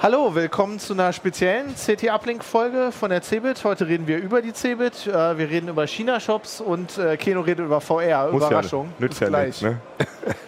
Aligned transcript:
Hallo, 0.00 0.34
willkommen 0.34 0.78
zu 0.78 0.92
einer 0.92 1.12
speziellen 1.12 1.74
CT 1.74 2.10
Uplink 2.10 2.44
Folge 2.44 2.92
von 2.92 3.10
der 3.10 3.20
CeBIT. 3.20 3.64
Heute 3.64 3.88
reden 3.88 4.06
wir 4.06 4.18
über 4.18 4.40
die 4.42 4.52
CeBIT, 4.52 5.08
äh, 5.08 5.36
wir 5.36 5.50
reden 5.50 5.68
über 5.68 5.88
China 5.88 6.20
Shops 6.20 6.60
und 6.60 6.96
äh, 6.98 7.16
Keno 7.16 7.40
redet 7.40 7.66
über 7.66 7.80
VR. 7.80 8.30
Muss 8.30 8.46
Überraschung. 8.46 8.86
Ja, 8.86 8.92
nützt 9.00 9.18
Bis 9.18 9.20
ja 9.20 9.28
gleich. 9.28 9.46
nichts, 9.46 9.62
ne? 9.62 9.80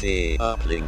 CT 0.00 0.40
Uplink. 0.40 0.86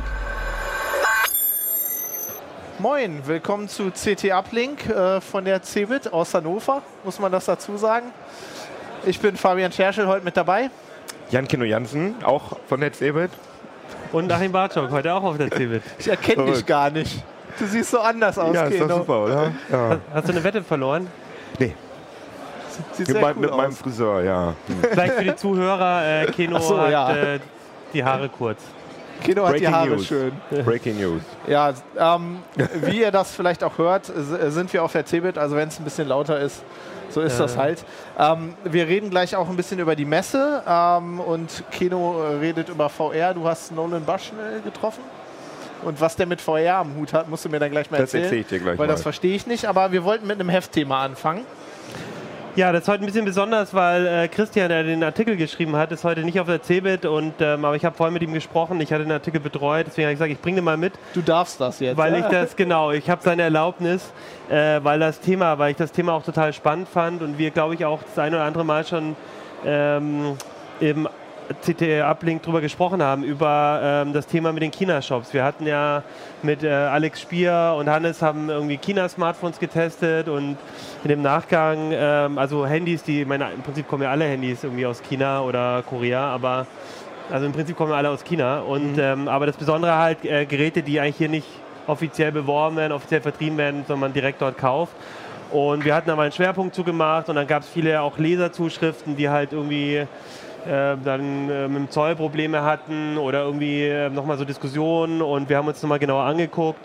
Moin, 2.78 3.20
willkommen 3.26 3.68
zu 3.68 3.90
CT 3.90 4.32
Uplink 4.32 4.88
äh, 4.88 5.20
von 5.20 5.44
der 5.44 5.62
CeBIT 5.62 6.10
aus 6.12 6.32
Hannover, 6.32 6.80
muss 7.04 7.18
man 7.18 7.30
das 7.30 7.44
dazu 7.44 7.76
sagen. 7.76 8.06
Ich 9.04 9.20
bin 9.20 9.36
Fabian 9.36 9.70
Scherschel 9.70 10.06
heute 10.06 10.24
mit 10.24 10.34
dabei. 10.36 10.70
Jan 11.30 11.46
Kino 11.46 11.64
Jansen, 11.64 12.14
auch 12.24 12.56
von 12.66 12.80
der 12.80 12.92
CeBIT. 12.92 13.30
Und 14.12 14.32
Achim 14.32 14.50
Bartschok, 14.50 14.90
heute 14.90 15.12
auch 15.12 15.24
auf 15.24 15.36
der 15.36 15.50
CeBIT. 15.50 15.82
Ich 15.98 16.08
erkenne 16.08 16.46
dich 16.46 16.64
gar 16.64 16.88
nicht. 16.88 17.22
Du 17.58 17.66
siehst 17.66 17.90
so 17.90 18.00
anders 18.00 18.38
aus, 18.38 18.54
Ja, 18.54 18.64
ist 18.64 18.80
doch 18.80 18.86
Keno. 18.86 18.98
super, 18.98 19.24
oder? 19.24 19.52
Ja. 19.70 19.98
Hast 20.14 20.28
du 20.28 20.32
eine 20.32 20.42
Wette 20.42 20.62
verloren? 20.62 21.06
Nee, 21.58 21.74
Sieht 22.92 23.08
mit, 23.08 23.22
cool 23.22 23.34
mit 23.34 23.50
meinem. 23.50 23.72
Friseur, 23.72 24.22
ja. 24.22 24.54
Hm. 24.66 24.76
Vielleicht 24.90 25.14
für 25.14 25.24
die 25.24 25.36
Zuhörer, 25.36 26.22
äh, 26.22 26.26
Keno 26.32 26.58
so, 26.58 26.80
hat 26.80 26.90
ja. 26.90 27.14
äh, 27.14 27.40
die 27.92 28.02
Haare 28.02 28.30
kurz. 28.30 28.62
Keno 29.22 29.42
hat 29.46 29.54
die 29.54 29.58
Breaking 29.60 29.74
Haare 29.74 29.88
News. 29.90 30.06
schön. 30.06 30.32
Breaking 30.64 31.00
News. 31.00 31.22
Ja, 31.46 31.72
ähm, 31.98 32.38
wie 32.82 33.00
ihr 33.00 33.10
das 33.10 33.34
vielleicht 33.34 33.62
auch 33.64 33.78
hört, 33.78 34.08
s- 34.08 34.54
sind 34.54 34.72
wir 34.72 34.82
auf 34.84 34.92
der 34.92 35.04
CeBIT, 35.06 35.38
also 35.38 35.56
wenn 35.56 35.68
es 35.68 35.78
ein 35.78 35.84
bisschen 35.84 36.08
lauter 36.08 36.38
ist, 36.40 36.62
so 37.10 37.20
ist 37.20 37.38
das 37.38 37.56
halt. 37.58 37.84
Ähm, 38.18 38.54
wir 38.64 38.88
reden 38.88 39.10
gleich 39.10 39.36
auch 39.36 39.48
ein 39.48 39.56
bisschen 39.56 39.78
über 39.78 39.94
die 39.96 40.04
Messe 40.06 40.62
ähm, 40.66 41.20
und 41.20 41.62
Keno 41.70 42.22
äh, 42.22 42.36
redet 42.36 42.68
über 42.70 42.88
VR. 42.88 43.34
Du 43.34 43.46
hast 43.46 43.72
Nolan 43.72 44.02
Bushnell 44.04 44.60
getroffen. 44.62 45.02
Und 45.84 46.00
was 46.00 46.14
der 46.16 46.26
mit 46.26 46.40
VR 46.40 46.76
am 46.76 46.94
Hut 46.96 47.12
hat, 47.12 47.28
musst 47.28 47.44
du 47.44 47.48
mir 47.48 47.58
dann 47.58 47.70
gleich 47.72 47.90
mal 47.90 47.96
Das 47.98 48.04
erzählen. 48.14 48.24
erzähl 48.24 48.38
ich 48.40 48.46
dir 48.46 48.58
gleich 48.60 48.78
Weil 48.78 48.86
das 48.86 49.00
mal. 49.00 49.02
verstehe 49.02 49.34
ich 49.34 49.46
nicht, 49.48 49.64
aber 49.66 49.90
wir 49.92 50.04
wollten 50.04 50.26
mit 50.28 50.38
einem 50.38 50.48
Heftthema 50.48 51.04
anfangen. 51.04 51.44
Ja, 52.54 52.70
das 52.70 52.82
ist 52.82 52.88
heute 52.88 53.02
ein 53.02 53.06
bisschen 53.06 53.24
besonders, 53.24 53.72
weil 53.72 54.06
äh, 54.06 54.28
Christian, 54.28 54.68
der 54.68 54.82
den 54.82 55.02
Artikel 55.02 55.36
geschrieben 55.38 55.74
hat, 55.74 55.90
ist 55.90 56.04
heute 56.04 56.20
nicht 56.20 56.38
auf 56.38 56.46
der 56.46 56.62
CeBIT. 56.62 57.06
Und, 57.06 57.32
ähm, 57.40 57.64
aber 57.64 57.76
ich 57.76 57.84
habe 57.86 57.96
vorhin 57.96 58.12
mit 58.12 58.22
ihm 58.22 58.34
gesprochen, 58.34 58.78
ich 58.82 58.92
hatte 58.92 59.04
den 59.04 59.12
Artikel 59.12 59.40
betreut, 59.40 59.86
deswegen 59.86 60.04
habe 60.04 60.12
ich 60.12 60.18
gesagt, 60.18 60.32
ich 60.32 60.40
bringe 60.40 60.56
den 60.56 60.64
mal 60.64 60.76
mit. 60.76 60.92
Du 61.14 61.22
darfst 61.22 61.58
das 61.62 61.80
jetzt. 61.80 61.96
Weil 61.96 62.12
ja? 62.12 62.18
ich 62.18 62.26
das, 62.26 62.54
genau, 62.54 62.90
ich 62.90 63.08
habe 63.08 63.22
seine 63.22 63.40
Erlaubnis, 63.40 64.12
äh, 64.50 64.80
weil 64.82 65.00
das 65.00 65.20
Thema, 65.20 65.58
weil 65.58 65.70
ich 65.70 65.78
das 65.78 65.92
Thema 65.92 66.12
auch 66.12 66.24
total 66.24 66.52
spannend 66.52 66.90
fand 66.90 67.22
und 67.22 67.38
wir, 67.38 67.50
glaube 67.52 67.72
ich, 67.72 67.86
auch 67.86 68.02
das 68.02 68.18
ein 68.18 68.34
oder 68.34 68.44
andere 68.44 68.66
Mal 68.66 68.84
schon 68.84 69.16
ähm, 69.64 70.36
im 70.80 71.08
CT 71.60 72.02
Uplink 72.02 72.42
drüber 72.42 72.60
gesprochen 72.60 73.02
haben, 73.02 73.24
über 73.24 73.80
ähm, 73.82 74.12
das 74.12 74.26
Thema 74.26 74.52
mit 74.52 74.62
den 74.62 74.70
China-Shops. 74.70 75.34
Wir 75.34 75.44
hatten 75.44 75.66
ja 75.66 76.02
mit 76.42 76.62
äh, 76.62 76.70
Alex 76.70 77.20
Spier 77.20 77.74
und 77.78 77.88
Hannes 77.88 78.22
haben 78.22 78.48
irgendwie 78.48 78.78
China-Smartphones 78.78 79.58
getestet 79.58 80.28
und 80.28 80.56
in 81.04 81.08
dem 81.08 81.22
Nachgang, 81.22 81.90
ähm, 81.92 82.38
also 82.38 82.66
Handys, 82.66 83.02
die, 83.02 83.22
ich 83.22 83.26
meine, 83.26 83.50
im 83.52 83.62
Prinzip 83.62 83.88
kommen 83.88 84.02
ja 84.02 84.10
alle 84.10 84.24
Handys 84.24 84.64
irgendwie 84.64 84.86
aus 84.86 85.02
China 85.02 85.42
oder 85.42 85.82
Korea, 85.88 86.26
aber 86.32 86.66
also 87.30 87.46
im 87.46 87.52
Prinzip 87.52 87.76
kommen 87.76 87.92
alle 87.92 88.10
aus 88.10 88.24
China. 88.24 88.60
Und, 88.60 88.98
ähm, 88.98 89.28
aber 89.28 89.46
das 89.46 89.56
Besondere 89.56 89.96
halt 89.96 90.24
äh, 90.24 90.44
Geräte, 90.46 90.82
die 90.82 91.00
eigentlich 91.00 91.16
hier 91.16 91.28
nicht 91.28 91.46
offiziell 91.86 92.32
beworben 92.32 92.76
werden, 92.76 92.92
offiziell 92.92 93.20
vertrieben 93.20 93.58
werden, 93.58 93.84
sondern 93.86 94.00
man 94.00 94.12
direkt 94.12 94.40
dort 94.42 94.58
kauft. 94.58 94.94
Und 95.50 95.84
wir 95.84 95.94
hatten 95.94 96.08
da 96.08 96.16
mal 96.16 96.22
einen 96.22 96.32
Schwerpunkt 96.32 96.74
zugemacht 96.74 97.28
und 97.28 97.36
dann 97.36 97.46
gab 97.46 97.62
es 97.62 97.68
viele 97.68 98.00
auch 98.00 98.16
Leserzuschriften, 98.16 99.16
die 99.16 99.28
halt 99.28 99.52
irgendwie 99.52 100.06
dann 100.64 101.50
äh, 101.50 101.68
mit 101.68 101.76
dem 101.76 101.90
Zoll 101.90 102.16
Probleme 102.16 102.62
hatten 102.62 103.18
oder 103.18 103.42
irgendwie 103.42 103.82
äh, 103.82 104.08
nochmal 104.10 104.38
so 104.38 104.44
Diskussionen 104.44 105.22
und 105.22 105.48
wir 105.48 105.56
haben 105.56 105.68
uns 105.68 105.82
nochmal 105.82 105.98
genauer 105.98 106.24
angeguckt. 106.24 106.80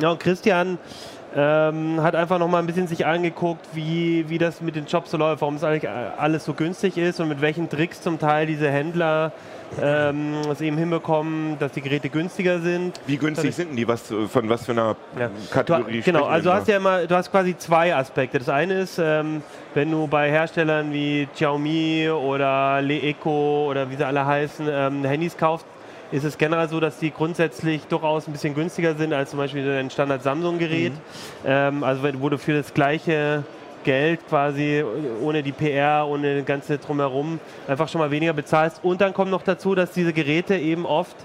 Ja, 0.00 0.10
und 0.10 0.20
Christian 0.20 0.78
ähm, 1.36 2.02
hat 2.02 2.14
einfach 2.14 2.38
nochmal 2.38 2.62
ein 2.62 2.66
bisschen 2.66 2.88
sich 2.88 3.06
angeguckt, 3.06 3.64
wie, 3.72 4.28
wie 4.28 4.38
das 4.38 4.60
mit 4.60 4.76
den 4.76 4.86
Jobs 4.86 5.10
so 5.10 5.16
läuft, 5.16 5.40
warum 5.42 5.56
es 5.56 5.64
eigentlich 5.64 5.88
alles 5.88 6.44
so 6.44 6.54
günstig 6.54 6.98
ist 6.98 7.20
und 7.20 7.28
mit 7.28 7.40
welchen 7.40 7.68
Tricks 7.68 8.02
zum 8.02 8.18
Teil 8.18 8.46
diese 8.46 8.70
Händler 8.70 9.32
ähm, 9.80 10.34
es 10.50 10.60
eben 10.60 10.76
hinbekommen, 10.76 11.58
dass 11.58 11.72
die 11.72 11.80
Geräte 11.80 12.08
günstiger 12.08 12.58
sind. 12.60 13.00
Wie 13.06 13.16
günstig 13.16 13.54
sind 13.54 13.70
denn 13.70 13.76
die? 13.76 13.86
Was, 13.86 14.12
von 14.28 14.48
was 14.48 14.64
für 14.64 14.72
einer 14.72 14.96
Ja. 15.18 15.28
Du, 15.28 15.32
Kategorie 15.50 16.00
genau, 16.00 16.20
sprechen 16.20 16.32
also 16.32 16.50
du 16.50 16.54
hast 16.56 16.68
ja 16.68 16.76
immer, 16.76 17.06
du 17.06 17.14
hast 17.14 17.30
quasi 17.30 17.56
zwei 17.56 17.94
Aspekte. 17.94 18.38
Das 18.38 18.48
eine 18.48 18.80
ist, 18.80 18.98
ähm, 18.98 19.42
wenn 19.74 19.90
du 19.90 20.06
bei 20.08 20.30
Herstellern 20.30 20.92
wie 20.92 21.28
Xiaomi 21.32 22.10
oder 22.10 22.82
Leeco 22.82 23.68
oder 23.70 23.88
wie 23.90 23.96
sie 23.96 24.04
alle 24.04 24.26
heißen, 24.26 24.66
ähm, 24.68 25.04
Handys 25.04 25.36
kaufst, 25.36 25.66
ist 26.12 26.24
es 26.24 26.38
generell 26.38 26.68
so, 26.68 26.80
dass 26.80 26.98
die 26.98 27.10
grundsätzlich 27.10 27.84
durchaus 27.84 28.26
ein 28.26 28.32
bisschen 28.32 28.54
günstiger 28.54 28.94
sind 28.94 29.12
als 29.12 29.30
zum 29.30 29.38
Beispiel 29.38 29.68
ein 29.70 29.90
Standard 29.90 30.22
Samsung-Gerät. 30.22 30.92
Ähm, 31.44 31.84
also 31.84 32.02
wo 32.20 32.28
du 32.28 32.38
für 32.38 32.54
das 32.54 32.74
gleiche 32.74 33.44
Geld 33.84 34.26
quasi 34.28 34.84
ohne 35.22 35.42
die 35.42 35.52
PR, 35.52 36.06
ohne 36.06 36.38
das 36.38 36.44
ganze 36.44 36.78
drumherum 36.78 37.40
einfach 37.66 37.88
schon 37.88 38.00
mal 38.00 38.10
weniger 38.10 38.32
bezahlst. 38.32 38.80
Und 38.82 39.00
dann 39.00 39.14
kommt 39.14 39.30
noch 39.30 39.42
dazu, 39.42 39.74
dass 39.74 39.92
diese 39.92 40.12
Geräte 40.12 40.56
eben 40.56 40.84
oft 40.84 41.16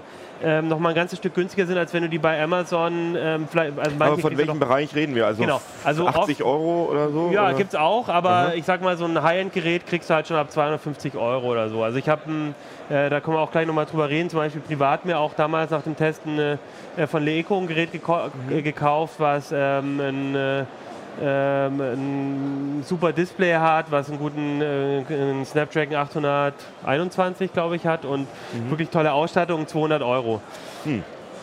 ähm, 0.42 0.68
noch 0.68 0.78
mal 0.78 0.90
ein 0.90 0.94
ganzes 0.94 1.18
Stück 1.18 1.34
günstiger 1.34 1.66
sind, 1.66 1.78
als 1.78 1.92
wenn 1.92 2.02
du 2.02 2.08
die 2.08 2.18
bei 2.18 2.42
Amazon 2.42 3.16
ähm, 3.18 3.48
vielleicht. 3.50 3.78
Also 3.78 3.96
Aber 3.98 4.18
von 4.18 4.36
welchem 4.36 4.58
Bereich 4.58 4.94
reden 4.94 5.14
wir? 5.14 5.26
Also, 5.26 5.42
Genau, 5.42 5.60
also 5.84 6.06
80 6.06 6.42
Euro 6.42 6.88
oder 6.90 7.10
so? 7.10 7.30
ja, 7.32 7.46
oder? 7.46 7.54
gibt's 7.54 7.74
auch, 7.74 8.08
aber 8.08 8.54
ich 8.54 8.64
sag 8.64 8.82
mal, 8.82 8.96
so 8.96 9.04
ein 9.04 9.22
High-End-Gerät 9.22 9.86
kriegst 9.86 10.10
du 10.10 10.14
halt 10.14 10.26
schon 10.28 10.36
ab 10.36 10.50
250 10.50 11.16
Euro 11.16 11.46
oder 11.50 11.68
so. 11.68 11.82
Also 11.82 11.98
ich 11.98 12.08
habe, 12.08 12.22
äh, 12.88 13.08
da 13.08 13.20
können 13.20 13.36
wir 13.36 13.40
auch 13.40 13.50
gleich 13.50 13.66
nochmal 13.66 13.86
drüber 13.86 14.08
reden, 14.08 14.30
zum 14.30 14.40
Beispiel 14.40 14.60
privat 14.60 15.04
mir 15.04 15.18
auch 15.18 15.34
damals 15.34 15.70
nach 15.70 15.82
dem 15.82 15.96
Testen 15.96 16.38
äh, 16.38 17.06
von 17.06 17.22
Leeco 17.22 17.56
ein 17.58 17.66
Gerät 17.66 17.90
äh, 17.94 18.62
gekauft, 18.62 19.14
was 19.18 19.52
ähm, 19.52 20.00
ein, 20.00 20.34
äh, 20.34 20.64
ähm, 21.22 21.80
ein 21.80 22.84
super 22.84 23.12
Display 23.12 23.54
hat, 23.54 23.90
was 23.90 24.08
einen 24.08 24.18
guten 24.18 24.60
äh, 24.60 25.02
einen 25.08 25.44
Snapdragon 25.44 25.96
821, 25.96 27.52
glaube 27.52 27.76
ich, 27.76 27.86
hat 27.86 28.04
und 28.04 28.26
wirklich 28.68 28.90
tolle 28.90 29.12
Ausstattung, 29.12 29.66
200 29.66 30.02
Euro. 30.02 30.40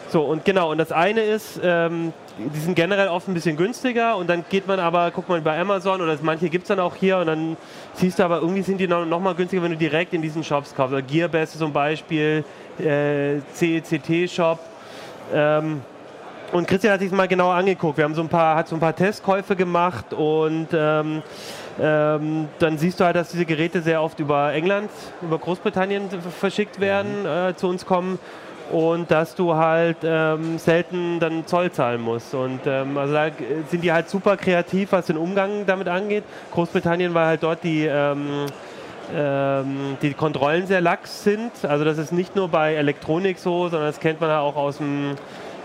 So, 0.09 0.21
und 0.21 0.45
genau, 0.45 0.69
und 0.69 0.77
das 0.77 0.91
eine 0.91 1.21
ist, 1.21 1.59
ähm, 1.63 2.13
die 2.37 2.59
sind 2.59 2.75
generell 2.75 3.07
oft 3.07 3.27
ein 3.27 3.33
bisschen 3.33 3.57
günstiger 3.57 4.15
und 4.15 4.29
dann 4.29 4.45
geht 4.47 4.67
man 4.67 4.79
aber, 4.79 5.09
guckt 5.09 5.27
man 5.27 5.43
bei 5.43 5.59
Amazon 5.59 6.01
oder 6.01 6.15
manche 6.21 6.49
gibt 6.49 6.65
es 6.65 6.67
dann 6.67 6.79
auch 6.79 6.95
hier 6.95 7.17
und 7.17 7.25
dann 7.25 7.57
siehst 7.95 8.19
du 8.19 8.23
aber, 8.23 8.39
irgendwie 8.39 8.61
sind 8.61 8.77
die 8.77 8.87
noch, 8.87 9.05
noch 9.05 9.19
mal 9.19 9.33
günstiger, 9.33 9.63
wenn 9.63 9.71
du 9.71 9.77
direkt 9.77 10.13
in 10.13 10.21
diesen 10.21 10.43
Shops 10.43 10.75
kaufst. 10.75 10.93
Also 10.93 11.07
Gearbest 11.11 11.57
zum 11.57 11.73
Beispiel, 11.73 12.43
äh, 12.77 13.39
CECT-Shop. 13.55 14.59
Ähm, 15.33 15.81
und 16.53 16.67
Christian 16.67 16.93
hat 16.93 16.99
sich 17.01 17.11
mal 17.11 17.27
genau 17.27 17.49
angeguckt. 17.49 17.97
Wir 17.97 18.05
haben 18.05 18.15
so 18.15 18.21
ein 18.21 18.29
paar, 18.29 18.55
hat 18.55 18.67
so 18.67 18.75
ein 18.75 18.79
paar 18.79 18.95
Testkäufe 18.95 19.55
gemacht 19.55 20.13
und 20.13 20.67
ähm, 20.73 21.23
ähm, 21.81 22.47
dann 22.59 22.77
siehst 22.77 22.99
du 22.99 23.05
halt, 23.05 23.15
dass 23.15 23.29
diese 23.29 23.45
Geräte 23.45 23.81
sehr 23.81 24.01
oft 24.01 24.19
über 24.19 24.53
England, 24.53 24.89
über 25.21 25.39
Großbritannien 25.39 26.09
verschickt 26.39 26.79
werden, 26.79 27.25
äh, 27.25 27.55
zu 27.55 27.67
uns 27.67 27.85
kommen 27.85 28.19
und 28.71 29.09
dass 29.09 29.35
du 29.35 29.55
halt 29.55 29.97
ähm, 30.03 30.57
selten 30.59 31.19
dann 31.19 31.45
Zoll 31.47 31.71
zahlen 31.71 32.01
musst. 32.01 32.33
Und 32.35 32.61
ähm, 32.65 32.97
also 32.97 33.13
da 33.13 33.29
sind 33.69 33.83
die 33.83 33.91
halt 33.91 34.09
super 34.09 34.37
kreativ, 34.37 34.91
was 34.91 35.07
den 35.07 35.17
Umgang 35.17 35.65
damit 35.65 35.87
angeht. 35.87 36.23
Großbritannien, 36.51 37.13
weil 37.13 37.25
halt 37.25 37.43
dort 37.43 37.63
die 37.63 37.85
ähm, 37.85 38.45
ähm, 39.13 39.97
die 40.01 40.13
Kontrollen 40.13 40.67
sehr 40.67 40.81
lax 40.81 41.23
sind. 41.23 41.51
Also 41.63 41.83
das 41.83 41.97
ist 41.97 42.11
nicht 42.11 42.35
nur 42.35 42.47
bei 42.47 42.75
Elektronik 42.75 43.37
so, 43.37 43.69
sondern 43.69 43.89
das 43.89 43.99
kennt 43.99 44.21
man 44.21 44.29
ja 44.29 44.39
auch 44.39 44.55
aus 44.55 44.77
dem, 44.77 45.15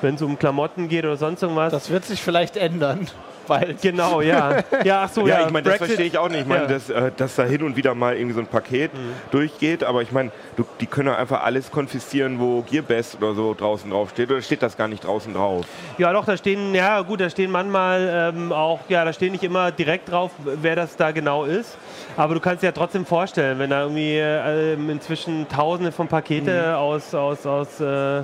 wenn 0.02 0.14
es 0.14 0.22
um 0.22 0.38
Klamotten 0.38 0.88
geht 0.88 1.04
oder 1.04 1.16
sonst 1.16 1.42
irgendwas. 1.42 1.72
Das 1.72 1.90
wird 1.90 2.04
sich 2.04 2.20
vielleicht 2.22 2.56
ändern. 2.56 3.08
bald. 3.48 3.80
Genau, 3.80 4.20
ja. 4.20 4.58
Ja, 4.84 5.04
ach 5.04 5.08
so, 5.08 5.26
Ja, 5.26 5.40
ja. 5.40 5.46
ich 5.46 5.52
meine, 5.52 5.70
das 5.70 5.78
verstehe 5.78 6.04
ich 6.04 6.18
auch 6.18 6.28
nicht. 6.28 6.42
Ich 6.42 6.46
meine, 6.46 6.64
Ja. 6.64 6.68
dass, 6.68 6.90
äh, 6.90 7.10
dass 7.16 7.34
da 7.36 7.44
hin 7.44 7.62
und 7.62 7.76
wieder 7.76 7.94
mal 7.94 8.14
irgendwie 8.14 8.34
so 8.34 8.40
ein 8.40 8.46
Paket 8.46 8.90
durchgeht, 9.30 9.84
aber 9.84 10.02
ich 10.02 10.12
meine, 10.12 10.30
du, 10.58 10.66
die 10.80 10.86
können 10.86 11.08
doch 11.08 11.16
einfach 11.16 11.42
alles 11.42 11.70
konfiszieren, 11.70 12.38
wo 12.40 12.60
Gearbest 12.70 13.16
oder 13.16 13.32
so 13.34 13.54
draußen 13.54 13.90
drauf 13.90 14.10
steht. 14.10 14.30
Oder 14.30 14.42
steht 14.42 14.62
das 14.62 14.76
gar 14.76 14.86
nicht 14.86 15.02
draußen 15.04 15.32
drauf? 15.32 15.64
Ja, 15.96 16.12
doch, 16.12 16.26
da 16.26 16.36
stehen, 16.36 16.74
ja 16.74 17.00
gut, 17.00 17.22
da 17.22 17.30
stehen 17.30 17.50
manchmal 17.50 18.32
ähm, 18.36 18.52
auch, 18.52 18.80
ja, 18.90 19.04
da 19.06 19.14
stehen 19.14 19.32
nicht 19.32 19.44
immer 19.44 19.70
direkt 19.72 20.10
drauf, 20.10 20.30
wer 20.44 20.76
das 20.76 20.96
da 20.96 21.10
genau 21.12 21.44
ist. 21.44 21.78
Aber 22.18 22.34
du 22.34 22.40
kannst 22.40 22.62
dir 22.62 22.66
ja 22.66 22.72
trotzdem 22.72 23.06
vorstellen, 23.06 23.58
wenn 23.58 23.70
da 23.70 23.80
irgendwie 23.84 24.16
äh, 24.18 24.74
inzwischen 24.74 25.48
Tausende 25.48 25.90
von 25.90 26.06
Pakete 26.06 26.76
aus, 26.76 27.14
aus, 27.14 27.46
aus, 27.46 27.80
äh, 27.80 28.22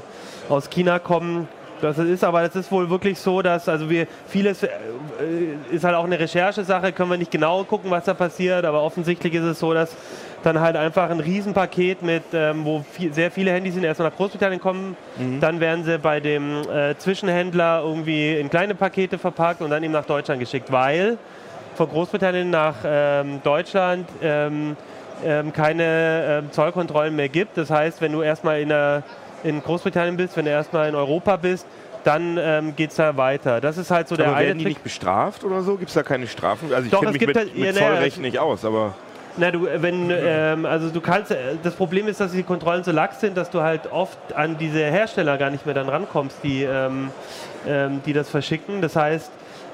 aus 0.50 0.68
China 0.68 0.98
kommen. 0.98 1.48
Das 1.84 1.98
ist 1.98 2.24
aber, 2.24 2.42
das 2.42 2.56
ist 2.56 2.72
wohl 2.72 2.88
wirklich 2.88 3.18
so, 3.18 3.42
dass, 3.42 3.68
also 3.68 3.90
wir, 3.90 4.06
vieles 4.26 4.62
äh, 4.62 4.68
ist 5.70 5.84
halt 5.84 5.94
auch 5.94 6.04
eine 6.04 6.18
Recherchesache, 6.18 6.92
können 6.92 7.10
wir 7.10 7.18
nicht 7.18 7.30
genau 7.30 7.62
gucken, 7.64 7.90
was 7.90 8.04
da 8.04 8.14
passiert, 8.14 8.64
aber 8.64 8.82
offensichtlich 8.82 9.34
ist 9.34 9.42
es 9.42 9.58
so, 9.58 9.74
dass 9.74 9.94
dann 10.42 10.60
halt 10.60 10.76
einfach 10.76 11.10
ein 11.10 11.20
Riesenpaket 11.20 12.02
mit, 12.02 12.22
ähm, 12.32 12.64
wo 12.64 12.84
viel, 12.90 13.12
sehr 13.12 13.30
viele 13.30 13.50
Handys 13.50 13.74
sind, 13.74 13.84
erstmal 13.84 14.08
nach 14.08 14.16
Großbritannien 14.16 14.60
kommen, 14.60 14.96
dann 15.40 15.60
werden 15.60 15.84
sie 15.84 15.98
bei 15.98 16.20
dem 16.20 16.62
äh, 16.68 16.96
Zwischenhändler 16.96 17.82
irgendwie 17.84 18.34
in 18.38 18.50
kleine 18.50 18.74
Pakete 18.74 19.18
verpackt 19.18 19.60
und 19.60 19.70
dann 19.70 19.82
eben 19.82 19.92
nach 19.92 20.06
Deutschland 20.06 20.40
geschickt, 20.40 20.72
weil 20.72 21.18
von 21.74 21.88
Großbritannien 21.88 22.50
nach 22.50 22.76
ähm, 22.84 23.40
Deutschland 23.42 24.08
ähm, 24.22 24.76
ähm, 25.24 25.52
keine 25.52 26.42
ähm, 26.44 26.52
Zollkontrollen 26.52 27.14
mehr 27.14 27.28
gibt. 27.28 27.56
Das 27.56 27.70
heißt, 27.70 28.00
wenn 28.00 28.12
du 28.12 28.22
erstmal 28.22 28.60
in, 28.60 28.68
der, 28.68 29.02
in 29.44 29.62
Großbritannien 29.62 30.16
bist, 30.16 30.36
wenn 30.36 30.44
du 30.46 30.50
erstmal 30.50 30.88
in 30.88 30.94
Europa 30.96 31.36
bist, 31.36 31.66
dann 32.02 32.36
ähm, 32.38 32.74
geht 32.76 32.90
es 32.90 32.96
da 32.96 33.16
weiter. 33.16 33.60
Das 33.60 33.78
ist 33.78 33.90
halt 33.90 34.08
so 34.08 34.16
der 34.16 34.26
aber 34.26 34.36
eine 34.36 34.48
werden 34.48 34.58
die 34.58 34.64
Trick. 34.64 34.74
nicht 34.74 34.82
bestraft 34.84 35.44
oder 35.44 35.62
so? 35.62 35.76
Gibt 35.76 35.88
es 35.88 35.94
da 35.94 36.02
keine 36.02 36.26
Strafen? 36.26 36.72
Also 36.74 36.86
ich 36.86 36.92
kenne 36.92 37.12
mich 37.12 37.18
gibt 37.20 37.28
mit, 37.28 37.36
halt- 37.36 37.56
mit 37.56 37.64
ja, 37.64 37.72
Zollrecht 37.72 38.20
nicht 38.20 38.38
aus, 38.38 38.64
aber 38.64 38.94
Na, 39.36 39.50
du, 39.50 39.66
wenn, 39.78 40.10
ähm, 40.10 40.66
also 40.66 40.90
du 40.90 41.00
kannst, 41.00 41.30
äh, 41.30 41.36
das 41.62 41.74
Problem 41.74 42.06
ist, 42.08 42.20
dass 42.20 42.32
die 42.32 42.42
Kontrollen 42.42 42.84
so 42.84 42.92
lax 42.92 43.20
sind, 43.20 43.36
dass 43.36 43.48
du 43.50 43.62
halt 43.62 43.90
oft 43.90 44.18
an 44.34 44.58
diese 44.58 44.80
Hersteller 44.84 45.38
gar 45.38 45.50
nicht 45.50 45.64
mehr 45.64 45.74
dann 45.74 45.88
rankommst, 45.88 46.36
die, 46.42 46.62
ähm, 46.64 47.10
ähm, 47.66 48.00
die 48.04 48.12
das 48.12 48.28
verschicken. 48.28 48.82
Das 48.82 48.96
heißt, 48.96 49.30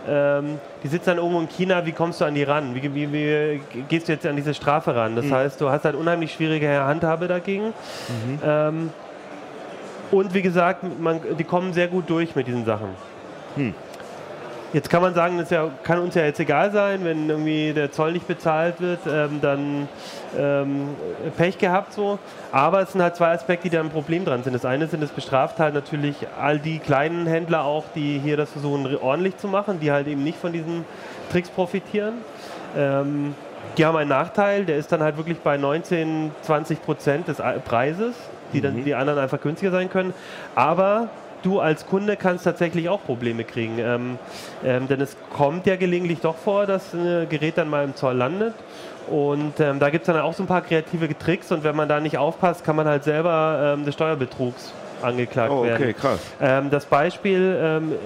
ähm, 0.08 0.58
die 0.84 0.88
sitzen 0.88 1.06
dann 1.10 1.18
irgendwo 1.18 1.40
in 1.40 1.48
China, 1.48 1.84
wie 1.84 1.92
kommst 1.92 2.20
du 2.20 2.24
an 2.24 2.34
die 2.34 2.44
ran? 2.44 2.74
Wie, 2.76 2.94
wie, 2.94 3.12
wie 3.12 3.60
gehst 3.88 4.06
du 4.08 4.12
jetzt 4.12 4.24
an 4.24 4.36
diese 4.36 4.54
Strafe 4.54 4.94
ran? 4.94 5.14
Das 5.16 5.30
heißt, 5.30 5.60
du 5.60 5.68
hast 5.68 5.84
halt 5.84 5.94
unheimlich 5.96 6.32
schwierige 6.32 6.68
Handhabe 6.84 7.26
dagegen. 7.28 7.74
Ähm, 8.42 8.90
und 10.10 10.34
wie 10.34 10.42
gesagt, 10.42 10.84
man, 11.00 11.20
die 11.38 11.44
kommen 11.44 11.72
sehr 11.72 11.88
gut 11.88 12.08
durch 12.08 12.34
mit 12.34 12.46
diesen 12.46 12.64
Sachen. 12.64 12.88
Jetzt 14.72 14.88
kann 14.88 15.02
man 15.02 15.14
sagen, 15.14 15.36
das 15.36 15.50
ja, 15.50 15.68
kann 15.82 15.98
uns 15.98 16.14
ja 16.14 16.24
jetzt 16.24 16.38
egal 16.38 16.70
sein, 16.70 17.04
wenn 17.04 17.28
irgendwie 17.28 17.72
der 17.72 17.90
Zoll 17.90 18.12
nicht 18.12 18.28
bezahlt 18.28 18.80
wird, 18.80 19.00
ähm, 19.04 19.40
dann 19.42 19.88
ähm, 20.38 20.90
Pech 21.36 21.58
gehabt 21.58 21.92
so. 21.92 22.20
Aber 22.52 22.80
es 22.80 22.92
sind 22.92 23.02
halt 23.02 23.16
zwei 23.16 23.32
Aspekte, 23.32 23.68
die 23.68 23.74
da 23.74 23.82
ein 23.82 23.90
Problem 23.90 24.24
dran 24.24 24.44
sind. 24.44 24.52
Das 24.52 24.64
eine 24.64 24.86
sind, 24.86 25.02
es 25.02 25.10
bestraft 25.10 25.58
halt 25.58 25.74
natürlich 25.74 26.14
all 26.40 26.60
die 26.60 26.78
kleinen 26.78 27.26
Händler 27.26 27.64
auch, 27.64 27.84
die 27.96 28.20
hier 28.22 28.36
das 28.36 28.52
versuchen 28.52 28.96
ordentlich 28.96 29.36
zu 29.38 29.48
machen, 29.48 29.80
die 29.80 29.90
halt 29.90 30.06
eben 30.06 30.22
nicht 30.22 30.38
von 30.38 30.52
diesen 30.52 30.84
Tricks 31.32 31.48
profitieren. 31.48 32.14
Ähm, 32.76 33.34
die 33.76 33.84
haben 33.84 33.96
einen 33.96 34.10
Nachteil, 34.10 34.64
der 34.64 34.76
ist 34.76 34.92
dann 34.92 35.02
halt 35.02 35.16
wirklich 35.16 35.38
bei 35.40 35.56
19, 35.56 36.30
20 36.42 36.82
Prozent 36.82 37.26
des 37.26 37.38
Preises, 37.64 38.14
die 38.52 38.60
dann 38.60 38.84
die 38.84 38.94
anderen 38.94 39.18
einfach 39.18 39.40
günstiger 39.40 39.70
sein 39.70 39.90
können. 39.90 40.14
Aber 40.54 41.08
du 41.42 41.60
als 41.60 41.86
Kunde 41.86 42.16
kannst 42.16 42.44
tatsächlich 42.44 42.88
auch 42.88 43.02
Probleme 43.02 43.44
kriegen. 43.44 43.78
Ähm, 43.78 44.18
ähm, 44.64 44.88
denn 44.88 45.00
es 45.00 45.16
kommt 45.36 45.66
ja 45.66 45.76
gelegentlich 45.76 46.20
doch 46.20 46.36
vor, 46.36 46.66
dass 46.66 46.92
ein 46.92 47.28
Gerät 47.28 47.58
dann 47.58 47.68
mal 47.68 47.84
im 47.84 47.94
Zoll 47.96 48.16
landet. 48.16 48.54
Und 49.08 49.58
ähm, 49.58 49.78
da 49.80 49.90
gibt 49.90 50.02
es 50.02 50.06
dann 50.06 50.22
auch 50.22 50.34
so 50.34 50.44
ein 50.44 50.46
paar 50.46 50.62
kreative 50.62 51.18
Tricks 51.18 51.50
und 51.50 51.64
wenn 51.64 51.74
man 51.74 51.88
da 51.88 51.98
nicht 51.98 52.16
aufpasst, 52.16 52.64
kann 52.64 52.76
man 52.76 52.86
halt 52.86 53.02
selber 53.02 53.74
ähm, 53.74 53.84
des 53.84 53.94
Steuerbetrugs 53.94 54.72
angeklagt 55.02 55.50
oh, 55.50 55.64
werden. 55.64 55.82
okay, 55.82 55.94
krass. 55.94 56.20
Ähm, 56.40 56.70
das 56.70 56.84
Beispiel, 56.84 57.58
ähm, 57.60 57.92
äh, 57.92 57.96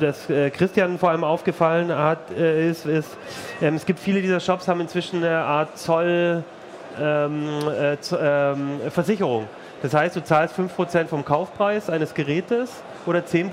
das 0.00 0.30
äh, 0.30 0.50
Christian 0.50 0.98
vor 0.98 1.10
allem 1.10 1.24
aufgefallen 1.24 1.94
hat, 1.94 2.30
äh, 2.30 2.70
ist, 2.70 2.86
ist 2.86 3.16
es 3.60 3.84
gibt 3.84 3.98
viele 3.98 4.22
dieser 4.22 4.40
Shops, 4.40 4.68
haben 4.68 4.80
inzwischen 4.80 5.22
eine 5.22 5.38
Art 5.38 5.76
Zoll 5.76 6.44
äh, 6.98 7.28
Versicherung. 8.90 9.48
Das 9.84 9.92
heißt, 9.92 10.16
du 10.16 10.24
zahlst 10.24 10.54
5% 10.58 11.08
vom 11.08 11.26
Kaufpreis 11.26 11.90
eines 11.90 12.14
Gerätes 12.14 12.70
oder 13.04 13.18
10%, 13.18 13.50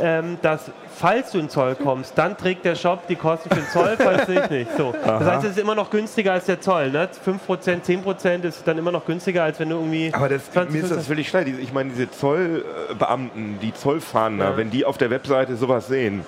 ähm, 0.00 0.38
dass 0.40 0.70
falls 0.94 1.30
du 1.32 1.38
in 1.38 1.50
Zoll 1.50 1.74
kommst, 1.74 2.16
dann 2.16 2.38
trägt 2.38 2.64
der 2.64 2.74
Shop 2.74 3.06
die 3.06 3.16
Kosten 3.16 3.50
für 3.50 3.56
den 3.56 3.66
Zoll, 3.68 3.98
falls 3.98 4.26
nicht, 4.28 4.50
nicht. 4.50 4.70
So. 4.78 4.94
Das 5.04 5.24
heißt, 5.24 5.44
es 5.44 5.50
ist 5.50 5.58
immer 5.58 5.74
noch 5.74 5.90
günstiger 5.90 6.32
als 6.32 6.46
der 6.46 6.58
Zoll. 6.62 6.90
Ne? 6.90 7.06
5%, 7.22 7.82
10% 7.84 8.44
ist 8.44 8.62
dann 8.66 8.78
immer 8.78 8.90
noch 8.92 9.04
günstiger, 9.04 9.44
als 9.44 9.60
wenn 9.60 9.68
du 9.68 9.76
irgendwie... 9.76 10.10
Aber 10.14 10.30
das, 10.30 10.50
20, 10.52 10.74
mir 10.74 10.82
ist 10.84 10.90
das 10.96 11.06
völlig. 11.06 11.30
Diese- 11.30 11.60
Ich 11.60 11.74
meine, 11.74 11.90
diese 11.90 12.10
Zollbeamten, 12.10 13.58
die 13.60 13.74
Zollfahnder, 13.74 14.52
Ja. 14.52 14.56
wenn 14.56 14.70
die 14.70 14.86
auf 14.86 14.96
der 14.96 15.10
Webseite 15.10 15.56
sowas 15.56 15.86
sehen, 15.86 16.24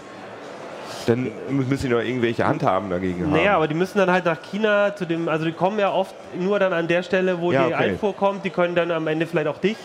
dann 1.06 1.30
müssen 1.50 1.86
die 1.86 1.88
doch 1.88 2.00
irgendwelche 2.00 2.46
Handhaben 2.46 2.90
dagegen 2.90 3.24
haben. 3.24 3.32
Naja, 3.32 3.56
aber 3.56 3.68
die 3.68 3.74
müssen 3.74 3.98
dann 3.98 4.10
halt 4.10 4.24
nach 4.24 4.40
China 4.42 4.94
zu 4.94 5.04
dem, 5.06 5.28
also 5.28 5.44
die 5.44 5.52
kommen 5.52 5.78
ja 5.78 5.92
oft 5.92 6.14
nur 6.38 6.58
dann 6.58 6.72
an 6.72 6.88
der 6.88 7.02
Stelle, 7.02 7.40
wo 7.40 7.52
Ja, 7.52 7.66
die 7.66 7.74
okay. 7.74 7.84
Einfuhr 7.84 8.14
kommt, 8.14 8.44
die 8.44 8.50
können 8.50 8.74
dann 8.74 8.90
am 8.90 9.06
Ende 9.06 9.26
vielleicht 9.26 9.48
auch 9.48 9.58
dich 9.58 9.76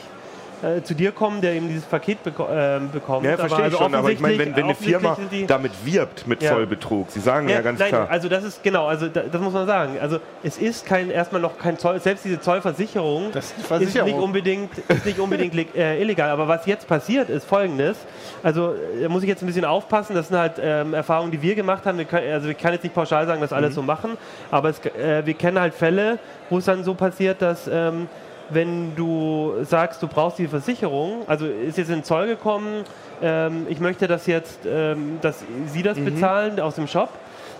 äh, 0.63 0.81
zu 0.81 0.93
dir 0.95 1.11
kommen, 1.11 1.41
der 1.41 1.53
eben 1.53 1.67
dieses 1.67 1.83
Paket 1.83 2.23
beko 2.23 2.47
ähm, 2.51 2.89
bekommt. 2.91 3.25
ja, 3.25 3.35
verstehe 3.37 3.59
ich 3.59 3.63
also 3.73 3.77
schon, 3.77 3.93
aber 3.95 4.11
ich 4.11 4.19
meine, 4.19 4.37
wenn, 4.39 4.55
wenn 4.55 4.63
eine 4.63 4.75
Firma 4.75 5.17
die- 5.31 5.45
damit 5.45 5.71
wirbt 5.83 6.25
mit 6.27 6.41
Ja. 6.41 6.51
Zollbetrug, 6.53 7.11
sie 7.11 7.19
sagen 7.19 7.49
ja, 7.49 7.61
ganz 7.61 7.79
nein, 7.79 7.89
klar. 7.89 8.07
also 8.09 8.29
das 8.29 8.43
ist 8.43 8.63
genau, 8.63 8.87
also 8.87 9.07
da, 9.07 9.21
das 9.31 9.41
muss 9.41 9.53
man 9.53 9.67
sagen. 9.67 9.97
Also 10.01 10.19
es 10.43 10.57
ist 10.57 10.85
kein 10.85 11.09
erstmal 11.11 11.41
noch 11.41 11.57
kein 11.57 11.77
Zoll, 11.77 11.99
selbst 11.99 12.25
diese 12.25 12.39
Zollversicherung 12.39 13.31
Das 13.31 13.53
ist 13.57 13.71
ist 13.95 14.03
nicht 14.05 14.15
unbedingt, 14.17 14.77
ist 14.87 15.05
nicht 15.05 15.19
unbedingt 15.19 15.53
äh, 15.75 15.99
illegal. 16.01 16.29
Aber 16.29 16.47
was 16.47 16.65
jetzt 16.65 16.87
passiert, 16.87 17.29
ist 17.29 17.45
folgendes. 17.45 17.97
Also 18.41 18.73
äh, 18.73 19.03
da 19.03 19.09
muss 19.09 19.23
ich 19.23 19.29
jetzt 19.29 19.43
ein 19.43 19.47
bisschen 19.47 19.65
aufpassen. 19.65 20.15
Das 20.15 20.29
sind 20.29 20.37
halt 20.37 20.53
ähm, 20.61 20.93
Erfahrungen, 20.93 21.31
die 21.31 21.41
wir 21.41 21.55
gemacht 21.55 21.85
haben. 21.85 21.97
Wir 21.97 22.05
können, 22.05 22.31
also 22.31 22.47
ich 22.49 22.57
kann 22.57 22.71
jetzt 22.73 22.83
nicht 22.83 22.95
pauschal 22.95 23.25
sagen, 23.27 23.41
dass 23.41 23.51
alle 23.53 23.69
Mhm. 23.69 23.73
so 23.73 23.81
machen, 23.81 24.17
aber 24.51 24.69
es, 24.69 24.79
äh, 24.85 25.25
wir 25.25 25.33
kennen 25.33 25.59
halt 25.59 25.73
Fälle, 25.73 26.19
wo 26.49 26.57
es 26.59 26.65
dann 26.65 26.83
so 26.83 26.93
passiert, 26.93 27.41
dass 27.41 27.67
ähm, 27.71 28.07
wenn 28.53 28.95
du 28.95 29.53
sagst, 29.63 30.01
du 30.03 30.07
brauchst 30.07 30.37
die 30.39 30.47
Versicherung, 30.47 31.23
also 31.27 31.45
ist 31.45 31.77
jetzt 31.77 31.89
in 31.89 32.03
Zoll 32.03 32.27
gekommen, 32.27 32.83
ähm, 33.21 33.65
ich 33.69 33.79
möchte 33.79 34.07
das 34.07 34.25
jetzt, 34.27 34.59
ähm, 34.65 35.19
dass 35.21 35.43
Sie 35.67 35.83
das 35.83 35.97
Mhm. 35.97 36.05
bezahlen 36.05 36.59
aus 36.59 36.75
dem 36.75 36.87
Shop, 36.87 37.09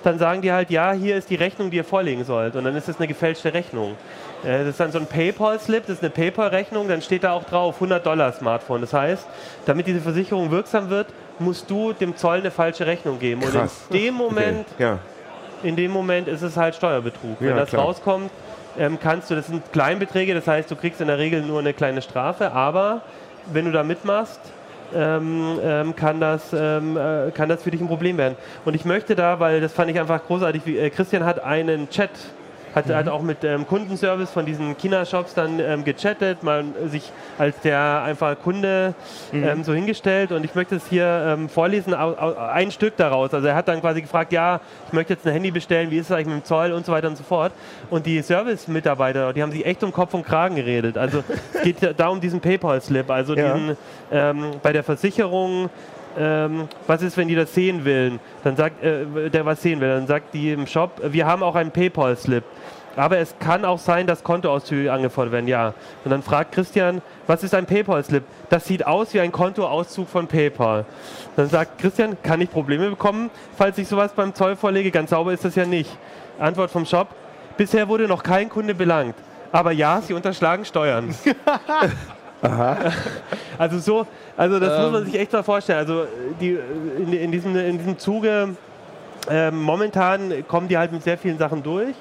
dann 0.03 0.19
sagen 0.19 0.41
die 0.41 0.51
halt, 0.51 0.69
ja, 0.69 0.91
hier 0.91 1.15
ist 1.15 1.29
die 1.29 1.35
Rechnung, 1.35 1.71
die 1.71 1.77
ihr 1.77 1.85
vorlegen 1.85 2.25
sollt. 2.25 2.55
Und 2.57 2.65
dann 2.65 2.75
ist 2.75 2.89
das 2.89 2.97
eine 2.97 3.07
gefälschte 3.07 3.53
Rechnung. 3.53 3.91
Äh, 4.43 4.59
Das 4.59 4.67
ist 4.69 4.79
dann 4.81 4.91
so 4.91 4.99
ein 4.99 5.05
PayPal-Slip, 5.05 5.83
das 5.87 5.97
ist 5.97 6.01
eine 6.03 6.09
PayPal-Rechnung, 6.09 6.89
dann 6.89 7.01
steht 7.01 7.23
da 7.23 7.31
auch 7.31 7.45
drauf 7.45 7.75
100 7.79 8.05
Dollar 8.05 8.33
Smartphone. 8.33 8.81
Das 8.81 8.91
heißt, 8.93 9.25
damit 9.65 9.87
diese 9.87 10.01
Versicherung 10.01 10.51
wirksam 10.51 10.89
wird, 10.89 11.07
musst 11.39 11.69
du 11.69 11.93
dem 11.93 12.17
Zoll 12.17 12.39
eine 12.39 12.51
falsche 12.51 12.85
Rechnung 12.85 13.17
geben. 13.19 13.41
Krass. 13.41 13.85
Und 13.89 13.95
in 13.95 14.03
dem 14.03 14.13
Moment, 14.15 14.65
okay. 14.75 14.83
ja. 14.83 14.99
in 15.63 15.75
dem 15.77 15.91
Moment 15.91 16.27
ist 16.27 16.41
es 16.41 16.57
halt 16.57 16.75
Steuerbetrug. 16.75 17.37
Wenn 17.39 17.49
Ja, 17.49 17.55
das 17.55 17.69
klar. 17.69 17.83
rauskommt, 17.85 18.29
ähm, 18.77 18.97
kannst 19.01 19.29
du, 19.29 19.35
das 19.35 19.47
sind 19.47 19.71
Kleinbeträge, 19.71 20.33
das 20.33 20.47
heißt, 20.47 20.69
du 20.69 20.75
kriegst 20.75 21.01
in 21.01 21.07
der 21.07 21.17
Regel 21.17 21.41
nur 21.41 21.59
eine 21.59 21.73
kleine 21.73 22.01
Strafe, 22.01 22.51
aber 22.51 23.01
wenn 23.51 23.65
du 23.65 23.71
da 23.71 23.83
mitmachst, 23.83 24.39
ähm, 24.95 25.59
ähm, 25.63 25.95
kann, 25.95 26.19
das, 26.19 26.53
ähm, 26.53 26.97
äh, 26.97 27.31
kann 27.31 27.49
das 27.49 27.63
für 27.63 27.71
dich 27.71 27.81
ein 27.81 27.87
Problem 27.87 28.17
werden. 28.17 28.35
Und 28.63 28.75
ich 28.75 28.85
möchte 28.85 29.15
da, 29.15 29.39
weil 29.39 29.59
das 29.59 29.73
fand 29.73 29.89
ich 29.89 29.99
einfach 29.99 30.23
großartig, 30.25 30.61
wie, 30.65 30.77
äh, 30.77 30.89
Christian 30.89 31.25
hat 31.25 31.43
einen 31.43 31.89
Chat, 31.89 32.11
hat, 32.75 32.87
hat 32.89 33.07
auch 33.07 33.21
mit 33.21 33.43
ähm, 33.43 33.67
Kundenservice 33.67 34.31
von 34.31 34.45
diesen 34.45 34.75
China-Shops 34.77 35.33
dann 35.33 35.59
ähm, 35.59 35.83
gechattet, 35.83 36.43
mal 36.43 36.63
sich 36.87 37.11
als 37.37 37.59
der 37.61 38.03
einfach 38.03 38.35
Kunde 38.43 38.93
ähm, 39.31 39.63
so 39.63 39.73
hingestellt 39.73 40.31
und 40.31 40.43
ich 40.43 40.55
möchte 40.55 40.75
es 40.75 40.87
hier 40.87 41.05
ähm, 41.27 41.49
vorlesen, 41.49 41.93
au, 41.93 42.11
au, 42.13 42.35
ein 42.35 42.71
Stück 42.71 42.97
daraus. 42.97 43.33
Also 43.33 43.47
er 43.47 43.55
hat 43.55 43.67
dann 43.67 43.81
quasi 43.81 44.01
gefragt, 44.01 44.31
ja, 44.33 44.59
ich 44.87 44.93
möchte 44.93 45.13
jetzt 45.13 45.25
ein 45.25 45.33
Handy 45.33 45.51
bestellen, 45.51 45.91
wie 45.91 45.97
ist 45.97 46.07
es 46.07 46.11
eigentlich 46.11 46.27
mit 46.27 46.43
dem 46.43 46.45
Zoll 46.45 46.71
und 46.71 46.85
so 46.85 46.91
weiter 46.91 47.07
und 47.07 47.17
so 47.17 47.23
fort. 47.23 47.51
Und 47.89 48.05
die 48.05 48.21
Service-Mitarbeiter, 48.21 49.33
die 49.33 49.41
haben 49.41 49.51
sich 49.51 49.65
echt 49.65 49.83
um 49.83 49.91
Kopf 49.91 50.13
und 50.13 50.25
Kragen 50.25 50.55
geredet. 50.55 50.97
Also 50.97 51.23
es 51.53 51.61
geht 51.61 51.77
da 51.97 52.07
um 52.07 52.19
diesen 52.19 52.39
PayPal-Slip, 52.39 53.09
also 53.09 53.35
Ja. 53.35 53.53
diesen 53.53 53.77
ähm, 54.11 54.51
bei 54.61 54.73
der 54.73 54.83
Versicherung 54.83 55.69
ähm, 56.17 56.67
was 56.87 57.01
ist, 57.01 57.17
wenn 57.17 57.27
die 57.27 57.35
das 57.35 57.53
sehen 57.53 57.85
will? 57.85 58.19
Dann 58.43 58.55
sagt, 58.55 58.83
äh, 58.83 59.29
der 59.29 59.45
was 59.45 59.61
sehen 59.61 59.79
will, 59.81 59.89
dann 59.89 60.07
sagt 60.07 60.33
die 60.33 60.51
im 60.51 60.67
Shop, 60.67 61.01
wir 61.03 61.25
haben 61.25 61.43
auch 61.43 61.55
einen 61.55 61.71
PayPal-Slip. 61.71 62.43
Aber 62.95 63.17
es 63.17 63.33
kann 63.39 63.65
auch 63.65 63.79
sein, 63.79 64.05
dass 64.05 64.23
Kontoauszüge 64.23 64.91
angefordert 64.91 65.33
werden, 65.33 65.47
ja. 65.47 65.73
Und 66.05 66.11
dann 66.11 66.21
fragt 66.21 66.51
Christian, 66.51 67.01
was 67.25 67.43
ist 67.43 67.55
ein 67.55 67.65
PayPal-Slip? 67.65 68.23
Das 68.49 68.65
sieht 68.65 68.85
aus 68.85 69.13
wie 69.13 69.19
ein 69.19 69.31
Kontoauszug 69.31 70.07
von 70.07 70.27
PayPal. 70.27 70.85
Dann 71.35 71.49
sagt 71.49 71.79
Christian, 71.79 72.17
kann 72.21 72.41
ich 72.41 72.51
Probleme 72.51 72.89
bekommen, 72.89 73.31
falls 73.57 73.77
ich 73.79 73.87
sowas 73.87 74.11
beim 74.13 74.35
Zoll 74.35 74.55
vorlege? 74.55 74.91
Ganz 74.91 75.09
sauber 75.09 75.33
ist 75.33 75.43
das 75.43 75.55
ja 75.55 75.65
nicht. 75.65 75.89
Antwort 76.37 76.69
vom 76.69 76.85
Shop, 76.85 77.07
bisher 77.57 77.87
wurde 77.87 78.07
noch 78.07 78.21
kein 78.21 78.49
Kunde 78.49 78.75
belangt. 78.75 79.15
Aber 79.51 79.71
ja, 79.71 80.01
sie 80.01 80.13
unterschlagen 80.13 80.65
Steuern. 80.65 81.15
Also 83.57 83.79
so, 83.79 84.07
also 84.35 84.59
das 84.59 84.81
muss 84.81 84.91
man 84.91 85.05
sich 85.05 85.19
echt 85.19 85.31
mal 85.31 85.43
vorstellen. 85.43 85.79
Also 85.79 86.05
die, 86.41 86.57
in, 86.97 87.13
in, 87.13 87.31
diesem, 87.31 87.55
in 87.55 87.77
diesem 87.77 87.97
Zuge 87.99 88.49
Ähm, 89.29 89.61
momentan 89.61 90.45
kommen 90.49 90.67
die 90.67 90.77
halt 90.77 90.91
mit 90.91 91.01
sehr 91.01 91.17
vielen 91.17 91.37
Sachen 91.37 91.63
durch. 91.63 91.95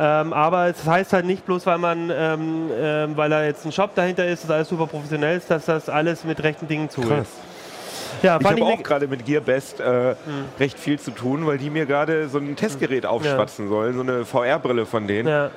Ähm, 0.00 0.32
aber 0.32 0.68
es 0.68 0.86
heißt 0.86 1.12
halt 1.12 1.26
nicht 1.26 1.44
bloß, 1.44 1.66
weil 1.66 1.76
man, 1.76 2.10
ähm, 2.10 2.70
ähm, 2.74 3.16
weil 3.16 3.28
da 3.28 3.44
jetzt 3.44 3.66
ein 3.66 3.70
Shop 3.72 3.94
dahinter 3.94 4.26
ist, 4.26 4.44
dass 4.44 4.50
alles 4.50 4.68
super 4.70 4.86
professionell 4.86 5.36
ist, 5.36 5.50
dass 5.50 5.66
das 5.66 5.90
alles 5.90 6.24
mit 6.24 6.42
rechten 6.42 6.66
Dingen 6.66 6.88
zugeht. 6.88 7.10
Krass. 7.10 7.28
Ja, 8.22 8.38
Ich 8.40 8.46
habe 8.46 8.64
auch 8.64 8.82
gerade 8.82 9.06
mit 9.08 9.26
GearBest 9.26 9.80
äh, 9.80 10.14
recht 10.58 10.78
viel 10.78 10.98
zu 10.98 11.10
tun, 11.10 11.46
weil 11.46 11.58
die 11.58 11.68
mir 11.68 11.84
gerade 11.84 12.28
so 12.30 12.38
ein 12.38 12.56
Testgerät 12.56 13.04
aufschwatzen 13.04 13.68
sollen, 13.68 13.94
so 13.94 14.00
eine 14.00 14.24
VR-Brille 14.24 14.86
von 14.86 15.06
denen. 15.06 15.28
ja. 15.28 15.50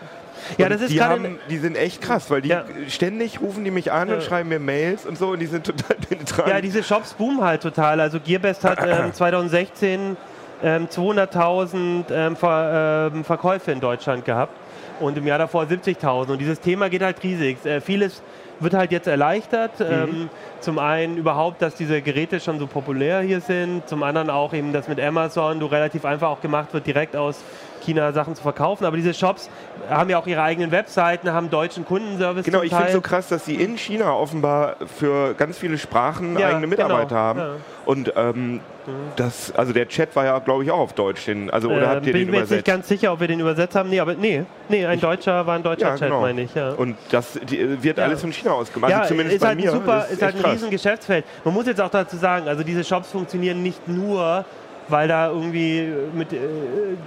Ja, 0.57 0.69
das 0.69 0.81
ist 0.81 0.91
die, 0.91 1.01
haben, 1.01 1.39
die 1.49 1.57
sind 1.57 1.75
echt 1.75 2.01
krass, 2.01 2.29
weil 2.29 2.41
die 2.41 2.49
Ja. 2.49 2.65
ständig 2.89 3.41
rufen 3.41 3.63
die 3.63 3.71
mich 3.71 3.91
an 3.91 4.09
und 4.09 4.23
schreiben 4.23 4.49
mir 4.49 4.59
Mails 4.59 5.05
und 5.05 5.17
so 5.17 5.29
und 5.29 5.39
die 5.39 5.45
sind 5.47 5.65
total 5.65 5.97
penetrant. 5.97 6.49
Ja, 6.49 6.61
diese 6.61 6.83
Shops 6.83 7.13
boomen 7.13 7.41
halt 7.43 7.61
total. 7.61 7.99
Also 7.99 8.19
Gearbest 8.19 8.63
hat 8.63 8.79
ähm, 8.85 9.11
2016 9.13 10.17
ähm, 10.63 10.87
200.000 10.87 12.05
ähm, 12.11 12.35
Ver, 12.35 13.11
ähm, 13.13 13.23
Verkäufe 13.23 13.71
in 13.71 13.79
Deutschland 13.79 14.25
gehabt 14.25 14.53
und 14.99 15.17
im 15.17 15.27
Jahr 15.27 15.37
davor 15.37 15.63
70.000. 15.63 16.31
Und 16.31 16.39
dieses 16.39 16.59
Thema 16.59 16.89
geht 16.89 17.03
halt 17.03 17.21
riesig. 17.23 17.63
Äh, 17.65 17.81
vieles 17.81 18.21
wird 18.59 18.73
halt 18.73 18.91
jetzt 18.91 19.07
erleichtert. 19.07 19.73
Ähm, 19.79 20.29
zum 20.61 20.79
einen 20.79 21.17
überhaupt, 21.17 21.61
dass 21.61 21.75
diese 21.75 22.01
Geräte 22.01 22.39
schon 22.39 22.57
so 22.57 22.65
populär 22.65 23.21
hier 23.21 23.39
sind. 23.39 23.87
Zum 23.87 24.01
anderen 24.01 24.31
auch 24.31 24.51
eben, 24.53 24.73
dass 24.73 24.87
mit 24.87 24.99
Amazon 24.99 25.59
du 25.59 25.67
relativ 25.67 26.05
einfach 26.05 26.29
auch 26.29 26.41
gemacht 26.41 26.73
wird, 26.73 26.87
direkt 26.87 27.15
aus 27.15 27.43
China 27.87 28.11
Sachen 28.11 28.35
zu 28.35 28.41
verkaufen. 28.43 28.85
Aber 28.85 28.97
diese 28.97 29.13
Shops 29.13 29.49
haben 29.89 30.09
ja 30.09 30.19
auch 30.19 30.27
ihre 30.27 30.41
eigenen 30.41 30.71
Webseiten, 30.71 31.31
haben 31.31 31.49
deutschen 31.49 31.85
Kundenservice. 31.85 32.43
Genau, 32.45 32.61
ich 32.61 32.69
finde 32.71 32.87
es 32.87 32.93
so 32.93 33.01
krass, 33.01 33.29
dass 33.29 33.45
sie 33.45 33.55
in 33.55 33.77
China 33.77 34.11
offenbar 34.13 34.75
für 34.97 35.33
ganz 35.35 35.57
viele 35.57 35.77
Sprachen 35.77 36.37
Ja, 36.37 36.49
eigene 36.49 36.67
Mitarbeiter 36.67 37.05
genau, 37.07 37.19
haben. 37.19 37.39
ja. 37.39 37.49
Und 37.85 38.13
ähm, 38.17 38.59
das, 39.15 39.53
also 39.55 39.71
der 39.73 39.87
Chat 39.87 40.15
war 40.15 40.25
ja, 40.25 40.39
glaube 40.39 40.63
ich, 40.63 40.71
auch 40.71 40.79
auf 40.79 40.93
Deutsch. 40.93 41.25
Den, 41.25 41.49
also, 41.49 41.69
oder 41.69 41.83
Äh, 41.83 41.87
habt 41.87 42.05
ihr 42.05 42.13
bin 42.13 42.21
den 42.23 42.31
mir 42.31 42.37
jetzt 42.39 42.51
nicht 42.51 42.59
übersetzt? 42.59 42.65
ganz 42.67 42.87
sicher, 42.87 43.13
ob 43.13 43.19
wir 43.21 43.27
den 43.27 43.39
übersetzt 43.39 43.75
haben. 43.75 43.89
Nee, 43.89 43.99
aber 43.99 44.13
nee, 44.15 44.43
nee 44.69 44.85
ein 44.85 44.99
Deutscher 44.99 45.45
war 45.47 45.55
ein 45.55 45.63
deutscher 45.63 45.87
Ja, 45.89 45.97
Chat, 45.97 46.07
genau. 46.09 46.21
meine 46.21 46.41
ich. 46.41 46.53
Ja. 46.55 46.71
Und 46.71 46.95
das 47.11 47.39
die, 47.49 47.81
wird 47.83 47.97
Ja. 47.97 48.05
alles 48.05 48.21
von 48.21 48.31
China 48.31 48.51
aus 48.51 48.71
gemacht. 48.71 48.91
ja, 48.91 48.99
also 48.99 49.09
zumindest 49.09 49.35
ist 49.37 49.41
bei 49.41 49.47
halt 49.47 49.59
mir. 49.59 49.71
super, 49.71 49.99
Das 49.99 50.11
ist 50.11 50.21
halt 50.21 50.35
ein 50.35 50.41
krass. 50.41 50.53
riesen 50.53 50.69
Geschäftsfeld. 50.69 51.25
Man 51.45 51.53
muss 51.53 51.65
jetzt 51.65 51.79
auch 51.81 51.89
dazu 51.89 52.17
sagen, 52.17 52.47
also 52.47 52.63
diese 52.63 52.83
Shops 52.83 53.09
funktionieren 53.11 53.61
nicht 53.63 53.87
nur, 53.87 54.45
weil 54.89 55.07
da 55.07 55.27
irgendwie 55.29 55.87
mit 56.13 56.31
äh, 56.33 56.37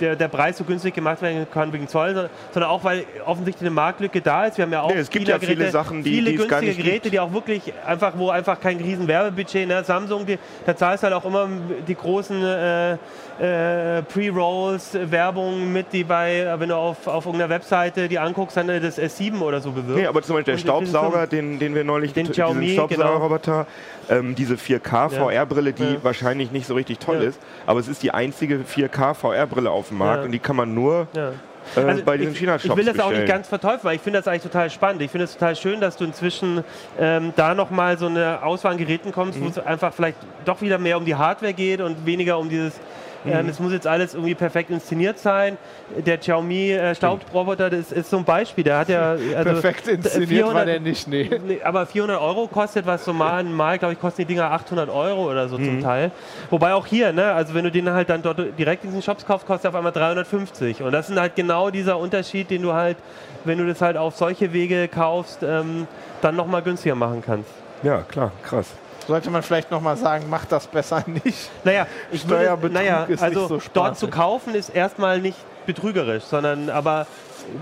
der, 0.00 0.16
der 0.16 0.28
Preis 0.28 0.58
so 0.58 0.64
günstig 0.64 0.94
gemacht 0.94 1.22
werden 1.22 1.46
kann 1.52 1.72
wegen 1.72 1.88
Zoll, 1.88 2.08
sondern, 2.14 2.30
sondern 2.52 2.70
auch, 2.70 2.84
weil 2.84 3.04
offensichtlich 3.24 3.62
eine 3.66 3.74
Marktlücke 3.74 4.20
da 4.20 4.46
ist. 4.46 4.58
Wir 4.58 4.64
haben 4.64 4.72
ja 4.72 4.82
auch 4.82 4.92
Nee, 4.92 5.00
es 5.00 5.10
gibt 5.10 5.28
ja 5.28 5.38
viele 5.38 5.54
Geräte, 5.56 5.72
Sachen, 5.72 6.02
die- 6.02 6.10
viele 6.10 6.30
die 6.32 6.36
günstige 6.36 6.74
Geräte, 6.74 7.00
gibt. 7.02 7.14
die 7.14 7.20
auch 7.20 7.32
wirklich 7.32 7.62
einfach, 7.86 8.12
wo 8.16 8.30
einfach 8.30 8.60
kein 8.60 8.78
riesen 8.78 9.08
Werbebudget, 9.08 9.66
ne? 9.68 9.82
Samsung, 9.84 10.26
die, 10.26 10.38
da 10.66 10.76
zahlst 10.76 11.02
du 11.02 11.06
halt 11.08 11.14
auch 11.14 11.24
immer 11.24 11.48
die 11.86 11.94
großen 11.94 12.44
äh, 12.44 12.96
äh, 13.40 14.02
Pre-Rolls, 14.02 14.94
äh, 14.94 15.10
Werbung 15.10 15.72
mit, 15.72 15.92
die 15.92 16.04
bei, 16.04 16.46
wenn 16.58 16.68
du 16.68 16.76
auf, 16.76 17.06
auf 17.06 17.24
irgendeiner 17.24 17.48
Webseite 17.50 18.06
die 18.08 18.18
anguckst, 18.18 18.56
dann 18.56 18.68
äh, 18.68 18.80
das 18.80 18.98
S7 18.98 19.40
oder 19.40 19.60
so 19.60 19.72
bewirbt. 19.72 19.98
Nee, 19.98 20.06
aber 20.06 20.22
zum 20.22 20.36
Beispiel 20.36 20.54
der 20.54 20.58
Staubsauger, 20.60 21.26
den, 21.26 21.58
den 21.58 21.74
wir 21.74 21.82
neulich, 21.84 22.12
Den 22.12 22.30
Xiaomi, 22.30 22.66
genau. 22.76 22.86
Staubsaugerroboter, 22.88 23.66
ähm, 24.10 24.34
diese 24.34 24.54
4K 24.56 25.08
VR-Brille, 25.08 25.72
die 25.72 25.82
Ja. 25.84 25.96
wahrscheinlich 26.04 26.50
nicht 26.50 26.66
so 26.66 26.74
richtig 26.74 26.98
toll 26.98 27.22
Ja. 27.22 27.28
ist, 27.30 27.40
aber 27.66 27.80
es 27.80 27.88
ist 27.88 28.02
die 28.02 28.10
einzige 28.12 28.58
4K 28.64 29.14
VR-Brille 29.14 29.70
auf 29.70 29.88
dem 29.88 29.98
Markt 29.98 30.18
Ja. 30.20 30.24
und 30.26 30.32
die 30.32 30.38
kann 30.38 30.56
man 30.56 30.74
nur 30.74 31.08
äh, 31.14 31.80
Also 31.80 32.02
bei 32.04 32.16
diesen 32.16 32.34
China-Shops 32.34 32.64
ich 32.64 32.76
will 32.76 32.84
das 32.84 32.98
auch 32.98 33.08
bestellen. 33.08 33.20
nicht 33.24 33.32
ganz 33.32 33.48
verteufeln, 33.48 33.84
weil 33.84 33.94
ich 33.96 34.00
finde 34.02 34.18
das 34.18 34.28
eigentlich 34.28 34.42
total 34.42 34.68
spannend. 34.70 35.02
Ich 35.02 35.10
finde 35.10 35.24
es 35.24 35.34
total 35.34 35.54
schön, 35.56 35.80
dass 35.80 35.96
du 35.96 36.04
inzwischen 36.04 36.64
ähm, 36.98 37.32
da 37.36 37.54
nochmal 37.54 37.96
so 37.96 38.06
eine 38.06 38.42
Auswahl 38.42 38.72
an 38.72 38.78
Geräten 38.78 39.12
kommst, 39.12 39.38
Mhm. 39.38 39.44
wo 39.44 39.48
es 39.48 39.58
einfach 39.58 39.92
vielleicht 39.94 40.16
doch 40.44 40.60
wieder 40.62 40.78
mehr 40.78 40.96
um 40.98 41.04
die 41.04 41.14
Hardware 41.14 41.52
geht 41.54 41.80
und 41.80 42.04
weniger 42.06 42.38
um 42.38 42.48
dieses, 42.48 42.74
Mhm. 43.24 43.30
ähm, 43.32 43.48
es 43.48 43.58
muss 43.60 43.72
jetzt 43.72 43.86
alles 43.86 44.14
irgendwie 44.14 44.34
perfekt 44.34 44.70
inszeniert 44.70 45.18
sein. 45.18 45.58
Der 46.06 46.18
Xiaomi 46.18 46.72
äh, 46.72 46.94
Staubroboter, 46.94 47.68
das 47.70 47.92
ist 47.92 48.10
so 48.10 48.16
ein 48.18 48.24
Beispiel. 48.24 48.64
Der 48.64 48.78
hat 48.78 48.88
ja 48.88 49.10
also, 49.36 49.44
Perfekt 49.44 49.88
inszeniert 49.88 50.30
war 50.46 50.64
400 50.64 50.68
der 50.68 50.80
nicht, 50.80 51.08
nee. 51.08 51.30
Nee, 51.46 51.60
aber 51.62 51.86
400 51.86 52.20
Euro 52.20 52.46
kostet 52.46 52.86
was 52.86 53.04
so 53.04 53.12
mal, 53.12 53.44
mal 53.44 53.78
glaube 53.78 53.94
ich, 53.94 54.00
kosten 54.00 54.22
die 54.22 54.26
Dinger 54.26 54.50
800 54.50 54.88
Euro 54.88 55.30
oder 55.30 55.48
so 55.48 55.58
Mhm. 55.58 55.64
zum 55.64 55.82
Teil. 55.82 56.10
Wobei 56.48 56.72
auch 56.74 56.86
hier, 56.86 57.12
ne, 57.12 57.32
also 57.32 57.54
wenn 57.54 57.64
du 57.64 57.70
den 57.70 57.90
halt 57.90 58.08
dann 58.08 58.22
dort 58.22 58.38
direkt 58.58 58.84
in 58.84 58.90
diesen 58.90 59.02
Shops 59.02 59.26
kaufst, 59.26 59.46
kostet 59.46 59.66
er 59.66 59.68
auf 59.70 59.74
einmal 59.76 59.92
350. 59.92 60.82
Und 60.82 60.92
das 60.92 61.10
ist 61.10 61.18
halt 61.18 61.36
genau 61.36 61.70
dieser 61.70 61.98
Unterschied, 61.98 62.50
den 62.50 62.62
du 62.62 62.72
halt, 62.72 62.96
wenn 63.44 63.58
du 63.58 63.66
das 63.66 63.80
halt 63.82 63.96
auf 63.96 64.16
solche 64.16 64.52
Wege 64.52 64.88
kaufst, 64.88 65.42
ähm, 65.42 65.86
dann 66.22 66.36
nochmal 66.36 66.62
günstiger 66.62 66.94
machen 66.94 67.22
kannst. 67.24 67.50
Ja, 67.82 68.02
klar, 68.02 68.32
krass. 68.42 68.68
Sollte 69.06 69.30
man 69.30 69.42
vielleicht 69.42 69.70
nochmal 69.70 69.96
sagen, 69.96 70.28
macht 70.28 70.52
das 70.52 70.66
besser 70.66 71.02
nicht. 71.24 71.50
Naja, 71.64 71.86
ich 72.12 72.28
würde, 72.28 72.70
naja, 72.70 73.04
ist 73.04 73.22
also 73.22 73.40
nicht 73.40 73.48
so 73.64 73.70
dort 73.72 73.98
zu 73.98 74.08
kaufen 74.08 74.54
ist 74.54 74.70
erstmal 74.70 75.20
nicht 75.20 75.38
betrügerisch, 75.66 76.24
sondern 76.24 76.70
aber 76.70 77.06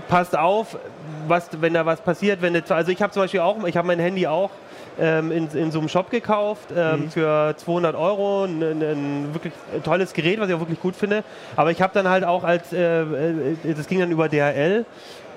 passt 0.07 0.37
auf, 0.37 0.77
was, 1.27 1.49
wenn 1.59 1.73
da 1.73 1.85
was 1.85 2.01
passiert, 2.01 2.41
wenn 2.41 2.53
jetzt, 2.53 2.71
also 2.71 2.91
ich 2.91 3.01
habe 3.01 3.11
zum 3.13 3.23
Beispiel 3.23 3.39
auch, 3.39 3.63
ich 3.65 3.77
habe 3.77 3.87
mein 3.87 3.99
Handy 3.99 4.27
auch 4.27 4.51
ähm, 4.99 5.31
in, 5.31 5.47
in 5.51 5.71
so 5.71 5.79
einem 5.79 5.87
Shop 5.89 6.09
gekauft 6.09 6.69
ähm, 6.75 7.03
Mhm. 7.05 7.11
für 7.11 7.53
200 7.57 7.95
Euro, 7.95 8.43
ein, 8.43 8.61
ein, 8.61 8.81
ein 8.81 9.33
wirklich 9.33 9.53
tolles 9.83 10.13
Gerät, 10.13 10.39
was 10.39 10.49
ich 10.49 10.55
auch 10.55 10.59
wirklich 10.59 10.81
gut 10.81 10.95
finde, 10.95 11.23
aber 11.55 11.71
ich 11.71 11.81
habe 11.81 11.93
dann 11.93 12.09
halt 12.09 12.23
auch 12.23 12.43
als, 12.43 12.73
äh, 12.73 13.01
äh, 13.01 13.73
das 13.75 13.87
ging 13.87 13.99
dann 13.99 14.11
über 14.11 14.27
DHL 14.27 14.85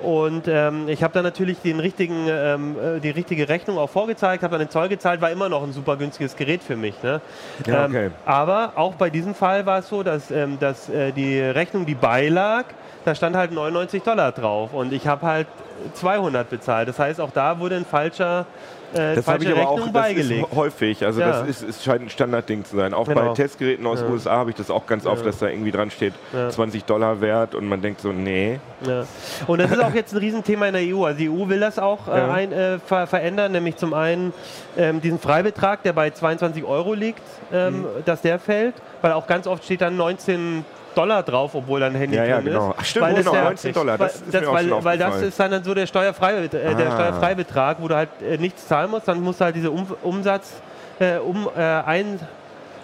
und 0.02 0.49
ähm, 0.49 0.88
ich 0.88 1.02
habe 1.02 1.14
dann 1.14 1.25
natürlich 1.25 1.59
den 1.61 1.80
richtigen, 1.80 2.26
ähm, 2.28 2.76
äh, 2.97 3.00
die 3.00 3.11
richtige 3.11 3.49
Rechnung 3.49 3.78
auch 3.78 3.90
vorgezeigt, 3.90 4.42
habe 4.42 4.52
dann 4.52 4.66
den 4.66 4.71
Zoll 4.71 4.88
gezahlt, 4.88 5.21
war 5.21 5.30
immer 5.30 5.49
noch 5.49 5.62
ein 5.62 5.73
super 5.73 5.97
günstiges 5.97 6.37
Gerät 6.37 6.62
für 6.62 6.76
mich. 6.76 7.02
Ne? 7.02 7.21
Ja, 7.66 7.85
Ähm, 7.85 7.90
okay. 7.90 8.11
aber 8.26 8.73
auch 8.76 8.94
bei 8.94 9.11
diesem 9.11 9.35
Fall 9.35 9.66
war 9.66 9.78
es 9.78 9.88
so, 9.88 10.02
dass, 10.02 10.30
ähm, 10.30 10.59
dass 10.59 10.88
äh, 10.88 11.12
die 11.12 11.38
Rechnung, 11.40 11.87
die 11.87 11.94
beilag, 11.94 12.66
da 13.04 13.14
stand 13.14 13.37
halt 13.37 13.52
99 13.52 14.02
Dollar 14.02 14.32
drauf 14.32 14.73
und 14.73 14.92
ich 14.92 15.06
habe 15.06 15.26
halt 15.26 15.47
200 15.94 16.49
bezahlt. 16.49 16.88
Das 16.88 16.99
heißt, 16.99 17.21
auch 17.21 17.30
da 17.32 17.59
wurde 17.59 17.76
ein 17.76 17.85
falscher, 17.85 18.47
äh, 18.92 19.16
Das 19.16 19.16
habe 19.16 19.23
falsche 19.23 19.44
ich 19.47 19.50
aber 19.50 19.61
Rechnung 19.61 19.78
auch 19.80 19.85
das 19.85 19.92
beigelegt. 19.92 20.49
ist 20.50 20.56
häufig. 20.56 21.04
Also 21.04 21.21
Ja. 21.21 21.28
das 21.40 21.49
ist, 21.49 21.62
ist, 21.62 21.82
scheint 21.85 22.02
ein 22.02 22.11
Standardding 22.11 22.64
zu 22.64 22.76
sein. 22.76 22.94
Auch 22.94 23.09
Genau. 23.09 23.28
bei 23.30 23.35
Testgeräten 23.35 23.85
aus 23.87 23.99
Ja. 24.00 24.06
den 24.06 24.12
USA 24.12 24.30
habe 24.32 24.50
ich 24.50 24.56
das 24.56 24.71
auch 24.71 24.87
ganz 24.87 25.06
oft, 25.06 25.26
dass 25.26 25.38
da 25.38 25.49
irgendwie 25.49 25.73
dran 25.73 25.90
steht, 25.90 26.14
Ja. 26.32 26.50
20 26.50 26.85
Dollar 26.85 27.21
wert 27.21 27.54
und 27.56 27.66
man 27.68 27.80
denkt 27.82 28.00
so, 28.00 28.12
nee. 28.12 28.61
Ja. 28.87 29.04
Und 29.49 29.61
das 29.61 29.73
ist 29.73 29.82
auch 29.82 29.94
jetzt 29.94 30.12
ein 30.12 30.18
Riesenthema 30.18 30.66
in 30.66 30.75
der 30.75 30.82
EU. 30.94 31.04
Also 31.04 31.18
die 31.18 31.28
EU 31.30 31.49
will 31.49 31.59
das 31.61 31.78
auch 31.80 32.06
äh, 32.06 32.16
Ja. 32.16 32.32
ein, 32.32 32.52
äh, 32.52 32.78
ver 32.78 33.06
verändern, 33.09 33.50
nämlich 33.52 33.76
zum 33.76 33.92
einen 33.94 34.32
ähm, 34.76 35.00
diesen 35.00 35.18
Freibetrag, 35.18 35.82
der 35.82 35.94
bei 35.94 36.11
22 36.11 36.62
Euro 36.64 36.94
liegt, 36.94 37.23
ähm, 37.52 37.80
Mhm. 37.80 37.87
dass 38.04 38.23
der 38.23 38.38
fällt, 38.38 38.75
weil 39.00 39.12
auch 39.12 39.26
ganz 39.26 39.47
oft 39.49 39.64
steht 39.64 39.80
dann 39.80 39.97
19 39.97 40.64
Dollar 40.94 41.22
drauf, 41.22 41.54
obwohl 41.54 41.80
dein 41.80 41.94
Handy 41.94 42.16
Ja, 42.16 42.25
ja, 42.25 42.37
drin 42.37 42.46
genau. 42.46 42.70
ist. 42.70 42.76
Ach, 42.78 42.84
stimmt, 42.84 43.04
Weil 43.06 43.14
das 43.14 43.20
genau, 43.25 43.32
der- 43.32 43.44
19 43.44 43.72
Dollar, 43.72 43.99
das 43.99 44.16
ist 44.22 44.37
auch 44.46 44.52
weil, 44.54 44.84
weil 44.84 44.99
das 44.99 45.22
ist 45.22 45.40
dann, 45.40 45.50
dann 45.50 45.64
so 45.64 45.75
der, 45.75 45.87
Steuerfrei, 45.87 46.34
äh, 46.44 46.49
der 46.49 46.88
Ah. 46.88 46.94
Steuerfreibetrag, 46.94 47.76
wo 47.80 47.88
du 47.88 47.94
halt 47.96 48.08
äh, 48.22 48.37
nichts 48.38 48.66
zahlen 48.68 48.90
musst, 48.90 49.08
dann 49.08 49.20
musst 49.20 49.40
du 49.40 49.44
halt 49.44 49.56
diese 49.56 49.70
um 49.70 49.87
Umsatz, 50.02 50.52
äh, 50.99 51.16
um, 51.18 51.49
äh, 51.56 51.61
ein 51.61 52.18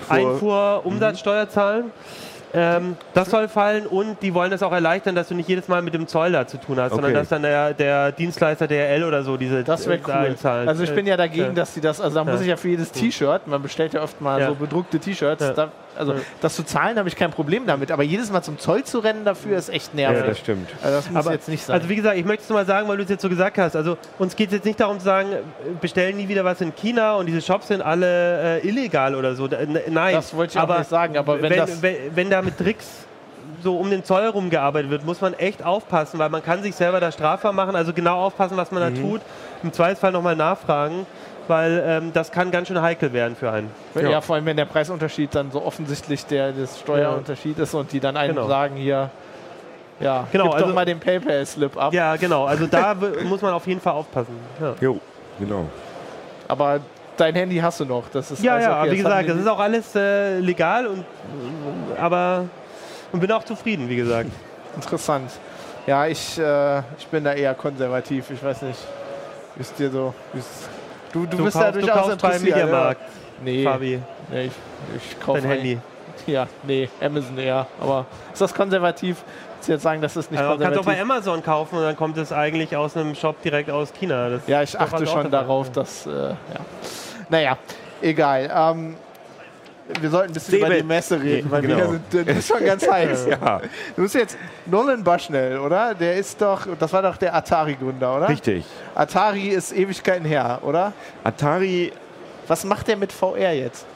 Fuhr- 0.09 0.15
Einfuhr, 0.17 0.81
Umsatzsteuer 0.85 1.49
zahlen. 1.49 1.91
Ähm, 2.55 2.97
das 3.15 3.31
soll 3.31 3.49
fallen 3.49 3.87
und 3.87 4.23
die 4.23 4.33
wollen 4.33 4.51
das 4.51 4.63
auch 4.63 4.73
erleichtern, 4.73 5.15
dass 5.15 5.29
du 5.29 5.35
nicht 5.35 5.49
jedes 5.49 5.69
Mal 5.69 5.83
mit 5.83 5.93
dem 5.95 6.07
Zoll 6.07 6.33
da 6.33 6.47
zu 6.47 6.57
tun 6.59 6.81
hast, 6.81 6.91
sondern 6.93 7.11
Okay. 7.11 7.21
dass 7.21 7.29
dann 7.29 7.43
der, 7.43 7.75
der 7.75 8.13
Dienstleister 8.13 8.67
DRL 8.67 9.05
oder 9.05 9.23
so 9.23 9.37
diese 9.37 9.63
Das 9.65 9.87
äh, 9.87 9.99
cool. 10.07 10.13
einzahlt. 10.13 10.69
Also 10.69 10.83
ich 10.83 10.95
bin 10.95 11.07
ja 11.07 11.17
dagegen, 11.17 11.47
Ja. 11.49 11.53
dass 11.53 11.75
sie 11.75 11.81
das, 11.81 12.01
also 12.01 12.15
da 12.15 12.25
muss 12.25 12.37
Ja. 12.37 12.41
ich 12.43 12.47
ja 12.49 12.57
für 12.57 12.69
jedes 12.69 12.91
T-Shirt, 12.93 13.47
man 13.47 13.61
bestellt 13.63 13.93
ja 13.93 14.03
oft 14.03 14.21
mal 14.21 14.41
Ja. 14.41 14.49
so 14.49 14.55
bedruckte 14.55 14.99
T-Shirts, 14.99 15.43
Ja. 15.43 15.53
da, 15.53 15.69
also 15.97 16.13
Ja. 16.15 16.21
das 16.41 16.55
zu 16.57 16.63
zahlen 16.65 16.97
habe 16.99 17.09
ich 17.09 17.17
kein 17.17 17.31
Problem 17.31 17.67
damit, 17.67 17.91
aber 17.91 18.03
jedes 18.03 18.31
Mal 18.33 18.43
zum 18.43 18.59
Zoll 18.59 18.85
zu 18.85 19.01
rennen 19.01 19.25
dafür 19.25 19.59
ist 19.59 19.69
echt 19.69 19.95
nervig. 19.95 20.21
Ja, 20.21 20.27
das 20.27 20.39
stimmt. 20.39 20.71
also 20.83 20.97
das 20.97 21.11
muss 21.11 21.25
Aber, 21.27 21.33
jetzt 21.35 21.49
nicht 21.49 21.65
sein. 21.65 21.75
also 21.77 21.89
wie 21.89 21.97
gesagt, 21.97 22.17
ich 22.17 22.25
möchte 22.25 22.45
es 22.45 22.49
nur 22.49 22.59
mal 22.59 22.65
sagen, 22.67 22.89
weil 22.89 22.97
du 22.97 23.03
es 23.03 23.11
jetzt 23.11 23.23
so 23.23 23.29
gesagt 23.29 23.59
hast. 23.59 23.77
Also 23.77 23.99
uns 24.19 24.35
geht 24.37 24.49
es 24.49 24.55
jetzt 24.55 24.65
nicht 24.65 24.81
darum 24.81 24.99
zu 24.99 25.05
sagen, 25.05 25.29
bestellen 25.81 26.17
nie 26.17 26.29
wieder 26.29 26.45
was 26.45 26.61
in 26.61 26.75
China 26.75 27.17
und 27.17 27.27
diese 27.27 27.43
Shops 27.43 27.69
sind 27.69 27.83
alle 27.83 28.61
äh, 28.63 28.69
illegal 28.69 29.15
oder 29.15 29.35
so. 29.35 29.49
Nein. 29.89 30.15
Das 30.15 30.35
wollte 30.35 30.53
ich 30.53 30.59
auch 30.59 30.63
aber 30.63 30.79
nicht 30.79 30.89
sagen, 30.91 31.17
aber 31.19 31.43
wenn 31.43 31.51
wenn, 31.51 31.59
das- 31.59 31.83
wenn, 31.83 31.97
wenn 32.15 32.31
da 32.31 32.38
mit 32.43 32.59
Tricks 32.59 32.87
so 33.63 33.77
um 33.79 33.91
den 33.91 34.05
Zoll 34.05 34.27
rumgearbeitet 34.27 34.91
wird, 34.91 35.05
muss 35.05 35.21
man 35.21 35.35
echt 35.35 35.65
aufpassen, 35.65 36.19
weil 36.19 36.29
man 36.29 36.43
kann 36.43 36.63
sich 36.63 36.75
selber 36.77 37.01
da 37.01 37.11
strafbar 37.11 37.53
machen. 37.53 37.75
Also 37.75 37.93
genau 37.93 38.19
aufpassen, 38.25 38.57
was 38.57 38.71
man 38.71 38.83
da 38.95 39.01
tut. 39.01 39.21
Im 39.63 39.73
Zweifelsfall 39.73 40.13
nochmal 40.13 40.37
nachfragen, 40.37 41.07
weil 41.49 41.83
ähm, 41.85 42.13
das 42.13 42.31
kann 42.31 42.51
ganz 42.51 42.69
schön 42.69 42.81
heikel 42.81 43.13
werden 43.13 43.35
für 43.37 43.51
einen. 43.51 43.71
ja. 43.95 44.21
vor 44.21 44.37
allem 44.37 44.45
wenn 44.47 44.57
der 44.57 44.67
Preisunterschied 44.67 45.35
dann 45.35 45.51
so 45.51 45.65
offensichtlich 45.65 46.27
der 46.27 46.53
das 46.53 46.79
Steuerunterschied 46.79 47.59
ist 47.59 47.75
und 47.75 47.91
die 47.93 48.01
dann 48.01 48.17
einem 48.17 48.37
Genau. 48.37 48.49
sagen 48.49 48.77
hier, 48.77 49.11
ja, 49.99 50.27
Genau, 50.31 50.45
gib 50.45 50.55
also- 50.55 50.67
doch 50.67 50.75
mal 50.75 50.85
den 50.85 51.01
PayPal-Slip 51.01 51.77
ab. 51.77 51.93
Ja, 51.93 52.15
genau. 52.17 52.45
Also 52.45 52.67
da 52.67 52.95
muss 53.25 53.43
man 53.43 53.53
auf 53.55 53.67
jeden 53.67 53.81
Fall 53.81 53.95
aufpassen. 53.95 54.37
Ja. 54.61 54.75
Jo, 54.81 55.01
genau. 55.41 55.65
Aber 56.47 56.81
dein 57.19 57.35
Handy 57.35 57.57
hast 57.57 57.81
du 57.81 57.85
noch, 57.85 58.09
das 58.11 58.31
ist 58.31 58.43
Ja, 58.43 58.55
alles 58.55 58.65
ja, 58.67 58.81
okay. 58.83 58.91
wie 58.93 58.97
gesagt, 58.97 59.29
das 59.29 59.37
ist 59.37 59.47
auch 59.47 59.59
alles 59.59 59.95
äh, 59.95 60.39
legal 60.41 60.87
und 60.87 61.05
aber 62.01 62.45
und 63.13 63.21
bin 63.21 63.31
auch 63.33 63.45
zufrieden, 63.45 63.89
wie 63.89 63.97
gesagt. 63.97 64.31
Interessant. 64.77 65.31
Ja, 65.87 66.07
ich, 66.07 66.39
äh, 66.39 66.79
ich 66.99 67.07
bin 67.11 67.25
da 67.25 67.33
eher 67.33 67.55
konservativ. 67.55 68.31
Ich 68.31 68.43
weiß 68.45 68.63
nicht, 68.63 68.79
wie 69.57 69.63
es 69.63 69.73
dir 69.75 69.91
so. 69.91 70.13
Du, 71.13 71.25
du, 71.25 71.37
Du 71.39 71.45
bist 71.45 71.57
da 71.57 71.61
kaufst, 71.73 71.77
du 71.77 71.81
durchaus 71.81 72.13
interessiert. 72.13 72.43
Mediamarkt, 72.57 73.01
Ja. 73.01 73.07
Nee, 73.45 73.65
Fabi, 73.65 74.03
nee, 74.31 74.45
ich, 74.47 74.53
ich 74.97 75.21
kaufe 75.21 75.41
dein 75.41 75.51
Handy. 75.51 75.79
Ja, 76.27 76.47
nee, 76.65 76.89
Amazon 77.01 77.39
eher. 77.39 77.67
Aber 77.81 78.05
ist 78.33 78.41
das 78.43 78.53
konservativ? 78.53 79.23
Du 79.65 79.73
jetzt 79.73 79.83
sagen, 79.83 80.01
das 80.03 80.17
ist 80.17 80.31
nicht 80.31 80.39
Also 80.41 80.51
man 80.53 80.61
kann 80.61 80.73
es 80.73 80.79
auch 80.79 80.85
konservativ? 80.85 81.09
bei 81.09 81.15
Amazon 81.15 81.43
kaufen 81.43 81.77
und 81.77 81.83
dann 81.83 81.97
kommt 81.97 82.17
es 82.19 82.33
eigentlich 82.33 82.77
aus 82.77 82.97
einem 82.97 83.15
Shop 83.15 83.41
direkt 83.43 83.71
aus 83.71 83.93
China. 83.93 84.29
Das 84.31 84.43
ja, 84.47 84.63
ich 84.63 84.79
achte 84.79 85.03
was 85.03 85.11
schon 85.11 85.31
darauf, 85.31 85.73
dass. 85.73 86.07
Äh, 86.07 86.11
ja. 86.11 86.37
Naja, 87.29 87.57
egal. 88.03 88.51
Ähm, 88.55 88.97
wir 90.01 90.11
sollten 90.11 90.31
ein 90.31 90.35
bisschen 90.35 90.59
über 90.59 90.67
Seebed. 90.67 90.83
die 90.83 90.87
Messe 90.87 91.23
reden, 91.23 91.51
weil 91.51 91.63
Genau. 91.63 91.93
wir 92.11 92.25
sind, 92.35 92.45
schon 92.45 92.65
ganz 92.65 92.87
heiß. 92.91 93.27
Ja, 93.27 93.61
Du 93.97 94.03
bist 94.03 94.15
jetzt 94.15 94.37
Nolan 94.67 95.03
Bushnell, 95.03 95.59
oder? 95.59 95.95
Der 95.95 96.15
ist 96.17 96.41
doch, 96.43 96.67
das 96.79 96.93
war 96.93 97.01
doch 97.03 97.17
der 97.17 97.35
Atari-Gründer, 97.35 98.17
oder? 98.17 98.29
richtig. 98.29 98.65
Atari 98.95 99.49
ist 99.49 99.73
Ewigkeiten 99.73 100.27
her, 100.27 100.59
oder? 100.63 100.93
Atari 101.25 101.93
Was 102.47 102.65
macht 102.65 102.87
der 102.89 102.97
mit 102.97 103.13
VR 103.13 103.53
jetzt? 103.53 103.87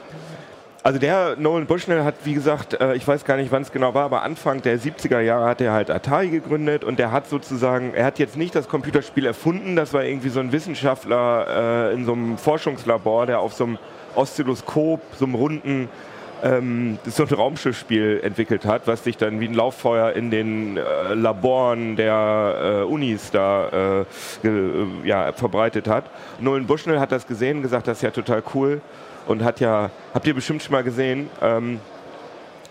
Also 0.84 0.98
der 0.98 1.36
Nolan 1.36 1.66
Bushnell 1.66 2.02
hat, 2.02 2.16
wie 2.24 2.34
gesagt, 2.34 2.74
äh, 2.80 2.96
ich 2.96 3.06
weiß 3.06 3.24
gar 3.24 3.36
nicht, 3.36 3.52
wann 3.52 3.62
es 3.62 3.70
genau 3.70 3.94
war, 3.94 4.04
aber 4.04 4.22
Anfang 4.22 4.62
der 4.62 4.80
70er 4.80 5.20
Jahre 5.20 5.44
hat 5.44 5.60
er 5.60 5.72
halt 5.72 5.90
Atari 5.90 6.28
gegründet 6.28 6.82
und 6.82 6.98
der 6.98 7.12
hat 7.12 7.28
sozusagen, 7.28 7.94
er 7.94 8.04
hat 8.04 8.18
jetzt 8.18 8.36
nicht 8.36 8.52
das 8.56 8.66
Computerspiel 8.66 9.24
erfunden, 9.24 9.76
das 9.76 9.92
war 9.92 10.02
irgendwie 10.02 10.30
so 10.30 10.40
ein 10.40 10.50
Wissenschaftler 10.50 11.90
äh, 11.90 11.94
in 11.94 12.04
so 12.04 12.14
einem 12.14 12.36
Forschungslabor, 12.36 13.26
der 13.26 13.38
auf 13.38 13.52
so 13.52 13.62
einem 13.62 13.78
Oszilloskop, 14.16 15.00
so 15.16 15.24
einem 15.24 15.36
runden, 15.36 15.88
ähm, 16.42 16.98
so 17.04 17.22
ein 17.22 17.28
Raumschiffspiel 17.28 18.20
entwickelt 18.22 18.64
hat, 18.64 18.86
was 18.86 19.04
sich 19.04 19.16
dann 19.16 19.40
wie 19.40 19.46
ein 19.46 19.54
Lauffeuer 19.54 20.12
in 20.12 20.30
den 20.30 20.76
äh, 20.76 21.14
Laboren 21.14 21.96
der 21.96 22.82
äh, 22.82 22.84
Unis 22.84 23.30
da 23.30 24.04
äh, 24.42 24.46
äh, 24.46 24.86
ja, 25.04 25.32
verbreitet 25.32 25.88
hat. 25.88 26.04
Nolan 26.40 26.66
Bushnell 26.66 26.98
hat 26.98 27.12
das 27.12 27.26
gesehen, 27.26 27.62
gesagt, 27.62 27.86
das 27.86 27.98
ist 27.98 28.02
ja 28.02 28.10
total 28.10 28.42
cool 28.54 28.80
und 29.26 29.44
hat 29.44 29.60
ja, 29.60 29.90
habt 30.12 30.26
ihr 30.26 30.34
bestimmt 30.34 30.62
schon 30.62 30.72
mal 30.72 30.82
gesehen, 30.82 31.30
ähm, 31.40 31.80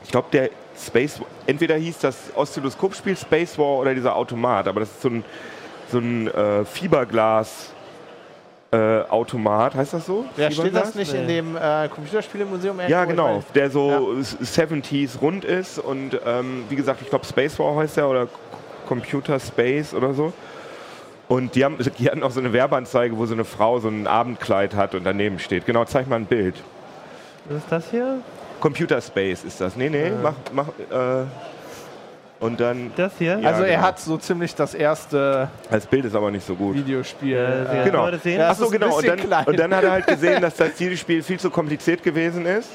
ich 0.04 0.12
glaube, 0.12 0.28
der 0.32 0.50
Space, 0.78 1.22
entweder 1.46 1.76
hieß 1.76 2.00
das 2.00 2.18
Oszilloskopspiel 2.36 3.16
Space 3.16 3.58
War 3.58 3.78
oder 3.78 3.94
dieser 3.94 4.16
Automat, 4.16 4.68
aber 4.68 4.82
das 4.82 4.90
ist 4.90 5.02
so 5.02 5.10
ein, 5.10 5.24
so 5.92 6.00
ein 6.00 6.28
äh, 6.28 6.66
Fiberglas. 6.66 7.74
Äh, 8.74 9.02
Automat, 9.10 9.76
heißt 9.76 9.94
das 9.94 10.06
so? 10.06 10.24
Ja, 10.38 10.50
steht 10.50 10.74
das 10.74 10.96
nicht 10.96 11.14
in 11.14 11.26
Nee. 11.26 11.36
dem 11.42 11.58
äh, 11.58 11.90
Computerspielemuseum? 11.90 12.80
Ja, 12.88 13.04
genau, 13.04 13.44
der 13.54 13.70
so 13.70 14.16
70s 14.42 15.20
rund 15.20 15.44
ist 15.44 15.78
und 15.78 16.18
ähm, 16.26 16.64
wie 16.70 16.78
gesagt, 16.78 17.02
ich 17.02 17.10
glaube 17.10 17.26
Space 17.26 17.60
War 17.60 17.76
heißt 17.76 17.98
der 17.98 18.08
oder 18.08 18.28
Computer 18.88 19.40
Space 19.42 19.94
oder 19.94 20.14
so. 20.14 20.32
Und 21.28 21.56
die, 21.56 21.66
haben, 21.66 21.78
die 21.98 22.10
hatten 22.10 22.24
auch 22.24 22.32
so 22.32 22.40
eine 22.40 22.54
Werbeanzeige, 22.54 23.18
wo 23.18 23.26
so 23.26 23.34
eine 23.34 23.44
Frau 23.46 23.80
so 23.80 23.90
ein 23.90 24.08
Abendkleid 24.08 24.74
hat 24.76 24.96
und 24.96 25.04
daneben 25.06 25.40
steht. 25.40 25.66
Genau, 25.66 25.84
zeig 25.86 26.08
mal 26.08 26.18
ein 26.18 26.26
Bild. 26.26 26.56
Was 27.50 27.58
ist 27.58 27.72
das 27.72 27.90
hier? 27.92 28.20
Computer 28.62 29.02
Space 29.02 29.44
ist 29.44 29.60
das. 29.60 29.76
Nee, 29.76 29.90
nee, 29.90 30.12
mach, 30.24 30.34
mach, 30.54 30.68
äh, 30.68 31.26
und 32.42 32.60
dann, 32.60 32.92
Das 32.96 33.14
hier? 33.20 33.40
Ja, 33.40 33.50
Also 33.50 33.64
er 33.64 33.76
genau. 33.76 33.88
hat 33.88 34.00
so 34.00 34.18
ziemlich 34.18 34.56
das 34.56 34.74
erste 34.74 35.48
das 35.70 35.86
Bild 35.86 36.06
ist 36.06 36.16
aber 36.16 36.32
nicht 36.32 36.46
so 36.46 36.56
gut. 36.56 36.76
Videospiel. 36.76 37.32
Ja, 37.32 37.84
äh, 37.84 37.86
Genau. 37.86 38.10
Ja, 38.10 38.50
Ach 38.50 38.56
so, 38.56 38.66
ist 38.66 38.74
ein 38.74 38.80
genau. 38.80 38.98
Und 38.98 39.08
dann, 39.08 39.46
und 39.46 39.60
dann 39.60 39.76
hat 39.76 39.84
er 39.84 39.92
halt 39.92 40.08
gesehen, 40.08 40.42
dass 40.42 40.56
das 40.56 40.76
Zielspiel 40.76 41.22
viel 41.22 41.40
zu 41.40 41.52
kompliziert 41.52 42.02
gewesen 42.04 42.46
ist. 42.46 42.70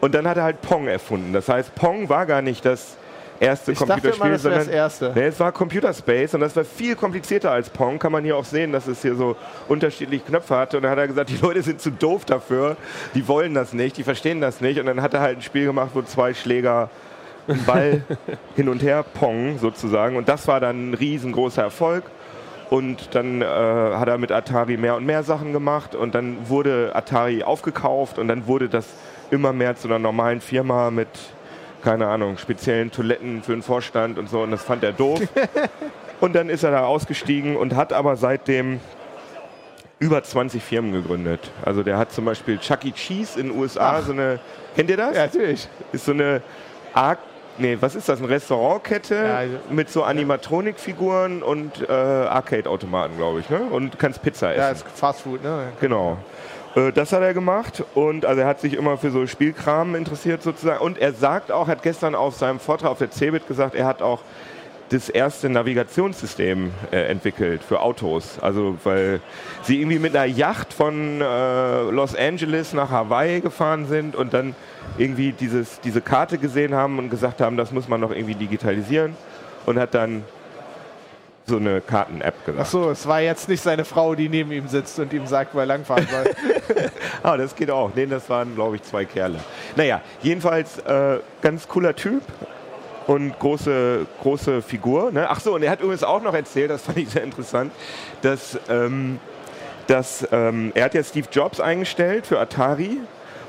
Und 0.00 0.14
dann 0.14 0.26
hat 0.26 0.36
er 0.36 0.44
halt 0.44 0.62
Pong 0.62 0.86
erfunden. 0.86 1.32
Das 1.32 1.48
heißt, 1.48 1.74
Pong 1.74 2.08
war 2.08 2.26
gar 2.26 2.42
nicht 2.42 2.64
das 2.64 2.96
erste 3.40 3.72
ich 3.72 3.78
dachte 3.78 3.92
Computerspiel, 3.92 4.26
immer, 4.26 4.34
das 4.34 4.44
wäre 4.44 4.54
das 4.54 4.64
sondern 4.64 4.82
erste. 4.82 5.12
Nee, 5.16 5.26
es 5.26 5.40
war 5.40 5.50
Computer 5.50 5.92
Space 5.92 6.34
und 6.34 6.40
das 6.40 6.54
war 6.54 6.64
viel 6.64 6.94
komplizierter 6.94 7.50
als 7.50 7.70
Pong. 7.70 7.98
Kann 7.98 8.12
man 8.12 8.22
hier 8.22 8.36
auch 8.36 8.44
sehen, 8.44 8.70
dass 8.72 8.86
es 8.86 9.02
hier 9.02 9.16
so 9.16 9.36
unterschiedliche 9.68 10.24
Knöpfe 10.24 10.56
hatte. 10.56 10.76
Und 10.76 10.84
dann 10.84 10.92
hat 10.92 10.98
er 10.98 11.08
gesagt, 11.08 11.28
die 11.30 11.38
Leute 11.38 11.62
sind 11.62 11.80
zu 11.80 11.90
doof 11.90 12.24
dafür. 12.24 12.76
Die 13.14 13.26
wollen 13.26 13.54
das 13.54 13.72
nicht, 13.72 13.96
die 13.96 14.04
verstehen 14.04 14.40
das 14.40 14.60
nicht. 14.60 14.78
Und 14.78 14.86
dann 14.86 15.02
hat 15.02 15.12
er 15.12 15.20
halt 15.20 15.38
ein 15.38 15.42
Spiel 15.42 15.66
gemacht, 15.66 15.90
wo 15.94 16.02
zwei 16.02 16.34
Schläger 16.34 16.88
Ball 17.66 18.02
hin 18.56 18.68
und 18.68 18.82
her 18.82 19.02
Pong 19.02 19.58
sozusagen. 19.58 20.16
Und 20.16 20.28
das 20.28 20.48
war 20.48 20.60
dann 20.60 20.90
ein 20.90 20.94
riesengroßer 20.94 21.62
Erfolg. 21.62 22.04
Und 22.70 23.14
dann 23.14 23.42
äh, 23.42 23.44
hat 23.44 24.08
er 24.08 24.16
mit 24.16 24.32
Atari 24.32 24.76
mehr 24.78 24.96
und 24.96 25.04
mehr 25.04 25.22
Sachen 25.22 25.52
gemacht. 25.52 25.94
Und 25.94 26.14
dann 26.14 26.48
wurde 26.48 26.92
Atari 26.94 27.42
aufgekauft 27.42 28.18
und 28.18 28.28
dann 28.28 28.46
wurde 28.46 28.68
das 28.68 28.86
immer 29.30 29.52
mehr 29.52 29.76
zu 29.76 29.88
einer 29.88 29.98
normalen 29.98 30.40
Firma 30.40 30.90
mit 30.90 31.08
keine 31.82 32.06
Ahnung, 32.06 32.38
speziellen 32.38 32.90
Toiletten 32.90 33.42
für 33.42 33.52
den 33.52 33.62
Vorstand 33.62 34.18
und 34.18 34.30
so 34.30 34.40
und 34.42 34.52
das 34.52 34.62
fand 34.62 34.84
er 34.84 34.92
doof. 34.92 35.20
und 36.20 36.34
dann 36.34 36.48
ist 36.48 36.62
er 36.62 36.70
da 36.70 36.84
ausgestiegen 36.84 37.56
und 37.56 37.74
hat 37.74 37.92
aber 37.92 38.16
seitdem 38.16 38.80
über 39.98 40.22
20 40.22 40.62
Firmen 40.62 40.92
gegründet. 40.92 41.50
Also 41.64 41.82
der 41.82 41.98
hat 41.98 42.12
zum 42.12 42.24
Beispiel 42.24 42.58
Chuck 42.58 42.84
E. 42.84 42.92
Cheese 42.92 43.38
in 43.38 43.48
den 43.48 43.58
USA, 43.58 44.00
so 44.02 44.12
eine, 44.12 44.40
kennt 44.74 44.90
ihr 44.90 44.96
das? 44.96 45.14
Ja, 45.14 45.26
natürlich. 45.26 45.68
Ist 45.92 46.06
so 46.06 46.12
eine 46.12 46.42
Arc 46.94 47.18
Nee, 47.58 47.76
was 47.80 47.94
ist 47.94 48.08
das? 48.08 48.18
Eine 48.18 48.28
Restaurantkette 48.28 49.14
Ja, 49.14 49.36
also- 49.36 49.56
mit 49.70 49.90
so 49.90 50.02
Animatronikfiguren 50.04 51.42
und 51.42 51.88
äh, 51.88 51.92
Arcade-Automaten, 51.92 53.16
glaube 53.16 53.40
ich. 53.40 53.50
Ne? 53.50 53.60
Und 53.70 53.98
kannst 53.98 54.22
Pizza 54.22 54.50
essen. 54.52 54.60
Ja, 54.60 54.70
ist 54.70 54.84
Fast 54.94 55.20
Food, 55.22 55.42
ne? 55.42 55.64
Genau. 55.80 56.16
Äh, 56.74 56.92
Das 56.92 57.12
hat 57.12 57.22
er 57.22 57.34
gemacht 57.34 57.84
und 57.94 58.24
also 58.24 58.40
er 58.40 58.46
hat 58.46 58.60
sich 58.60 58.74
immer 58.74 58.96
für 58.96 59.10
so 59.10 59.26
Spielkram 59.26 59.94
interessiert 59.94 60.42
sozusagen. 60.42 60.80
Und 60.80 60.98
er 60.98 61.12
sagt 61.12 61.52
auch, 61.52 61.68
hat 61.68 61.82
gestern 61.82 62.14
auf 62.14 62.34
seinem 62.36 62.58
Vortrag 62.58 62.90
auf 62.90 62.98
der 62.98 63.10
CeBIT 63.10 63.46
gesagt, 63.46 63.74
er 63.74 63.84
hat 63.86 64.00
auch 64.02 64.20
das 64.92 65.08
erste 65.08 65.48
Navigationssystem 65.48 66.70
äh, 66.90 67.06
entwickelt 67.06 67.62
für 67.64 67.80
Autos. 67.80 68.38
Also 68.40 68.76
weil 68.84 69.20
sie 69.62 69.80
irgendwie 69.80 69.98
mit 69.98 70.14
einer 70.14 70.26
Yacht 70.26 70.72
von 70.72 71.20
äh, 71.20 71.82
Los 71.90 72.14
Angeles 72.14 72.72
nach 72.74 72.90
Hawaii 72.90 73.40
gefahren 73.40 73.86
sind 73.86 74.14
und 74.14 74.34
dann 74.34 74.54
irgendwie 74.98 75.32
dieses, 75.32 75.80
diese 75.80 76.02
Karte 76.02 76.38
gesehen 76.38 76.74
haben 76.74 76.98
und 76.98 77.08
gesagt 77.08 77.40
haben, 77.40 77.56
das 77.56 77.72
muss 77.72 77.88
man 77.88 78.00
noch 78.00 78.10
irgendwie 78.10 78.34
digitalisieren 78.34 79.16
und 79.64 79.78
hat 79.78 79.94
dann 79.94 80.24
so 81.46 81.56
eine 81.56 81.80
Karten-App 81.80 82.44
gesagt. 82.44 82.60
Achso, 82.60 82.90
es 82.90 83.06
war 83.06 83.20
jetzt 83.20 83.48
nicht 83.48 83.62
seine 83.62 83.84
Frau, 83.84 84.14
die 84.14 84.28
neben 84.28 84.52
ihm 84.52 84.68
sitzt 84.68 84.98
und 84.98 85.12
ihm 85.12 85.26
sagt, 85.26 85.54
wo 85.54 85.58
er 85.58 85.66
langfahren 85.66 86.06
soll. 86.10 86.30
Ah, 87.24 87.36
das 87.36 87.54
geht 87.54 87.70
auch. 87.70 87.92
Nee, 87.94 88.06
das 88.06 88.28
waren, 88.28 88.56
glaube 88.56 88.74
ich, 88.74 88.82
zwei 88.82 89.04
Kerle. 89.04 89.38
Naja, 89.76 90.00
jedenfalls 90.22 90.78
äh, 90.78 91.20
ganz 91.40 91.68
cooler 91.68 91.94
Typ 91.94 92.22
und 93.06 93.38
große, 93.38 94.06
große 94.20 94.62
Figur. 94.62 95.12
Ne? 95.12 95.28
Ach 95.28 95.40
so, 95.40 95.54
und 95.54 95.62
er 95.62 95.70
hat 95.70 95.80
übrigens 95.80 96.04
auch 96.04 96.22
noch 96.22 96.34
erzählt, 96.34 96.70
das 96.70 96.82
fand 96.82 96.98
ich 96.98 97.10
sehr 97.10 97.24
interessant, 97.24 97.72
dass, 98.22 98.58
ähm, 98.68 99.18
dass 99.86 100.26
ähm, 100.32 100.72
er 100.74 100.84
hat 100.84 100.94
ja 100.94 101.02
Steve 101.02 101.26
Jobs 101.30 101.60
eingestellt 101.60 102.26
für 102.26 102.38
Atari 102.38 102.98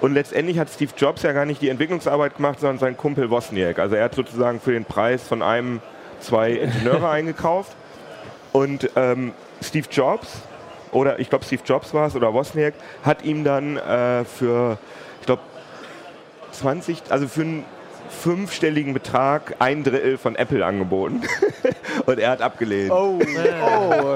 und 0.01 0.13
letztendlich 0.13 0.59
hat 0.59 0.69
Steve 0.69 0.91
Jobs 0.97 1.23
ja 1.23 1.31
gar 1.31 1.45
nicht 1.45 1.61
die 1.61 1.69
Entwicklungsarbeit 1.69 2.35
gemacht, 2.35 2.59
sondern 2.59 2.79
sein 2.79 2.97
Kumpel 2.97 3.29
Wozniak. 3.29 3.79
Also 3.79 3.95
er 3.95 4.05
hat 4.05 4.15
sozusagen 4.15 4.59
für 4.59 4.71
den 4.71 4.85
Preis 4.85 5.23
von 5.23 5.41
einem 5.41 5.81
zwei 6.19 6.51
Ingenieure 6.51 7.09
eingekauft 7.11 7.75
und 8.51 8.89
ähm, 8.95 9.33
Steve 9.61 9.87
Jobs 9.89 10.41
oder 10.91 11.19
ich 11.19 11.29
glaube 11.29 11.45
Steve 11.45 11.61
Jobs 11.65 11.93
war 11.93 12.07
es 12.07 12.15
oder 12.15 12.33
Wozniak 12.33 12.73
hat 13.03 13.23
ihm 13.23 13.43
dann 13.43 13.77
äh, 13.77 14.25
für 14.25 14.77
ich 15.21 15.25
glaube 15.25 15.41
20 16.51 17.03
also 17.09 17.27
für 17.27 17.41
einen 17.41 17.65
fünfstelligen 18.09 18.93
Betrag 18.93 19.55
ein 19.59 19.83
Drittel 19.83 20.17
von 20.17 20.35
Apple 20.35 20.65
angeboten 20.65 21.21
und 22.05 22.19
er 22.19 22.31
hat 22.31 22.41
abgelehnt. 22.41 22.91
Oh, 22.91 23.19
oh, 23.19 24.15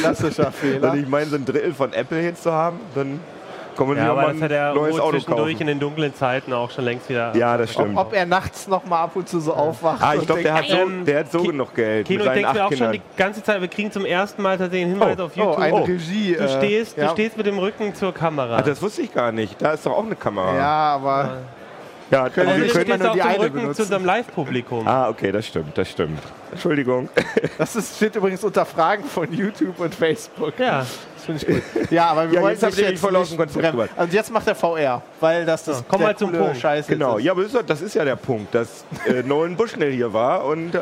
klassischer 0.00 0.52
Fehler. 0.52 0.92
Und 0.92 1.00
ich 1.02 1.08
meine, 1.08 1.26
so 1.26 1.36
ein 1.36 1.44
Drittel 1.44 1.74
von 1.74 1.92
Apple 1.92 2.20
jetzt 2.22 2.42
zu 2.42 2.52
haben, 2.52 2.78
dann 2.94 3.20
man 3.78 3.96
Ja, 3.96 4.10
aber 4.10 4.22
mal 4.24 4.32
das 4.34 4.42
hat 4.42 4.50
er 4.50 4.74
neues 4.74 5.00
Auto 5.00 5.12
zwischendurch 5.12 5.58
in 5.58 5.66
den 5.66 5.80
dunklen 5.80 6.14
Zeiten 6.14 6.52
auch 6.52 6.70
schon 6.70 6.84
längst 6.84 7.08
wieder. 7.08 7.34
Ja, 7.34 7.56
das 7.56 7.74
Ob, 7.76 7.82
stimmt. 7.84 7.98
ob 7.98 8.12
er 8.12 8.26
nachts 8.26 8.68
noch 8.68 8.84
mal 8.84 9.04
ab 9.04 9.12
und 9.16 9.26
zu 9.26 9.40
so 9.40 9.54
aufwacht. 9.54 10.02
Ah, 10.02 10.12
ich 10.12 10.20
und 10.20 10.26
glaube, 10.26 10.42
der, 10.42 10.52
hat 10.52 10.66
so, 10.68 10.76
Ähm, 10.76 11.04
der 11.06 11.20
hat 11.20 11.32
so 11.32 11.38
Ki- 11.40 11.46
genug 11.46 11.74
Geld 11.74 12.06
Kino, 12.06 12.24
ich 12.24 12.30
denke 12.30 12.52
mir 12.52 12.64
auch 12.66 12.68
schon 12.68 12.76
Kindern. 12.76 12.92
die 12.92 13.00
ganze 13.16 13.42
Zeit, 13.42 13.58
wir 13.62 13.68
kriegen 13.68 13.90
zum 13.90 14.04
ersten 14.04 14.42
Mal 14.42 14.58
tatsächlich 14.58 14.82
einen 14.92 15.00
Hinweis 15.00 15.16
Oh, 15.18 15.22
auf 15.24 15.32
Oh, 15.34 15.40
YouTube. 15.40 15.58
eine 15.60 15.74
Oh. 15.76 15.84
Regie. 15.84 16.34
Du, 16.36 16.44
äh, 16.44 16.48
stehst, 16.58 16.98
ja. 16.98 17.06
du 17.06 17.12
stehst 17.12 17.38
mit 17.38 17.46
dem 17.46 17.58
Rücken 17.58 17.94
zur 17.94 18.12
Kamera. 18.12 18.56
Ah, 18.58 18.62
das 18.62 18.82
wusste 18.82 19.00
ich 19.00 19.14
gar 19.14 19.32
nicht. 19.32 19.62
Da 19.62 19.72
ist 19.72 19.86
doch 19.86 19.92
auch 19.96 20.04
eine 20.04 20.16
Kamera. 20.16 20.54
Ja, 20.56 20.94
aber 20.96 21.22
ja 21.24 21.30
Können 22.10 22.48
also 22.48 22.62
wir 22.62 22.68
können, 22.72 22.84
stehst 22.86 23.02
nur 23.02 23.12
die 23.14 23.22
eine 23.22 23.38
Rücken 23.40 23.52
benutzen. 23.54 23.74
zu 23.76 23.82
unserem 23.82 24.04
Live-Publikum. 24.04 24.86
Ah, 24.88 25.08
okay, 25.08 25.30
das 25.30 25.46
stimmt, 25.46 25.78
das 25.78 25.90
stimmt. 25.90 26.18
Entschuldigung. 26.50 27.08
das 27.58 27.76
ist, 27.76 27.96
steht 27.96 28.16
übrigens 28.16 28.42
unter 28.42 28.66
Fragen 28.66 29.04
von 29.04 29.32
YouTube 29.32 29.78
und 29.78 29.94
Facebook. 29.94 30.58
Ja. 30.58 30.80
Das 30.80 31.24
finde 31.24 31.46
ich 31.46 31.72
gut. 31.74 31.90
Ja, 31.92 32.06
aber 32.08 32.28
wir 32.28 32.36
Ja, 32.36 32.42
wollen 32.42 32.58
jetzt 32.58 32.98
voll 33.00 33.14
aus 33.14 33.28
dem 33.28 33.38
Konzept 33.38 33.64
gebracht. 33.70 33.90
Also 33.96 34.16
jetzt 34.16 34.32
macht 34.32 34.46
er 34.48 34.54
VR, 34.56 35.02
weil 35.20 35.44
das 35.46 35.64
das 35.64 35.84
komm 35.86 36.00
der 36.00 36.08
mal 36.08 36.16
zum 36.16 36.32
Punkt. 36.32 36.56
Scheiß 36.56 36.88
jetzt 36.88 36.98
Genau, 36.98 37.18
ist. 37.18 37.24
ja, 37.24 37.32
aber 37.32 37.42
das 37.42 37.52
ist, 37.52 37.60
doch- 37.60 37.66
das 37.66 37.80
ist 37.82 37.94
ja 37.94 38.04
der 38.04 38.16
Punkt, 38.16 38.54
dass 38.54 38.84
äh, 39.06 39.22
Nolan 39.22 39.54
Bushnell 39.56 39.92
hier 39.92 40.12
war 40.12 40.44
und 40.46 40.74
äh, 40.74 40.78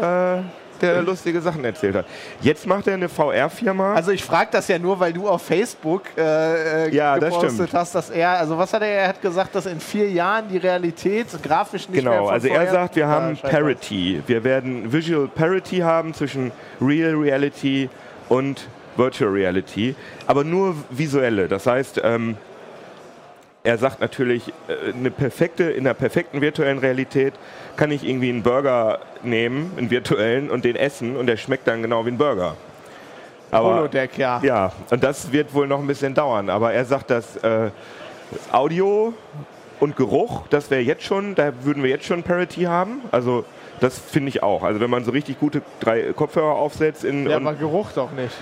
der 0.82 1.02
lustige 1.02 1.40
Sachen 1.40 1.64
erzählt 1.64 1.94
hat. 1.96 2.06
Jetzt 2.40 2.66
macht 2.66 2.86
er 2.86 2.94
eine 2.94 3.08
VR-Firma. 3.08 3.94
Also 3.94 4.10
ich 4.12 4.22
frage 4.24 4.48
das 4.52 4.68
ja 4.68 4.78
nur, 4.78 4.98
weil 5.00 5.12
du 5.12 5.28
auf 5.28 5.42
Facebook 5.42 6.02
äh, 6.16 6.86
äh, 6.88 6.94
Ja, 6.94 7.18
das 7.18 7.30
gepostet 7.34 7.52
stimmt. 7.54 7.74
hast, 7.74 7.94
dass 7.94 8.10
er, 8.10 8.30
also 8.30 8.56
was 8.58 8.72
hat 8.72 8.82
er, 8.82 8.88
er 8.88 9.08
hat 9.08 9.22
gesagt, 9.22 9.54
dass 9.54 9.66
in 9.66 9.80
vier 9.80 10.10
Jahren 10.10 10.48
die 10.48 10.58
Realität 10.58 11.26
grafisch 11.42 11.88
nicht 11.88 12.02
mehr 12.04 12.12
Genau, 12.14 12.28
also 12.28 12.48
er 12.48 12.54
vorher- 12.54 12.72
sagt, 12.72 12.96
wir 12.96 13.06
haben. 13.08 13.36
Parity. 13.36 14.22
Wir 14.26 14.44
werden 14.44 14.92
Visual 14.92 15.28
Parity 15.28 15.78
haben 15.78 16.14
zwischen 16.14 16.52
Real 16.80 17.14
Reality 17.14 17.88
und 18.28 18.66
Virtual 18.96 19.30
Reality, 19.30 19.94
aber 20.26 20.44
nur 20.44 20.74
visuelle. 20.90 21.46
Das 21.48 21.66
heißt, 21.66 22.00
ähm, 22.02 22.36
er 23.68 23.76
sagt 23.76 24.00
natürlich, 24.00 24.48
äh, 24.68 24.92
eine 24.94 25.10
perfekte, 25.10 25.64
in 25.64 25.86
einer 25.86 25.92
perfekten 25.92 26.40
virtuellen 26.40 26.78
Realität 26.78 27.34
kann 27.76 27.90
ich 27.90 28.02
irgendwie 28.02 28.30
einen 28.30 28.42
Burger 28.42 29.00
nehmen, 29.22 29.72
einen 29.76 29.90
virtuellen, 29.90 30.50
und 30.50 30.64
den 30.64 30.74
essen 30.74 31.16
und 31.16 31.26
der 31.26 31.36
schmeckt 31.36 31.68
dann 31.68 31.82
genau 31.82 32.06
wie 32.06 32.10
ein 32.10 32.16
Burger. 32.16 32.56
Aber, 33.50 33.76
Holodeck, 33.76 34.16
ja. 34.16 34.40
ja, 34.42 34.72
und 34.90 35.04
das 35.04 35.32
wird 35.32 35.52
wohl 35.52 35.66
noch 35.66 35.80
ein 35.80 35.86
bisschen 35.86 36.14
dauern. 36.14 36.48
Aber 36.48 36.72
er 36.72 36.86
sagt, 36.86 37.10
dass 37.10 37.36
äh, 37.36 37.70
Audio 38.52 39.12
und 39.80 39.96
Geruch, 39.96 40.46
das 40.48 40.70
wäre 40.70 40.80
jetzt 40.80 41.02
schon, 41.02 41.34
da 41.34 41.52
würden 41.62 41.82
wir 41.82 41.90
jetzt 41.90 42.06
schon 42.06 42.22
Parity 42.22 42.62
haben. 42.62 43.02
Also 43.10 43.44
das 43.80 43.98
finde 43.98 44.30
ich 44.30 44.42
auch. 44.42 44.62
Also 44.62 44.80
wenn 44.80 44.90
man 44.90 45.04
so 45.04 45.10
richtig 45.10 45.38
gute 45.38 45.60
drei 45.80 46.12
Kopfhörer 46.14 46.54
aufsetzt 46.54 47.04
in 47.04 47.28
Ja, 47.28 47.36
aber 47.36 47.54
Geruch 47.54 47.92
doch 47.94 48.12
nicht. 48.12 48.34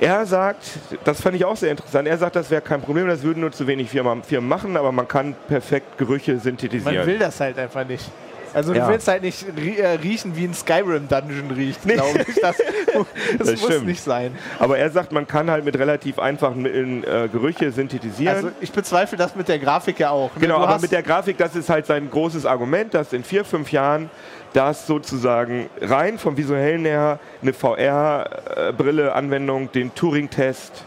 Er 0.00 0.24
sagt, 0.26 0.62
das 1.04 1.20
fand 1.20 1.36
ich 1.36 1.44
auch 1.44 1.56
sehr 1.56 1.70
interessant, 1.70 2.08
er 2.08 2.18
sagt, 2.18 2.34
das 2.36 2.50
wäre 2.50 2.62
kein 2.62 2.80
Problem, 2.80 3.06
das 3.06 3.22
würden 3.22 3.40
nur 3.40 3.52
zu 3.52 3.66
wenig 3.66 3.90
Firmen, 3.90 4.22
Firmen 4.22 4.48
machen, 4.48 4.76
aber 4.76 4.92
man 4.92 5.06
kann 5.06 5.34
perfekt 5.48 5.98
Gerüche 5.98 6.32
Man 6.32 6.40
synthetisieren. 6.40 7.06
will 7.06 7.18
das 7.18 7.38
halt 7.40 7.58
einfach 7.58 7.86
nicht. 7.86 8.04
Also 8.52 8.74
Ja. 8.74 8.84
du 8.86 8.92
willst 8.92 9.06
halt 9.06 9.22
nicht 9.22 9.46
äh, 9.78 9.86
riechen, 10.02 10.34
wie 10.34 10.42
ein 10.44 10.54
Skyrim-Dungeon 10.54 11.52
riecht, 11.52 11.82
glaube 11.86 12.24
ich. 12.26 12.34
Das, 12.40 12.56
das, 13.38 13.46
Das 13.48 13.60
muss 13.60 13.70
stimmt. 13.70 13.86
nicht 13.86 14.02
sein. 14.02 14.36
aber 14.58 14.76
er 14.76 14.90
sagt, 14.90 15.12
man 15.12 15.28
kann 15.28 15.48
halt 15.48 15.64
mit 15.64 15.78
relativ 15.78 16.18
einfachen 16.18 16.60
Mitteln 16.62 17.04
äh, 17.04 17.28
Gerüche 17.30 17.70
synthetisieren. 17.70 18.34
Also 18.34 18.50
ich 18.60 18.72
bezweifle 18.72 19.16
das 19.16 19.36
mit 19.36 19.46
der 19.46 19.60
Grafik 19.60 20.00
ja 20.00 20.10
auch. 20.10 20.34
ne? 20.34 20.40
Genau, 20.40 20.58
Du 20.58 20.64
aber 20.64 20.80
mit 20.80 20.90
der 20.90 21.04
Grafik, 21.04 21.38
das 21.38 21.54
ist 21.54 21.68
halt 21.70 21.86
sein 21.86 22.10
großes 22.10 22.44
Argument, 22.44 22.92
dass 22.92 23.12
in 23.12 23.22
vier, 23.22 23.44
fünf 23.44 23.70
Jahren 23.70 24.10
das 24.52 24.86
sozusagen 24.86 25.68
rein 25.80 26.18
vom 26.18 26.36
visuellen 26.36 26.84
her 26.84 27.18
eine 27.42 27.52
VR-Brille-Anwendung 27.52 29.72
den 29.72 29.92
Turing-Test 29.94 30.84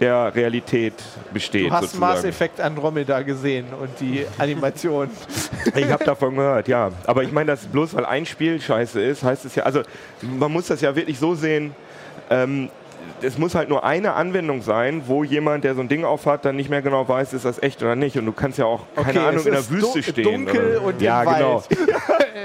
der 0.00 0.34
Realität 0.34 0.94
besteht. 1.32 1.68
Du 1.68 1.72
hast 1.72 1.92
sozusagen. 1.92 2.12
Mass 2.12 2.24
Effect 2.24 2.60
Andromeda 2.60 3.22
gesehen 3.22 3.66
und 3.80 3.88
die 4.00 4.26
Animation. 4.38 5.08
Ich 5.74 5.90
habe 5.90 6.04
davon 6.04 6.36
gehört, 6.36 6.68
ja. 6.68 6.90
Aber 7.06 7.22
ich 7.22 7.32
meine, 7.32 7.52
dass 7.52 7.64
bloß 7.66 7.94
weil 7.94 8.04
ein 8.04 8.26
Spiel 8.26 8.60
scheiße 8.60 9.00
ist, 9.00 9.22
heißt 9.22 9.46
es 9.46 9.54
ja, 9.54 9.62
also 9.62 9.80
man 10.20 10.52
muss 10.52 10.66
das 10.66 10.82
ja 10.82 10.94
wirklich 10.94 11.18
so 11.18 11.34
sehen, 11.34 11.74
ähm, 12.28 12.68
es 13.22 13.38
muss 13.38 13.54
halt 13.54 13.68
nur 13.68 13.84
eine 13.84 14.12
Anwendung 14.14 14.62
sein, 14.62 15.02
wo 15.06 15.24
jemand, 15.24 15.64
der 15.64 15.74
so 15.74 15.80
ein 15.80 15.88
Ding 15.88 16.04
aufhat, 16.04 16.44
dann 16.44 16.56
nicht 16.56 16.68
mehr 16.68 16.82
genau 16.82 17.08
weiß, 17.08 17.32
ist 17.32 17.44
das 17.44 17.62
echt 17.62 17.82
oder 17.82 17.96
nicht. 17.96 18.18
Und 18.18 18.26
du 18.26 18.32
kannst 18.32 18.58
ja 18.58 18.66
auch, 18.66 18.82
keine 18.94 19.08
Okay, 19.08 19.18
Ahnung, 19.28 19.46
in 19.46 19.52
der 19.52 19.70
Wüste 19.70 20.02
stehen. 20.02 20.24
dunkel 20.24 20.76
oder? 20.78 20.86
und 20.86 21.02
ja, 21.02 21.24
genau. 21.24 21.62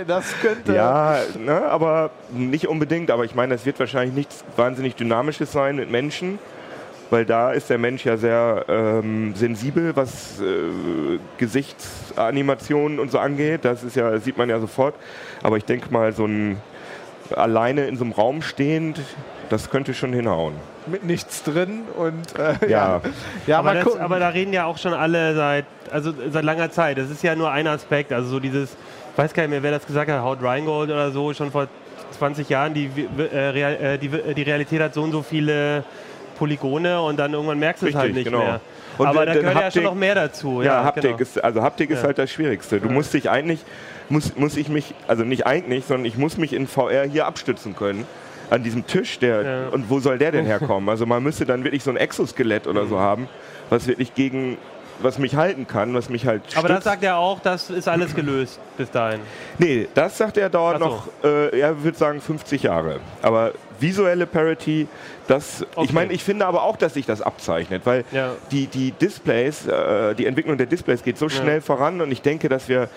Das 0.08 0.26
könnte. 0.42 0.74
Ja, 0.74 1.20
ne, 1.38 1.64
aber 1.66 2.10
nicht 2.32 2.68
unbedingt. 2.68 3.12
Aber 3.12 3.24
ich 3.24 3.36
meine, 3.36 3.54
das 3.54 3.68
wird 3.68 3.80
wahrscheinlich 3.80 4.16
nichts 4.16 4.44
wahnsinnig 4.56 4.96
Dynamisches 4.96 5.52
sein 5.52 5.76
mit 5.76 5.92
Menschen, 5.92 6.40
weil 7.12 7.24
da 7.26 7.52
ist 7.52 7.70
der 7.70 7.78
Mensch 7.78 8.04
ja 8.06 8.18
sehr 8.18 8.66
ähm, 8.68 9.36
sensibel, 9.36 9.96
was 9.96 10.40
äh, 10.42 11.20
Gesichtsanimationen 11.38 13.00
und 13.00 13.12
so 13.12 13.20
angeht. 13.20 13.60
Das 13.64 13.84
ist 13.84 13.96
ja, 13.96 14.18
sieht 14.18 14.38
man 14.38 14.50
ja 14.50 14.60
sofort. 14.60 14.96
Aber 15.44 15.58
ich 15.58 15.66
denke 15.66 15.92
mal, 15.92 16.14
so 16.14 16.26
ein 16.26 16.58
alleine 17.36 17.86
in 17.86 17.96
so 17.96 18.04
einem 18.04 18.14
Raum 18.14 18.42
stehend, 18.42 19.00
das 19.52 19.70
könnte 19.70 19.94
schon 19.94 20.14
hinhauen. 20.14 20.54
Mit 20.88 21.04
nichts 21.04 21.44
drin 21.44 21.82
und 21.98 22.38
äh, 22.40 22.54
Ja. 22.68 22.68
ja. 22.70 23.02
Ja, 23.48 23.60
aber, 23.60 23.74
mal 23.74 23.84
das, 23.84 23.96
aber 23.98 24.20
da 24.20 24.30
reden 24.30 24.54
ja 24.54 24.66
auch 24.66 24.78
schon 24.78 24.94
alle 24.94 25.36
seit, 25.36 25.66
also 25.92 26.14
seit 26.32 26.44
langer 26.44 26.72
Zeit. 26.72 26.98
Das 26.98 27.10
ist 27.10 27.22
ja 27.24 27.36
nur 27.36 27.52
ein 27.52 27.68
Aspekt. 27.68 28.14
Also 28.14 28.30
so 28.30 28.40
dieses, 28.40 28.70
ich 29.12 29.18
weiß 29.18 29.34
gar 29.34 29.44
nicht 29.44 29.52
mehr, 29.52 29.64
wer 29.64 29.72
das 29.72 29.86
gesagt 29.86 30.10
hat, 30.10 30.22
Haut 30.22 30.42
Rheingold 30.42 30.90
oder 30.90 31.12
so, 31.12 31.34
schon 31.34 31.52
vor 31.52 31.68
20 32.18 32.48
Jahren, 32.50 32.74
die, 32.74 32.90
äh, 33.18 33.38
Real, 33.38 33.74
äh, 33.76 33.98
die, 33.98 34.10
die 34.10 34.42
Realität 34.44 34.82
hat 34.82 34.94
so 34.94 35.02
und 35.04 35.12
so 35.12 35.22
viele 35.22 35.84
Polygone 36.38 37.02
und 37.02 37.18
dann 37.18 37.34
irgendwann 37.34 37.60
merkst 37.60 37.84
du 37.84 37.88
es 37.88 37.96
halt 37.96 38.14
nicht 38.14 38.26
genau. 38.26 38.40
mehr. 38.40 38.62
Und 38.98 39.08
aber 39.08 39.26
da 39.26 39.34
dann 39.34 39.42
gehört 39.42 39.56
ja 39.56 39.62
Haptik- 39.64 39.74
schon 39.74 39.84
noch 39.84 39.96
mehr 39.96 40.16
dazu. 40.16 40.62
Ja, 40.62 40.84
Haptik 40.84 41.04
genau. 41.04 41.18
ist, 41.18 41.44
also 41.44 41.62
Haptik 41.62 41.90
ist 41.90 42.00
Ja. 42.02 42.08
halt 42.08 42.18
das 42.18 42.30
Schwierigste. 42.32 42.80
Du 42.80 42.90
musst 42.90 43.14
dich 43.14 43.30
eigentlich, 43.30 43.60
muss, 44.10 44.36
muss 44.36 44.58
ich 44.58 44.70
mich, 44.70 44.94
also 45.08 45.24
nicht 45.24 45.46
eigentlich, 45.48 45.86
sondern 45.86 46.06
ich 46.06 46.18
muss 46.18 46.38
mich 46.38 46.54
in 46.54 46.68
VR 46.68 47.04
hier 47.04 47.26
abstützen 47.26 47.76
können. 47.76 48.06
An 48.52 48.64
diesem 48.64 48.86
Tisch, 48.86 49.18
der, 49.18 49.42
Ja. 49.44 49.68
und 49.70 49.90
wo 49.90 50.00
soll 50.02 50.18
der 50.18 50.32
denn 50.34 50.46
herkommen? 50.46 50.90
Also 50.90 51.06
man 51.06 51.24
müsste 51.24 51.46
dann 51.46 51.64
wirklich 51.64 51.84
so 51.84 51.90
ein 51.90 51.96
Exoskelett 51.98 52.68
oder 52.68 52.84
Mhm. 52.84 52.90
so 52.90 53.00
haben, 53.00 53.30
was 53.70 53.88
wirklich 53.88 54.14
gegen, 54.14 54.58
was 55.02 55.18
mich 55.18 55.36
halten 55.38 55.66
kann, 55.68 55.94
was 55.94 56.10
mich 56.10 56.26
halt 56.28 56.42
Aber 56.56 56.68
das 56.68 56.78
stützt. 56.80 56.84
sagt 56.84 57.04
er 57.04 57.16
auch, 57.16 57.40
das 57.40 57.70
ist 57.70 57.88
alles 57.88 58.14
gelöst 58.14 58.60
bis 58.78 58.92
dahin. 58.92 59.22
Nee, 59.58 59.88
das 59.94 60.18
sagt 60.18 60.36
er 60.38 60.50
dauert 60.50 60.80
so. 60.80 60.86
noch, 60.86 61.08
äh, 61.24 61.58
er 61.62 61.82
würde 61.82 61.98
sagen 61.98 62.20
50 62.20 62.64
Jahre. 62.64 63.00
Aber 63.22 63.54
visuelle 63.80 64.28
Parity, 64.28 64.86
das, 65.30 65.66
Okay. 65.74 65.86
ich 65.86 65.94
meine, 65.94 66.12
ich 66.12 66.22
finde 66.22 66.46
aber 66.46 66.64
auch, 66.64 66.76
dass 66.76 66.96
sich 66.96 67.06
das 67.06 67.22
abzeichnet, 67.22 67.84
weil 67.86 68.04
Ja. 68.12 68.34
die, 68.52 68.68
die 68.68 68.92
Displays, 68.92 69.66
äh, 69.66 70.14
die 70.14 70.26
Entwicklung 70.26 70.58
der 70.58 70.68
Displays 70.68 71.02
geht 71.04 71.18
so 71.18 71.30
schnell 71.30 71.62
voran 71.62 72.02
und 72.02 72.12
ich 72.12 72.22
denke, 72.22 72.50
dass 72.50 72.68
wir, 72.68 72.90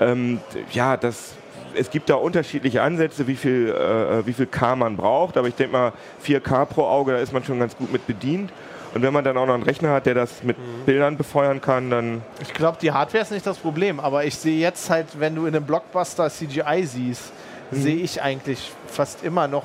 ähm, 0.00 0.38
ja, 0.72 0.96
das, 0.96 1.34
es 1.74 1.90
gibt 1.90 2.08
da 2.10 2.14
unterschiedliche 2.14 2.82
Ansätze, 2.82 3.26
wie 3.26 3.36
viel, 3.36 3.68
äh, 3.70 4.26
wie 4.26 4.32
viel 4.32 4.46
K 4.46 4.76
man 4.76 4.96
braucht, 4.96 5.36
aber 5.36 5.48
ich 5.48 5.54
denke 5.54 5.72
mal 5.72 5.92
4K 6.24 6.64
pro 6.66 6.84
Auge, 6.84 7.12
da 7.12 7.18
ist 7.18 7.32
man 7.32 7.44
schon 7.44 7.58
ganz 7.58 7.76
gut 7.76 7.92
mit 7.92 8.06
bedient. 8.06 8.52
Und 8.92 9.02
wenn 9.02 9.12
man 9.12 9.22
dann 9.22 9.36
auch 9.36 9.46
noch 9.46 9.54
einen 9.54 9.62
Rechner 9.62 9.90
hat, 9.92 10.06
der 10.06 10.14
das 10.14 10.42
mit 10.42 10.58
Mhm. 10.58 10.84
Bildern 10.84 11.16
befeuern 11.16 11.60
kann, 11.60 11.90
dann 11.90 12.22
Ich 12.40 12.52
glaube, 12.52 12.78
die 12.82 12.90
Hardware 12.90 13.22
ist 13.22 13.30
nicht 13.30 13.46
das 13.46 13.58
Problem, 13.58 14.00
aber 14.00 14.24
ich 14.24 14.34
sehe 14.36 14.58
jetzt 14.58 14.90
halt, 14.90 15.06
wenn 15.20 15.36
du 15.36 15.46
in 15.46 15.54
einem 15.54 15.64
Blockbuster 15.64 16.28
CGI 16.28 16.84
siehst, 16.84 17.32
Mhm. 17.70 17.76
sehe 17.82 17.96
ich 17.96 18.20
eigentlich 18.20 18.72
fast 18.88 19.22
immer 19.22 19.46
noch 19.46 19.64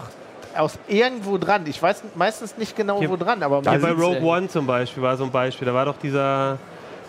aus 0.55 0.77
irgendwo 0.87 1.37
dran. 1.39 1.63
Ich 1.65 1.81
weiß 1.81 2.03
meistens 2.13 2.55
nicht 2.57 2.75
genau, 2.77 2.99
Hier- 2.99 3.09
wo 3.09 3.15
dran, 3.17 3.41
aber 3.41 3.61
Hier 3.67 3.79
bei 3.79 3.91
Rogue. 3.91 4.21
One 4.21 4.47
zum 4.47 4.67
Beispiel 4.67 5.01
war 5.01 5.17
so 5.17 5.23
ein 5.23 5.31
Beispiel. 5.31 5.65
Da 5.65 5.73
war 5.73 5.85
doch 5.85 5.97
dieser 5.97 6.59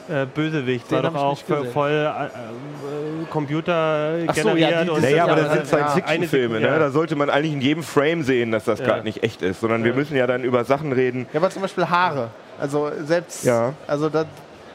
äh, 0.08 0.26
Bösewicht, 0.26 0.90
Den 0.90 1.02
war 1.02 1.10
doch 1.10 1.14
auch 1.22 1.38
voll 1.72 1.90
äh, 1.90 2.24
äh, 2.26 3.26
Computer 3.30 4.14
Ach 4.26 4.34
so, 4.34 4.42
generiert. 4.42 4.70
ja, 4.70 4.80
und 4.92 5.02
Naja, 5.02 5.10
Naja, 5.10 5.24
aber 5.24 5.36
das 5.36 5.52
sind 5.52 5.72
ja. 5.80 5.88
Science-Fiction-Filme, 5.88 6.60
ne? 6.60 6.66
ja. 6.66 6.78
Da 6.78 6.90
sollte 6.90 7.16
man 7.16 7.30
eigentlich 7.30 7.52
in 7.52 7.60
jedem 7.60 7.82
Frame 7.82 8.22
sehen, 8.22 8.52
dass 8.52 8.64
das 8.64 8.78
Ja. 8.80 8.86
gerade 8.86 9.02
nicht 9.04 9.22
echt 9.22 9.42
ist, 9.42 9.60
sondern 9.60 9.84
wir 9.84 9.94
müssen 9.94 10.16
ja 10.16 10.26
dann 10.26 10.44
über 10.44 10.64
Sachen 10.64 10.92
reden. 10.92 11.26
Ja, 11.32 11.40
aber 11.40 11.50
zum 11.50 11.62
Beispiel 11.62 11.86
Haare. 11.88 12.30
Also 12.60 12.90
selbst, 13.04 13.44
Ja. 13.44 13.72
also 13.86 14.08
da, 14.08 14.24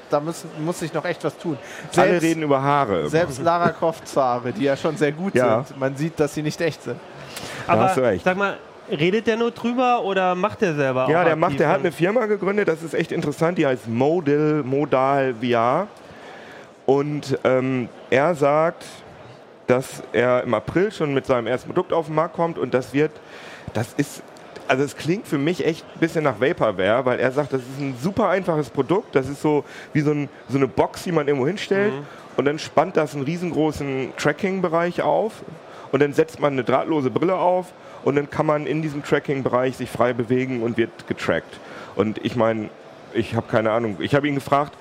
da 0.10 0.20
müssen, 0.20 0.50
muss 0.64 0.80
sich 0.80 0.94
noch 0.94 1.06
echt 1.06 1.24
was 1.24 1.38
tun. 1.38 1.58
Alle 1.96 2.10
Selbst, 2.10 2.24
reden 2.24 2.44
über 2.44 2.62
Haare. 2.62 3.10
selbst 3.10 3.42
Lara 3.42 3.70
Crofts 3.70 4.16
Haare, 4.18 4.52
die 4.52 4.64
ja 4.66 4.76
schon 4.76 4.98
sehr 4.98 5.12
gut 5.12 5.34
Ja. 5.36 5.64
sind. 5.64 5.80
Man 5.80 5.96
sieht, 5.96 6.20
dass 6.20 6.34
sie 6.34 6.44
nicht 6.44 6.60
echt 6.62 6.84
sind. 6.84 6.98
Aber 7.68 7.84
hast 7.86 7.98
du 7.98 8.02
recht. 8.02 8.24
sag 8.26 8.38
mal, 8.38 8.58
redet 8.90 9.28
der 9.28 9.38
nur 9.38 9.52
drüber 9.52 10.04
oder 10.04 10.36
macht 10.36 10.62
der 10.62 10.76
selber 10.76 11.08
Ja, 11.10 11.22
auch 11.22 11.26
der 11.26 11.36
macht, 11.36 11.60
der 11.60 11.70
hat 11.70 11.80
eine 11.80 11.92
Firma 11.92 12.26
gegründet, 12.26 12.68
das 12.68 12.84
ist 12.84 12.94
echt 12.94 13.12
interessant, 13.12 13.58
die 13.58 13.66
heißt 13.66 13.88
Modal, 13.88 14.64
Modal 14.64 15.36
VR. 15.42 15.88
Und 16.86 17.40
ähm, 17.44 17.90
er 18.10 18.36
sagt, 18.36 18.86
dass 19.68 20.04
er 20.12 20.44
im 20.44 20.54
April 20.54 20.92
schon 20.92 21.14
mit 21.14 21.26
seinem 21.26 21.48
ersten 21.48 21.70
Produkt 21.70 21.94
auf 21.94 22.08
den 22.08 22.16
Markt 22.16 22.36
kommt 22.36 22.58
und 22.58 22.74
das 22.74 22.94
wird, 22.94 23.12
das 23.74 23.94
ist, 23.96 24.24
also 24.68 24.84
es 24.84 24.98
klingt 24.98 25.28
für 25.28 25.38
mich 25.38 25.66
echt 25.66 25.86
ein 25.96 26.00
bisschen 26.00 26.24
nach 26.24 26.42
Vaporware, 26.42 27.06
weil 27.06 27.20
er 27.20 27.32
sagt, 27.32 27.54
das 27.54 27.62
ist 27.62 27.80
ein 27.80 27.96
super 28.02 28.28
einfaches 28.30 28.70
Produkt, 28.70 29.16
das 29.16 29.30
ist 29.30 29.42
so 29.42 29.64
wie 29.94 30.02
so, 30.02 30.12
ein, 30.12 30.28
so 30.50 30.58
eine 30.58 30.68
Box, 30.68 31.04
die 31.04 31.12
man 31.12 31.28
irgendwo 31.28 31.48
hinstellt 31.48 31.94
und 32.36 32.46
dann 32.46 32.60
spannt 32.60 32.98
das 32.98 33.14
einen 33.14 33.24
riesengroßen 33.24 34.14
Tracking-Bereich 34.18 35.02
auf 35.02 35.34
und 35.92 36.02
dann 36.02 36.14
setzt 36.14 36.40
man 36.40 36.54
eine 36.54 36.64
drahtlose 36.64 37.10
Brille 37.10 37.36
auf 37.36 37.68
und 38.04 38.16
dann 38.16 38.30
kann 38.30 38.46
man 38.46 38.66
in 38.66 38.82
diesem 38.82 39.04
Tracking-Bereich 39.04 39.78
sich 39.78 39.90
frei 39.90 40.14
bewegen 40.14 40.64
und 40.64 40.78
wird 40.78 41.08
getrackt. 41.08 41.60
Und 41.96 42.24
ich 42.26 42.36
meine, 42.36 42.70
ich 43.14 43.36
habe 43.36 43.48
keine 43.50 43.72
Ahnung, 43.72 43.98
ich 44.00 44.16
habe 44.16 44.28
ihn 44.28 44.36
gefragt, 44.36 44.74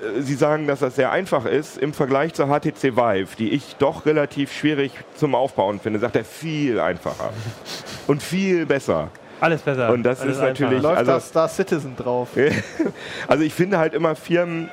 äh, 0.00 0.20
Sie 0.20 0.34
sagen, 0.34 0.66
dass 0.66 0.80
das 0.80 0.96
sehr 0.96 1.10
einfach 1.10 1.44
ist 1.46 1.78
im 1.78 1.92
Vergleich 1.94 2.34
zur 2.34 2.46
HTC 2.48 2.96
Vive, 2.96 3.36
die 3.38 3.50
ich 3.50 3.76
doch 3.78 4.04
relativ 4.06 4.52
schwierig 4.52 4.92
zum 5.16 5.34
Aufbauen 5.34 5.80
finde. 5.80 5.98
Sagt 5.98 6.16
er 6.16 6.24
viel 6.24 6.78
einfacher 6.80 7.30
und 8.06 8.22
viel 8.22 8.66
besser. 8.66 9.08
Alles 9.40 9.62
besser. 9.62 9.90
Und 9.92 10.02
das 10.02 10.20
Alles 10.20 10.36
ist 10.36 10.42
natürlich- 10.42 10.78
einfacher. 10.78 10.82
Läuft 10.94 10.98
Also- 10.98 11.12
da 11.12 11.20
Star 11.20 11.48
Citizen 11.48 11.96
drauf. 11.96 12.28
Also 13.28 13.42
ich 13.42 13.52
finde 13.54 13.78
halt 13.78 13.92
immer 13.94 14.14
Firmen, 14.16 14.70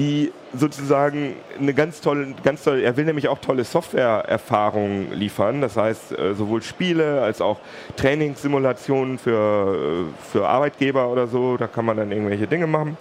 die 0.00 0.32
sozusagen 0.54 1.34
eine 1.58 1.74
ganz 1.74 2.00
tolle, 2.00 2.34
ganz 2.42 2.64
tolle, 2.64 2.80
er 2.80 2.96
will 2.96 3.04
nämlich 3.04 3.28
auch 3.28 3.38
tolle 3.38 3.64
Softwareerfahrungen 3.64 5.12
liefern. 5.12 5.60
Das 5.60 5.76
heißt, 5.76 6.18
äh, 6.18 6.34
sowohl 6.34 6.62
Spiele 6.62 7.20
als 7.20 7.42
auch 7.42 7.58
Trainingssimulationen 7.96 9.18
für, 9.18 10.08
äh, 10.08 10.32
für 10.32 10.48
Arbeitgeber 10.48 11.08
oder 11.08 11.26
so, 11.26 11.58
da 11.58 11.66
kann 11.66 11.84
man 11.84 11.98
dann 11.98 12.12
irgendwelche 12.12 12.46
Dinge 12.46 12.66
machen. 12.66 12.96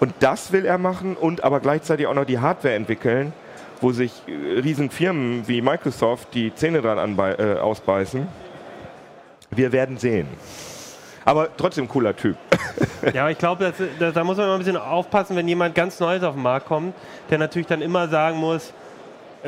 Und 0.00 0.14
das 0.18 0.50
will 0.50 0.66
er 0.66 0.78
machen 0.78 1.16
und 1.16 1.44
aber 1.44 1.60
gleichzeitig 1.60 2.08
auch 2.08 2.14
noch 2.14 2.26
die 2.26 2.40
Hardware 2.40 2.74
entwickeln, 2.74 3.32
wo 3.80 3.92
sich 3.92 4.10
äh, 4.26 4.58
riesen 4.58 4.90
Firmen 4.90 5.46
wie 5.46 5.62
Microsoft 5.62 6.34
die 6.34 6.52
Zähne 6.56 6.82
dran 6.82 7.16
äh, 7.16 7.60
ausbeißen. 7.60 8.26
Wir 9.52 9.70
werden 9.70 9.96
sehen. 9.96 10.26
Aber 11.26 11.48
trotzdem 11.56 11.88
cooler 11.88 12.16
Typ. 12.16 12.36
Ja, 13.12 13.28
ich 13.28 13.36
glaube, 13.36 13.72
da, 13.98 14.10
da 14.12 14.24
muss 14.24 14.36
man 14.36 14.46
immer 14.46 14.54
ein 14.54 14.60
bisschen 14.60 14.76
aufpassen, 14.76 15.36
wenn 15.36 15.46
jemand 15.48 15.74
ganz 15.74 15.98
Neues 16.00 16.22
auf 16.22 16.34
den 16.34 16.42
Markt 16.42 16.66
kommt, 16.66 16.94
der 17.30 17.38
natürlich 17.38 17.66
dann 17.66 17.82
immer 17.82 18.08
sagen 18.08 18.38
muss, 18.38 18.72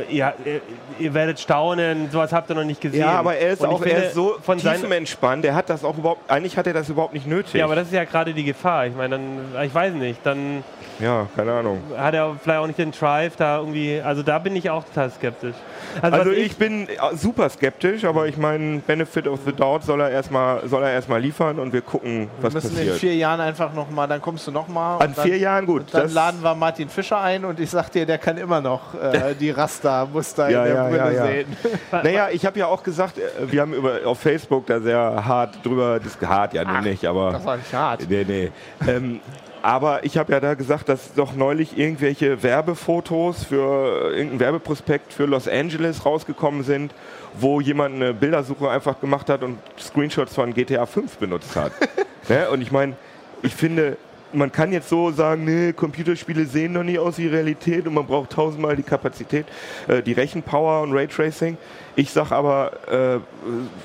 äh, 0.09 0.15
ja, 0.15 0.35
ihr, 0.45 0.61
ihr 0.99 1.15
werdet 1.15 1.41
staunen, 1.41 2.11
sowas 2.11 2.33
habt 2.33 2.51
ihr 2.51 2.55
noch 2.55 2.65
nicht 2.65 2.81
gesehen. 2.81 3.01
Ja, 3.01 3.13
aber 3.13 3.37
er 3.37 3.53
ist 3.53 3.61
ich 3.61 3.67
auch 3.67 3.81
er 3.81 3.89
finde, 3.89 4.03
ist 4.03 4.15
so 4.15 4.37
von 4.43 4.59
tiefenentspannt. 4.59 5.45
Der 5.45 5.55
hat 5.55 5.71
das 5.71 5.85
auch 5.85 5.97
überhaupt, 5.97 6.31
eigentlich 6.31 6.57
hat 6.57 6.67
er 6.67 6.75
das 6.75 6.89
überhaupt 6.89 7.15
nicht 7.15 7.27
nötig. 7.27 7.55
Ja, 7.55 7.65
aber 7.65 7.75
das 7.75 7.89
ist 7.89 7.95
ja 7.95 8.05
gerade 8.05 8.33
die 8.35 8.45
Gefahr. 8.45 8.87
Ich 8.87 8.95
meine, 8.95 9.19
dann, 9.19 9.65
ich 9.65 9.75
weiß 9.75 9.95
nicht, 9.95 10.25
dann 10.25 10.65
ja, 11.01 11.29
keine 11.37 11.53
Ahnung. 11.53 11.81
hat 11.97 12.15
er 12.15 12.37
vielleicht 12.43 12.59
auch 12.59 12.67
nicht 12.67 12.79
den 12.79 12.91
Drive 12.91 13.37
da 13.37 13.59
irgendwie, 13.59 14.01
also 14.01 14.23
da 14.23 14.39
bin 14.39 14.57
ich 14.57 14.69
auch 14.69 14.85
total 14.85 15.11
skeptisch. 15.11 15.55
Also 16.03 16.19
was 16.19 16.27
ich 16.27 16.57
bin 16.57 16.89
äh, 16.89 16.97
super 17.15 17.49
skeptisch, 17.49 18.05
aber 18.05 18.27
ich 18.27 18.37
meine, 18.37 18.81
Benefit 18.81 19.29
of 19.29 19.41
the 19.47 19.53
Doubt 19.53 19.85
soll 19.85 20.01
er 20.01 20.11
erstmal 20.11 20.67
soll 20.69 20.83
er 20.83 20.93
erstmal 20.93 21.21
liefern 21.21 21.59
und 21.59 21.73
wir 21.73 21.83
gucken, 21.83 22.29
was 22.41 22.53
Wir 22.55 22.63
müssen 22.63 22.71
in 22.71 22.77
passiert. 22.77 22.97
vier 22.97 23.17
Jahren 23.17 23.41
einfach 23.41 23.73
nochmal, 23.73 24.09
dann 24.09 24.21
kommst 24.21 24.47
du 24.47 24.51
nochmal. 24.51 25.01
An 25.01 25.15
vier 25.15 25.39
Jahren 25.39 25.67
gut. 25.67 25.85
Dann 25.93 26.13
laden 26.13 26.43
wir 26.43 26.55
Martin 26.55 26.89
Fischer 26.89 27.21
ein 27.21 27.45
und 27.45 27.61
ich 27.61 27.71
sag 27.71 27.91
dir, 27.91 28.05
der 28.05 28.19
kann 28.19 28.37
immer 28.37 28.61
noch 28.61 28.95
äh, 28.95 29.35
die 29.41 29.51
Rastermuster 29.89 30.51
Ja, 30.51 30.65
in 30.65 30.73
der 30.75 30.91
ja, 30.91 30.91
ja, 30.91 31.11
ja. 31.11 31.27
sehen. 31.27 31.57
Naja, 31.91 32.29
ich 32.31 32.47
habe 32.47 32.59
ja 32.59 32.67
auch 32.67 32.83
gesagt, 32.83 33.19
äh, 33.19 33.23
wir 33.51 33.61
haben 33.63 33.73
über, 33.75 34.01
auf 34.05 34.19
Facebook 34.21 34.67
da 34.67 34.81
sehr 34.81 35.25
hart 35.25 35.65
drüber, 35.65 36.01
das 36.01 36.19
hart 36.29 36.55
ja 36.55 36.65
nun 36.65 36.85
nicht, 36.85 37.05
aber 37.07 37.33
Das 37.33 37.45
war 37.45 37.57
nicht 37.57 37.73
hart. 37.73 38.07
nee, 38.09 38.25
nee. 38.27 38.51
Ähm, 38.87 39.21
aber 39.63 40.05
ich 40.05 40.17
habe 40.17 40.33
ja 40.33 40.41
da 40.41 40.55
gesagt, 40.55 40.89
dass 40.89 41.15
doch 41.15 41.35
neulich 41.35 41.77
irgendwelche 41.77 42.43
Werbefotos 42.43 43.45
für 43.45 44.13
äh, 44.13 44.17
irgendein 44.17 44.41
Werbeprospekt 44.41 45.13
für 45.13 45.27
Los 45.27 45.49
Angeles 45.49 46.07
rausgekommen 46.07 46.63
sind, 46.63 46.95
wo 47.39 47.61
jemand 47.61 47.97
eine 47.97 48.15
Bildersuche 48.15 48.71
einfach 48.71 49.01
gemacht 49.01 49.29
hat 49.29 49.43
und 49.43 49.59
Screenshots 49.79 50.35
von 50.35 50.55
GTA 50.55 50.87
5 50.87 51.19
benutzt 51.19 51.57
hat. 51.57 51.73
ne? 52.29 52.49
Und 52.51 52.63
ich 52.63 52.71
meine, 52.71 52.95
ich 53.43 53.55
finde, 53.55 53.97
man 54.33 54.53
kann 54.53 54.73
jetzt 54.73 54.89
so 54.89 55.11
sagen, 55.11 55.45
nee, 55.45 55.73
Computerspiele 55.73 56.45
sehen 56.47 56.73
noch 56.73 56.83
nicht 56.83 56.99
aus 56.99 57.19
wie 57.19 57.27
Realität 57.27 57.87
und 57.87 57.95
man 57.95 58.07
braucht 58.07 58.31
tausendmal 58.31 58.77
die 58.77 58.83
Kapazität, 58.83 59.47
äh, 59.87 60.03
die 60.03 60.13
Rechenpower 60.13 60.83
und 60.83 60.93
Raytracing. 60.93 61.57
Ich 61.97 62.11
sag 62.11 62.31
aber, 62.33 62.73
äh, 62.91 63.19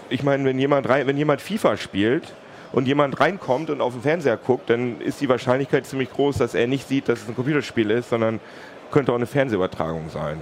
ich 0.10 0.24
meine, 0.24 0.46
wenn 0.46 0.60
jemand, 0.60 0.88
wenn 0.88 1.18
jemand 1.18 1.42
FIFA 1.42 1.78
spielt 1.78 2.34
und 2.72 2.88
jemand 2.88 3.20
reinkommt 3.20 3.70
und 3.70 3.82
auf 3.82 3.94
den 3.94 4.02
Fernseher 4.02 4.38
guckt, 4.38 4.70
dann 4.70 5.00
ist 5.02 5.22
die 5.22 5.30
Wahrscheinlichkeit 5.30 5.86
ziemlich 5.86 6.12
groß, 6.12 6.38
dass 6.38 6.56
er 6.56 6.68
nicht 6.68 6.88
sieht, 6.88 7.08
dass 7.10 7.22
es 7.22 7.30
ein 7.30 7.36
Computerspiel 7.36 7.90
ist, 7.92 8.10
sondern 8.10 8.40
könnte 8.92 9.12
auch 9.12 9.18
eine 9.18 9.26
Fernsehübertragung 9.26 10.10
sein. 10.10 10.38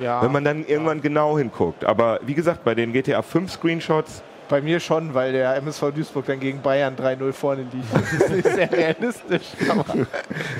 Ja, 0.00 0.22
Wenn 0.22 0.32
man 0.32 0.44
dann 0.44 0.64
irgendwann 0.66 1.00
genau 1.00 1.38
hinguckt. 1.38 1.84
Aber 1.84 2.20
wie 2.22 2.34
gesagt, 2.34 2.62
bei 2.64 2.74
den 2.74 2.92
GTA 2.92 3.22
5 3.22 3.50
Screenshots, 3.50 4.22
bei 4.48 4.60
mir 4.60 4.80
schon, 4.80 5.14
weil 5.14 5.32
der 5.32 5.56
MSV 5.56 5.92
Duisburg 5.94 6.26
dann 6.26 6.40
gegen 6.40 6.60
Bayern 6.60 6.96
3-0 6.96 7.32
vorne 7.32 7.62
liegt. 7.62 7.94
Das 7.94 8.12
ist 8.12 8.30
nicht 8.30 8.48
sehr 8.54 8.72
realistisch. 8.72 9.46
Aber 9.68 9.84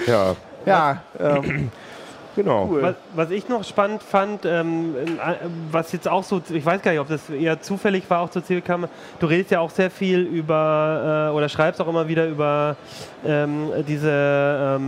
ja, 0.07 0.37
ja, 0.66 1.03
ähm, 1.18 1.70
genau. 2.37 2.68
cool. 2.70 2.83
Was, 2.83 2.94
was 3.14 3.31
ich 3.31 3.48
noch 3.48 3.64
spannend 3.64 4.03
fand, 4.03 4.44
ähm, 4.44 4.94
äh, 4.96 5.35
was 5.70 5.92
jetzt 5.92 6.09
auch 6.09 6.24
so, 6.24 6.40
ich 6.51 6.64
weiß 6.64 6.83
gar 6.83 6.90
nicht, 6.92 7.01
ob 7.01 7.09
das 7.09 7.31
eher 7.31 7.61
zufällig 7.61 8.09
war, 8.09 8.20
auch 8.20 8.31
zur 8.31 8.44
Ziel 8.44 8.61
kam, 8.61 8.87
du 9.18 9.27
redest 9.27 9.51
ja 9.51 9.61
auch 9.61 9.70
sehr 9.70 9.90
viel 9.90 10.20
über, 10.20 11.31
äh, 11.31 11.35
oder 11.35 11.48
schreibst 11.48 11.81
auch 11.81 11.88
immer 11.88 12.09
wieder 12.09 12.27
über 12.27 12.77
ähm, 13.24 13.70
diese 13.87 14.79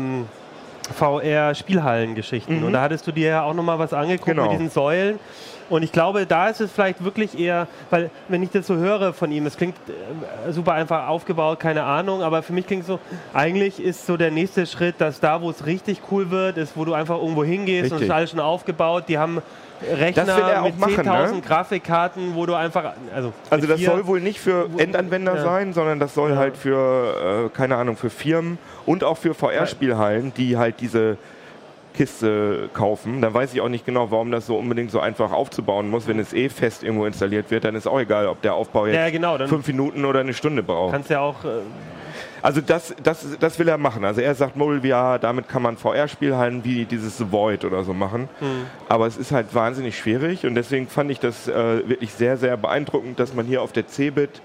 VR-Spielhallen-Geschichten. 0.95 2.65
Und 2.65 2.73
da 2.73 2.83
hattest 2.83 3.07
du 3.07 3.13
dir 3.13 3.29
ja 3.29 3.43
auch 3.43 3.55
nochmal 3.55 3.79
was 3.79 3.93
angeguckt 3.93 4.27
Genau. 4.31 4.43
mit 4.45 4.53
diesen 4.53 4.71
Säulen. 4.71 5.19
Und 5.69 5.85
ich 5.85 5.93
glaube, 5.93 6.27
da 6.27 6.49
ist 6.49 6.61
es 6.61 6.73
vielleicht 6.73 7.05
wirklich 7.05 7.39
eher, 7.39 7.69
weil 7.91 8.11
wenn 8.29 8.43
ich 8.43 8.51
das 8.51 8.67
so 8.67 8.75
höre 8.75 9.13
von 9.13 9.31
ihm, 9.31 9.47
es 9.47 9.57
klingt 9.57 9.77
äh, 9.89 10.51
super 10.51 10.73
einfach 10.73 11.07
aufgebaut, 11.07 11.61
keine 11.61 11.85
Ahnung, 11.85 12.23
aber 12.25 12.43
für 12.43 12.53
mich 12.53 12.67
klingt 12.67 12.85
so, 12.85 12.99
eigentlich 13.33 13.81
ist 13.81 14.05
so 14.05 14.17
der 14.17 14.33
nächste 14.33 14.67
Schritt, 14.67 14.97
dass 14.99 15.21
da, 15.21 15.41
wo 15.43 15.49
es 15.49 15.67
richtig 15.67 16.01
cool 16.11 16.31
wird, 16.33 16.57
ist, 16.57 16.77
wo 16.77 16.85
du 16.85 16.93
einfach 16.93 17.19
irgendwo 17.19 17.45
hingehst 17.45 17.93
und 17.93 17.99
es 17.99 18.01
Richtig. 18.01 18.09
ist 18.09 18.15
alles 18.15 18.31
schon 18.31 18.41
aufgebaut. 18.41 19.05
Die 19.07 19.17
haben 19.19 19.43
Rechner 19.83 20.25
Das 20.27 20.37
will 20.37 20.45
er 20.45 20.63
auch 20.63 20.67
mit 20.67 20.79
machen, 20.79 21.07
10.000 21.07 21.33
ne? 21.37 21.41
Grafikkarten, 21.41 22.35
wo 22.35 22.45
du 22.47 22.55
einfach, 22.55 22.93
also, 23.15 23.33
Also 23.49 23.67
das 23.67 23.81
soll 23.81 24.07
wohl 24.07 24.21
nicht 24.21 24.41
für 24.41 24.69
Endanwender 24.79 25.37
Ja. 25.37 25.43
sein, 25.43 25.73
sondern 25.73 25.99
das 25.99 26.15
soll 26.15 26.31
Ja. 26.33 26.37
halt 26.37 26.57
für, 26.57 27.47
äh, 27.47 27.57
keine 27.57 27.77
Ahnung, 27.77 27.97
für 27.97 28.11
Firmen 28.11 28.59
und 28.87 29.05
auch 29.05 29.17
für 29.17 29.33
VR-Spielhallen, 29.35 30.33
die 30.37 30.57
halt 30.59 30.81
diese 30.81 31.17
Kiste 31.95 32.69
kaufen. 32.73 33.21
Dann 33.21 33.35
weiß 33.35 33.53
ich 33.53 33.61
auch 33.61 33.69
nicht 33.69 33.85
genau, 33.85 34.11
warum 34.11 34.31
das 34.31 34.47
so 34.47 34.57
unbedingt 34.57 34.91
so 34.91 35.01
einfach 35.01 35.33
aufzubauen 35.33 35.91
muss. 35.91 36.07
Wenn 36.07 36.19
es 36.19 36.33
eh 36.33 36.49
fest 36.49 36.83
irgendwo 36.85 37.05
installiert 37.07 37.51
wird, 37.51 37.65
dann 37.65 37.75
ist 37.75 37.87
auch 37.87 37.99
egal, 38.01 38.27
ob 38.29 38.41
der 38.43 38.55
Aufbau 38.55 38.87
jetzt 38.87 38.97
Ja, 38.97 39.11
genau, 39.11 39.39
fünf 39.47 39.67
Minuten 39.67 40.05
oder 40.05 40.21
eine 40.21 40.33
Stunde 40.35 40.63
braucht. 40.63 40.93
kannst 40.93 41.11
ja 41.11 41.21
auch, 41.21 41.45
äh, 41.45 41.49
Also 42.43 42.61
das, 42.61 42.95
das, 43.03 43.27
das 43.39 43.59
will 43.59 43.69
er 43.69 43.79
machen. 43.79 44.05
Also 44.05 44.21
er 44.21 44.35
sagt, 44.35 44.57
Mobile 44.57 44.81
VR, 44.81 45.19
damit 45.19 45.49
kann 45.49 45.63
man 45.63 45.77
VR-Spielhallen 45.77 46.65
wie 46.65 46.85
dieses 46.85 47.19
The 47.19 47.31
Void 47.31 47.65
oder 47.65 47.85
so 47.85 47.93
machen. 47.93 48.29
Aber 48.89 49.07
es 49.07 49.17
ist 49.17 49.33
halt 49.33 49.55
wahnsinnig 49.55 49.99
schwierig 49.99 50.47
und 50.47 50.55
deswegen 50.55 50.89
fand 50.89 51.11
ich 51.11 51.21
das 51.21 51.49
äh, 51.49 51.89
wirklich 51.89 52.13
sehr, 52.13 52.37
sehr 52.37 52.57
beeindruckend, 52.57 53.19
dass 53.19 53.35
man 53.35 53.47
hier 53.47 53.63
auf 53.63 53.73
der 53.73 53.87
Cebit 53.87 54.41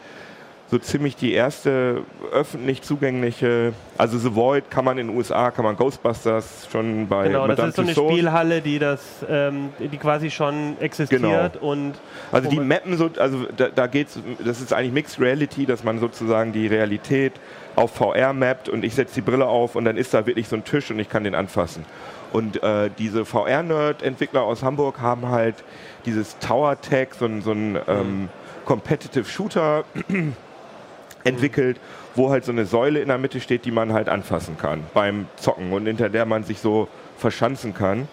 so 0.75 0.79
ziemlich 0.79 1.15
die 1.15 1.31
erste 1.31 2.01
öffentlich 2.33 2.81
zugängliche, 2.81 3.71
also 3.97 4.17
The 4.17 4.35
Void 4.35 4.69
kann 4.69 4.83
man 4.83 4.97
in 4.97 5.07
den 5.07 5.15
USA, 5.15 5.49
kann 5.49 5.63
man 5.63 5.77
Ghostbusters 5.77 6.67
schon 6.69 7.07
bei 7.07 7.27
genau, 7.27 7.47
das 7.47 7.57
Madame 7.57 7.69
ist 7.69 7.75
so 7.77 7.81
eine 7.81 7.93
Tussauds. 7.93 8.11
Spielhalle, 8.13 8.61
die 8.61 8.77
das, 8.77 9.01
ähm, 9.29 9.69
die 9.79 9.97
quasi 9.97 10.29
schon 10.29 10.75
existiert 10.81 11.21
Genau. 11.21 11.49
und 11.61 11.93
Also 12.33 12.49
die 12.49 12.59
mappen 12.59 12.97
so, 12.97 13.09
also 13.17 13.45
da, 13.55 13.69
da 13.69 13.87
geht's, 13.87 14.19
das 14.43 14.59
ist 14.59 14.73
eigentlich 14.73 14.91
Mixed 14.91 15.17
Reality, 15.21 15.65
dass 15.65 15.85
man 15.85 15.99
sozusagen 15.99 16.51
die 16.51 16.67
Realität 16.67 17.31
auf 17.77 17.91
VR 17.91 18.33
mappt 18.33 18.67
und 18.67 18.83
ich 18.83 18.95
setze 18.95 19.15
die 19.15 19.21
Brille 19.21 19.45
auf 19.47 19.75
und 19.77 19.85
dann 19.85 19.95
ist 19.95 20.13
da 20.13 20.25
wirklich 20.25 20.49
so 20.49 20.57
ein 20.57 20.65
Tisch 20.65 20.91
und 20.91 20.99
ich 20.99 21.07
kann 21.07 21.23
den 21.23 21.35
anfassen. 21.35 21.85
Und 22.33 22.61
äh, 22.63 22.89
diese 22.97 23.23
VR-Nerd-Entwickler 23.23 24.41
aus 24.41 24.61
Hamburg 24.61 24.99
haben 24.99 25.29
halt 25.29 25.55
dieses 26.05 26.37
Tower 26.39 26.81
Tech, 26.81 27.09
so 27.17 27.27
ein, 27.27 27.41
so 27.41 27.51
ein 27.53 27.77
ähm, 27.87 28.29
Competitive 28.65 29.23
Shooter 29.23 29.85
entwickelt, 31.25 31.79
wo 32.15 32.29
halt 32.29 32.45
so 32.45 32.51
eine 32.51 32.65
Säule 32.65 33.01
in 33.01 33.09
der 33.09 33.17
Mitte 33.17 33.41
steht, 33.41 33.65
die 33.65 33.71
man 33.71 33.91
halt 33.91 34.07
anfassen 34.07 34.57
kann 34.57 34.83
beim 34.93 35.27
Zocken 35.35 35.73
und 35.73 35.85
hinter 35.85 36.09
der 36.09 36.25
man 36.25 36.43
sich 36.43 36.59
so 36.59 36.87
verschanzen 37.17 37.73
kann. 37.73 38.07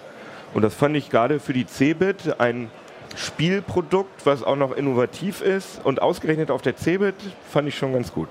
Und 0.54 0.62
das 0.62 0.74
fand 0.74 0.96
ich 0.96 1.08
gerade 1.10 1.38
für 1.38 1.52
die 1.52 1.66
Cebit 1.66 2.40
ein 2.40 2.70
Spielprodukt, 3.16 4.24
was 4.24 4.42
auch 4.42 4.56
noch 4.56 4.72
innovativ 4.76 5.42
ist 5.42 5.84
und 5.84 6.02
ausgerechnet 6.02 6.50
auf 6.50 6.62
der 6.62 6.76
Cebit 6.76 7.14
fand 7.50 7.68
ich 7.68 7.76
schon 7.76 7.92
ganz 7.92 8.12
gut. 8.12 8.28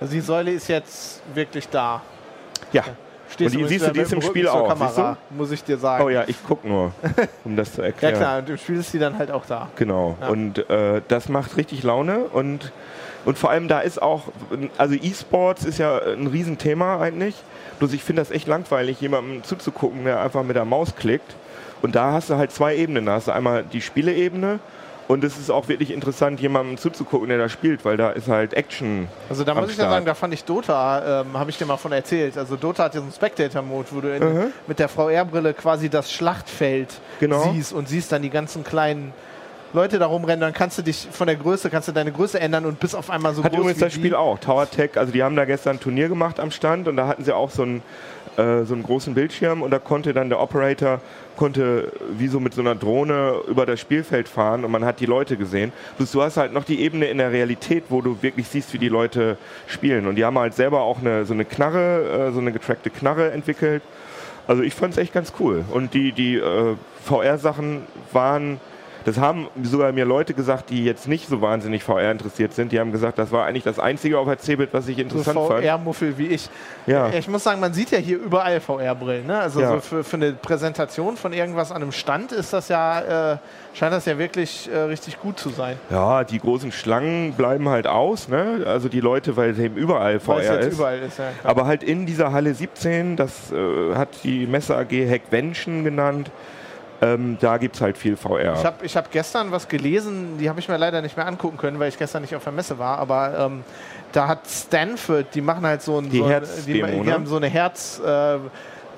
Also 0.00 0.12
die 0.14 0.20
Säule 0.20 0.52
ist 0.52 0.68
jetzt 0.68 1.22
wirklich 1.34 1.68
da. 1.68 2.02
Ja. 2.72 2.84
Stehst 3.30 3.54
Und 3.54 3.62
die 3.62 3.68
siehst 3.68 3.86
du, 3.86 3.92
die 3.92 4.00
ist 4.00 4.12
im 4.12 4.18
Rücken 4.18 4.30
Spiel 4.30 4.48
auch, 4.48 4.68
Kamera, 4.68 5.16
muss 5.30 5.50
ich 5.50 5.64
dir 5.64 5.78
sagen. 5.78 6.04
Oh 6.04 6.08
ja, 6.08 6.24
ich 6.26 6.36
guck 6.46 6.64
nur, 6.64 6.92
um 7.44 7.56
das 7.56 7.72
zu 7.72 7.80
Ja 7.80 7.86
erklären. 7.88 8.14
klar, 8.14 8.38
und 8.38 8.50
im 8.50 8.58
Spiel 8.58 8.76
ist 8.78 8.92
die 8.92 8.98
dann 8.98 9.18
halt 9.18 9.30
auch 9.30 9.46
da. 9.46 9.70
Genau. 9.76 10.16
Ja. 10.20 10.28
Und 10.28 10.68
äh, 10.70 11.00
das 11.08 11.28
macht 11.28 11.56
richtig 11.56 11.82
Laune 11.82 12.24
und 12.24 12.70
und 13.24 13.38
vor 13.38 13.50
allem 13.50 13.68
da 13.68 13.80
ist 13.80 14.00
auch, 14.02 14.22
also 14.78 14.94
E-Sports 14.94 15.64
ist 15.64 15.78
ja 15.78 15.98
ein 15.98 16.26
Riesenthema 16.26 17.00
eigentlich. 17.00 17.34
Bloß 17.78 17.92
ich 17.92 18.02
finde 18.04 18.22
das 18.22 18.30
echt 18.30 18.46
langweilig, 18.46 19.00
jemandem 19.00 19.42
zuzugucken, 19.42 20.04
der 20.04 20.20
einfach 20.20 20.42
mit 20.42 20.56
der 20.56 20.64
Maus 20.64 20.94
klickt. 20.96 21.34
Und 21.82 21.94
da 21.96 22.12
hast 22.12 22.30
du 22.30 22.36
halt 22.36 22.52
zwei 22.52 22.76
Ebenen. 22.76 23.06
Da 23.06 23.12
hast 23.14 23.28
du 23.28 23.32
einmal 23.32 23.64
die 23.64 23.80
Spieleebene 23.80 24.58
und 25.08 25.22
es 25.22 25.36
ist 25.38 25.50
auch 25.50 25.68
wirklich 25.68 25.90
interessant, 25.92 26.40
jemandem 26.40 26.78
zuzugucken, 26.78 27.28
der 27.28 27.36
da 27.36 27.48
spielt, 27.50 27.84
weil 27.84 27.96
da 27.98 28.10
ist 28.10 28.28
halt 28.28 28.54
Action. 28.54 29.06
Also 29.28 29.44
da 29.44 29.54
muss 29.54 29.70
ich 29.70 29.76
ja 29.76 29.90
sagen, 29.90 30.06
da 30.06 30.14
fand 30.14 30.32
ich 30.32 30.44
Dota, 30.44 31.20
ähm, 31.22 31.36
habe 31.38 31.50
ich 31.50 31.58
dir 31.58 31.66
mal 31.66 31.76
von 31.76 31.92
erzählt. 31.92 32.38
Also 32.38 32.56
Dota 32.56 32.84
hat 32.84 32.94
ja 32.94 33.00
so 33.00 33.04
einen 33.04 33.12
Spectator-Mode, 33.12 33.88
wo 33.90 34.00
du 34.00 34.14
in, 34.16 34.22
Mhm. 34.22 34.44
mit 34.66 34.78
der 34.78 34.88
VR-Brille 34.88 35.52
quasi 35.52 35.90
das 35.90 36.10
Schlachtfeld 36.10 36.88
Genau. 37.20 37.52
siehst 37.52 37.72
und 37.74 37.86
siehst 37.88 38.12
dann 38.12 38.22
die 38.22 38.30
ganzen 38.30 38.64
kleinen 38.64 39.12
Leute 39.74 39.98
da 39.98 40.06
rumrennen. 40.06 40.40
Dann 40.40 40.52
kannst 40.52 40.78
du 40.78 40.82
dich 40.82 41.08
von 41.10 41.26
der 41.26 41.36
Größe, 41.36 41.68
kannst 41.68 41.88
du 41.88 41.92
deine 41.92 42.12
Größe 42.12 42.40
ändern 42.40 42.64
und 42.64 42.80
bist 42.80 42.96
auf 42.96 43.10
einmal 43.10 43.34
so 43.34 43.42
Hat 43.44 43.52
groß 43.52 43.60
übrigens 43.60 43.80
wie 43.80 43.84
das 43.84 43.92
die. 43.92 43.98
Spiel 43.98 44.14
auch. 44.14 44.38
Tower 44.38 44.70
Tech, 44.70 44.96
also 44.96 45.12
die 45.12 45.22
haben 45.22 45.36
da 45.36 45.44
gestern 45.44 45.76
ein 45.76 45.80
Turnier 45.80 46.08
gemacht 46.08 46.40
am 46.40 46.50
Stand 46.50 46.88
und 46.88 46.96
da 46.96 47.06
hatten 47.06 47.24
sie 47.24 47.34
auch 47.34 47.50
so 47.50 47.62
einen, 47.62 47.82
äh, 48.36 48.64
so 48.64 48.74
einen 48.74 48.82
großen 48.82 49.14
Bildschirm 49.14 49.62
und 49.62 49.70
da 49.70 49.78
konnte 49.78 50.14
dann 50.14 50.28
der 50.28 50.40
Operator 50.40 51.00
konnte 51.36 51.92
wie 52.16 52.28
so 52.28 52.40
mit 52.40 52.54
so 52.54 52.60
einer 52.60 52.74
Drohne 52.74 53.34
über 53.48 53.66
das 53.66 53.80
Spielfeld 53.80 54.28
fahren 54.28 54.64
und 54.64 54.70
man 54.70 54.84
hat 54.84 55.00
die 55.00 55.06
Leute 55.06 55.36
gesehen. 55.36 55.72
Bloß 55.96 56.12
du 56.12 56.22
hast 56.22 56.36
halt 56.36 56.52
noch 56.52 56.64
die 56.64 56.80
Ebene 56.80 57.06
in 57.06 57.18
der 57.18 57.32
Realität, 57.32 57.84
wo 57.88 58.00
du 58.00 58.22
wirklich 58.22 58.48
siehst, 58.48 58.72
wie 58.72 58.78
die 58.78 58.88
Leute 58.88 59.36
spielen. 59.66 60.06
Und 60.06 60.14
die 60.16 60.24
haben 60.24 60.38
halt 60.38 60.54
selber 60.54 60.82
auch 60.82 61.00
eine, 61.00 61.24
so 61.24 61.34
eine 61.34 61.44
Knarre, 61.44 62.28
äh, 62.28 62.32
so 62.32 62.40
eine 62.40 62.52
getrackte 62.52 62.90
Knarre 62.90 63.32
entwickelt. 63.32 63.82
Also 64.46 64.62
ich 64.62 64.74
fand 64.74 64.92
es 64.92 64.98
echt 64.98 65.12
ganz 65.12 65.32
cool. 65.40 65.64
Und 65.72 65.94
die, 65.94 66.12
die 66.12 66.36
äh, 66.36 66.76
VR-Sachen 67.04 67.82
waren, 68.12 68.60
das 69.04 69.18
haben 69.18 69.48
sogar 69.62 69.92
mir 69.92 70.04
Leute 70.04 70.34
gesagt, 70.34 70.70
die 70.70 70.84
jetzt 70.84 71.08
nicht 71.08 71.28
so 71.28 71.40
wahnsinnig 71.40 71.84
VR 71.84 72.10
interessiert 72.10 72.54
sind. 72.54 72.72
Die 72.72 72.80
haben 72.80 72.92
gesagt, 72.92 73.18
das 73.18 73.30
war 73.32 73.44
eigentlich 73.44 73.64
das 73.64 73.78
Einzige 73.78 74.18
auf 74.18 74.26
der 74.26 74.38
Cebit, 74.38 74.70
was 74.72 74.88
ich 74.88 74.96
so 74.96 75.02
interessant 75.02 75.38
fand. 75.38 75.64
VR-Muffel 75.64 76.16
wie 76.16 76.28
ich. 76.28 76.48
Ja. 76.86 77.10
Ich 77.10 77.28
muss 77.28 77.44
sagen, 77.44 77.60
man 77.60 77.74
sieht 77.74 77.90
ja 77.90 77.98
hier 77.98 78.16
überall 78.18 78.60
VR-Brillen. 78.60 79.26
Ne? 79.26 79.38
Also 79.38 79.60
Ja. 79.60 79.72
so 79.74 79.80
für, 79.80 80.04
für 80.04 80.16
eine 80.16 80.32
Präsentation 80.32 81.16
von 81.16 81.32
irgendwas 81.32 81.70
an 81.70 81.82
einem 81.82 81.92
Stand 81.92 82.32
ist 82.32 82.52
das 82.52 82.68
ja, 82.68 83.32
äh, 83.32 83.36
scheint 83.74 83.92
das 83.92 84.06
ja 84.06 84.18
wirklich 84.18 84.70
äh, 84.72 84.78
richtig 84.78 85.20
gut 85.20 85.38
zu 85.38 85.50
sein. 85.50 85.76
Ja, 85.90 86.24
die 86.24 86.38
großen 86.38 86.72
Schlangen 86.72 87.32
bleiben 87.34 87.68
halt 87.68 87.86
aus. 87.86 88.28
Ne? 88.28 88.64
Also 88.66 88.88
die 88.88 89.00
Leute, 89.00 89.36
weil 89.36 89.50
es 89.50 89.58
eben 89.58 89.76
überall 89.76 90.18
VR 90.20 90.58
ist. 90.60 90.72
überall 90.72 90.98
ist. 91.00 91.18
Ja. 91.18 91.26
Aber 91.42 91.66
halt 91.66 91.82
in 91.82 92.06
dieser 92.06 92.32
Halle 92.32 92.54
17, 92.54 93.16
das 93.16 93.52
äh, 93.52 93.94
hat 93.94 94.08
die 94.24 94.46
Messe 94.46 94.76
AG 94.76 94.90
Hackvention 95.10 95.84
genannt, 95.84 96.30
Ähm, 97.02 97.36
da 97.40 97.56
gibt 97.58 97.76
es 97.76 97.82
halt 97.82 97.98
viel 97.98 98.16
VR. 98.16 98.54
Ich 98.54 98.64
habe 98.64 98.86
ich 98.86 98.96
hab 98.96 99.10
gestern 99.10 99.50
was 99.50 99.68
gelesen, 99.68 100.38
die 100.38 100.48
habe 100.48 100.60
ich 100.60 100.68
mir 100.68 100.76
leider 100.76 101.02
nicht 101.02 101.16
mehr 101.16 101.26
angucken 101.26 101.56
können, 101.56 101.78
weil 101.78 101.88
ich 101.88 101.98
gestern 101.98 102.22
nicht 102.22 102.34
auf 102.34 102.44
der 102.44 102.52
Messe 102.52 102.78
war, 102.78 102.98
aber 102.98 103.38
ähm, 103.38 103.64
da 104.12 104.28
hat 104.28 104.46
Stanford, 104.46 105.26
die 105.34 105.40
machen 105.40 105.66
halt 105.66 105.82
so 105.82 105.98
ein, 105.98 106.08
Die 106.08 106.18
so 106.18 106.24
ein 106.24 106.30
Herz- 106.30 106.64
die, 106.64 106.72
die 106.74 106.82
ne? 106.82 107.12
haben 107.12 107.26
so 107.26 107.36
eine 107.36 107.48
Herz, 107.48 108.00
äh, 108.04 108.38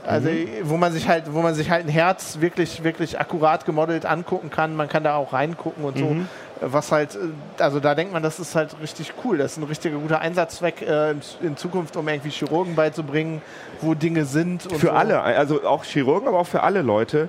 also 0.06 0.28
wo 0.62 0.76
man 0.76 0.92
sich 0.92 1.08
halt, 1.08 1.24
wo 1.32 1.40
man 1.40 1.54
sich 1.54 1.70
halt 1.70 1.86
ein 1.86 1.90
Herz 1.90 2.38
wirklich, 2.40 2.84
wirklich 2.84 3.18
akkurat 3.18 3.64
gemodelt 3.64 4.06
angucken 4.06 4.50
kann. 4.50 4.76
Man 4.76 4.88
kann 4.88 5.02
da 5.02 5.16
auch 5.16 5.32
reingucken 5.32 5.84
und 5.84 5.98
so. 5.98 6.16
Was 6.60 6.90
halt, 6.92 7.16
äh, 7.16 7.62
also 7.62 7.80
da 7.80 7.94
denkt 7.94 8.12
man, 8.12 8.22
das 8.22 8.38
ist 8.38 8.54
halt 8.54 8.76
richtig 8.80 9.12
cool. 9.24 9.38
Das 9.38 9.52
ist 9.52 9.58
ein 9.58 9.64
richtiger 9.64 9.98
guter 9.98 10.20
Einsatzzweck 10.20 10.82
äh, 10.82 11.14
in, 11.42 11.56
Zukunft, 11.56 11.96
um 11.96 12.08
irgendwie 12.08 12.30
Chirurgen 12.30 12.74
beizubringen, 12.74 13.42
wo 13.80 13.94
Dinge 13.94 14.24
sind. 14.24 14.62
Für 14.62 14.78
so. 14.86 14.90
alle, 14.90 15.20
also 15.20 15.64
auch 15.64 15.84
Chirurgen, 15.84 16.28
aber 16.28 16.38
auch 16.38 16.46
für 16.46 16.62
alle 16.62 16.82
Leute, 16.82 17.28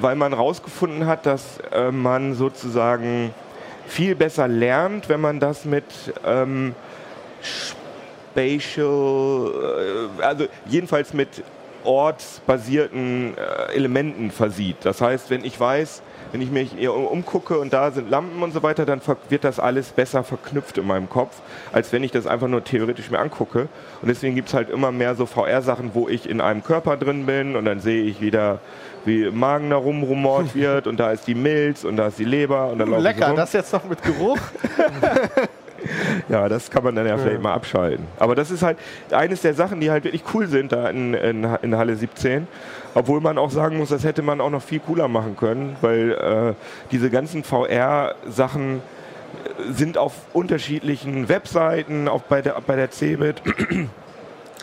weil 0.00 0.16
man 0.16 0.32
rausgefunden 0.32 1.06
hat, 1.06 1.26
dass 1.26 1.58
äh, 1.72 1.90
man 1.90 2.34
sozusagen 2.34 3.34
viel 3.86 4.14
besser 4.14 4.48
lernt, 4.48 5.08
wenn 5.08 5.20
man 5.20 5.40
das 5.40 5.64
mit 5.64 5.84
ähm, 6.24 6.74
Spatial, 8.32 8.88
äh, 10.18 10.22
also 10.22 10.46
jedenfalls 10.66 11.12
mit 11.12 11.42
ortsbasierten 11.84 13.36
äh, 13.36 13.74
Elementen 13.74 14.30
versieht. 14.30 14.76
Das 14.82 15.00
heißt, 15.00 15.30
wenn 15.30 15.44
ich 15.44 15.58
weiß, 15.58 16.02
wenn 16.32 16.40
ich 16.40 16.50
mich 16.50 16.78
eher 16.78 16.94
um- 16.94 17.06
umgucke 17.06 17.58
und 17.58 17.72
da 17.72 17.90
sind 17.90 18.10
Lampen 18.10 18.42
und 18.42 18.52
so 18.52 18.62
weiter, 18.62 18.84
dann 18.86 19.00
wird 19.28 19.44
das 19.44 19.60
alles 19.60 19.90
besser 19.90 20.24
verknüpft 20.24 20.78
in 20.78 20.86
meinem 20.86 21.08
Kopf, 21.08 21.36
als 21.72 21.92
wenn 21.92 22.02
ich 22.02 22.10
das 22.10 22.26
einfach 22.26 22.48
nur 22.48 22.64
theoretisch 22.64 23.10
mir 23.10 23.18
angucke. 23.18 23.68
Und 24.00 24.08
deswegen 24.08 24.34
gibt 24.34 24.48
es 24.48 24.54
halt 24.54 24.70
immer 24.70 24.90
mehr 24.92 25.14
so 25.14 25.26
VR-Sachen, 25.26 25.90
wo 25.94 26.08
ich 26.08 26.28
in 26.28 26.40
einem 26.40 26.64
Körper 26.64 26.96
drin 26.96 27.26
bin 27.26 27.54
und 27.54 27.64
dann 27.66 27.80
sehe 27.80 28.02
ich 28.04 28.20
wieder, 28.20 28.58
wie 29.04 29.24
im 29.24 29.38
Magen 29.38 29.70
da 29.70 29.76
rumrumort 29.76 30.54
wird 30.54 30.86
und 30.86 30.98
da 30.98 31.12
ist 31.12 31.26
die 31.26 31.34
Milz 31.34 31.84
und 31.84 31.96
da 31.96 32.06
ist 32.08 32.18
die 32.18 32.24
Leber 32.24 32.70
und 32.72 32.78
dann 32.78 32.88
so 32.90 32.96
Lecker, 32.98 33.28
rum. 33.28 33.36
das 33.36 33.52
jetzt 33.52 33.72
noch 33.72 33.84
mit 33.84 34.02
Geruch. 34.02 34.38
Ja, 36.28 36.48
das 36.48 36.70
kann 36.70 36.84
man 36.84 36.94
dann 36.94 37.06
ja 37.06 37.18
vielleicht 37.18 37.42
mal 37.42 37.54
abschalten. 37.54 38.06
Aber 38.18 38.36
das 38.36 38.52
ist 38.52 38.62
halt 38.62 38.78
eines 39.10 39.40
der 39.42 39.54
Sachen, 39.54 39.80
die 39.80 39.90
halt 39.90 40.04
wirklich 40.04 40.22
cool 40.32 40.46
sind 40.46 40.70
da 40.70 40.88
in, 40.88 41.14
in, 41.14 41.44
in 41.62 41.76
Halle 41.76 41.96
17. 41.96 42.46
Obwohl 42.94 43.20
man 43.20 43.38
auch 43.38 43.50
sagen 43.50 43.78
muss, 43.78 43.88
das 43.88 44.04
hätte 44.04 44.22
man 44.22 44.40
auch 44.40 44.50
noch 44.50 44.62
viel 44.62 44.80
cooler 44.80 45.08
machen 45.08 45.36
können, 45.36 45.76
weil 45.80 46.12
äh, 46.12 46.54
diese 46.90 47.10
ganzen 47.10 47.42
VR-Sachen 47.42 48.78
äh, 48.78 49.72
sind 49.72 49.96
auf 49.96 50.12
unterschiedlichen 50.32 51.28
Webseiten, 51.28 52.08
auch 52.08 52.22
bei 52.22 52.42
der, 52.42 52.60
bei 52.66 52.76
der 52.76 52.90
CeBIT. 52.90 53.42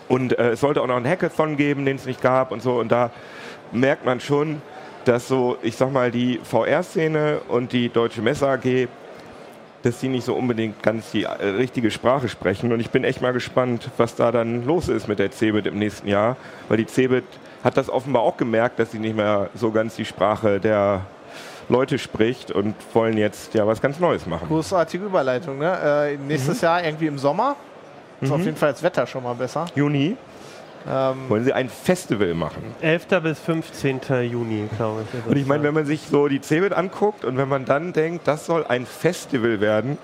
Und 0.08 0.38
äh, 0.38 0.52
es 0.52 0.60
sollte 0.60 0.82
auch 0.82 0.88
noch 0.88 0.98
einen 0.98 1.08
Hackathon 1.08 1.58
geben, 1.58 1.86
den 1.86 1.96
es 1.96 2.06
nicht 2.06 2.22
gab 2.22 2.52
und 2.52 2.64
so. 2.64 2.80
Und 2.80 2.92
da 2.92 3.12
merkt 3.72 4.06
man 4.06 4.20
schon, 4.20 4.60
dass 5.06 5.28
so, 5.28 5.58
ich 5.62 5.76
sag 5.76 5.92
mal, 5.92 6.10
die 6.10 6.40
VR-Szene 6.44 7.42
und 7.48 7.74
die 7.74 7.90
Deutsche 7.90 8.24
Messe 8.24 8.48
AG 8.48 8.88
dass 9.82 10.00
die 10.00 10.10
nicht 10.10 10.26
so 10.26 10.36
unbedingt 10.36 10.84
ganz 10.84 11.12
die 11.12 11.24
äh, 11.24 11.30
richtige 11.30 11.92
Sprache 11.92 12.28
sprechen. 12.30 12.72
Und 12.74 12.80
ich 12.80 12.90
bin 12.90 13.04
echt 13.04 13.22
mal 13.22 13.34
gespannt, 13.34 13.90
was 13.98 14.16
da 14.16 14.32
dann 14.32 14.66
los 14.66 14.90
ist 14.90 15.08
mit 15.08 15.20
der 15.20 15.32
CeBIT 15.32 15.68
im 15.68 15.80
nächsten 15.80 16.08
Jahr. 16.08 16.38
Weil 16.68 16.78
die 16.78 16.86
CeBIT 16.86 17.24
hat 17.64 17.78
das 17.78 17.90
offenbar 17.90 18.22
auch 18.24 18.38
gemerkt, 18.38 18.80
dass 18.80 18.92
sie 18.92 19.00
nicht 19.00 19.16
mehr 19.16 19.50
so 19.56 19.72
ganz 19.72 19.96
die 19.96 20.06
Sprache 20.06 20.60
der 20.60 21.02
Leute 21.68 22.00
spricht 22.00 22.52
und 22.52 22.74
wollen 22.94 23.18
jetzt 23.18 23.54
ja 23.54 23.68
was 23.68 23.80
ganz 23.82 24.00
Neues 24.00 24.26
machen. 24.26 24.48
Großartige 24.48 25.06
Überleitung, 25.06 25.60
ne? 25.60 26.10
Äh, 26.12 26.18
nächstes 26.18 26.62
Jahr 26.62 26.84
irgendwie 26.84 27.08
im 27.08 27.20
Sommer. 27.20 27.56
Ist 28.22 28.32
auf 28.32 28.44
jeden 28.44 28.58
Fall 28.58 28.72
das 28.72 28.84
Wetter 28.84 29.06
schon 29.08 29.24
mal 29.24 29.34
besser. 29.36 29.66
Juni 29.76 30.18
Ähm, 30.90 31.30
wollen 31.30 31.44
sie 31.44 31.54
ein 31.54 31.70
Festival 31.70 32.34
machen. 32.34 32.64
11. 32.82 33.08
bis 33.22 33.40
15. 33.40 34.00
Juni, 34.30 34.68
glaube 34.76 35.04
ich. 35.14 35.26
Und 35.30 35.38
ich 35.38 35.46
meine, 35.46 35.64
wenn 35.64 35.74
man 35.74 35.86
sich 35.86 36.02
so 36.10 36.28
die 36.28 36.42
CeBIT 36.42 36.74
anguckt 36.74 37.24
und 37.24 37.38
wenn 37.38 37.48
man 37.48 37.66
dann 37.66 37.94
denkt, 37.94 38.28
das 38.28 38.46
soll 38.46 38.66
ein 38.68 38.86
Festival 38.86 39.62
werden, 39.62 39.98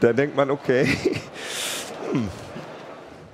dann 0.00 0.16
denkt 0.16 0.36
man, 0.36 0.50
okay, 0.50 0.86
hm, 2.12 2.28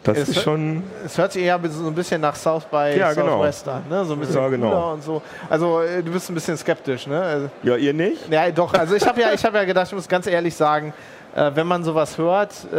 das 0.04 0.18
Es 0.18 0.28
ist 0.28 0.36
hört- 0.36 0.44
schon... 0.44 0.82
es 1.04 1.18
hört 1.18 1.32
sich 1.32 1.42
eher 1.42 1.58
so 1.70 1.86
ein 1.88 1.94
bisschen 1.94 2.20
nach 2.20 2.36
South 2.36 2.64
by 2.66 2.96
Ja, 2.96 3.12
genau. 3.12 3.38
Southwest 3.38 3.68
an, 3.68 3.82
ne? 3.90 4.04
So 4.04 4.12
ein 4.14 4.20
bisschen 4.20 4.36
Ja, 4.36 4.48
genau. 4.48 4.92
und 4.92 5.02
so. 5.02 5.20
Also 5.50 5.80
äh, 5.80 6.02
du 6.02 6.12
bist 6.12 6.30
ein 6.30 6.34
bisschen 6.34 6.56
skeptisch, 6.56 7.06
ne? 7.06 7.20
Also, 7.20 7.50
Ja, 7.62 7.76
ihr 7.76 7.92
nicht? 7.92 8.28
ja, 8.30 8.50
doch. 8.50 8.72
Also 8.74 8.94
ich 8.94 9.06
habe 9.06 9.20
ja, 9.20 9.32
ich 9.32 9.44
habe 9.44 9.56
ja 9.58 9.64
gedacht, 9.64 9.86
ich 9.88 9.94
muss 9.94 10.06
ganz 10.08 10.26
ehrlich 10.26 10.54
sagen, 10.54 10.92
äh, 11.34 11.50
wenn 11.54 11.66
man 11.66 11.82
sowas 11.82 12.16
hört, 12.18 12.52
äh, 12.72 12.76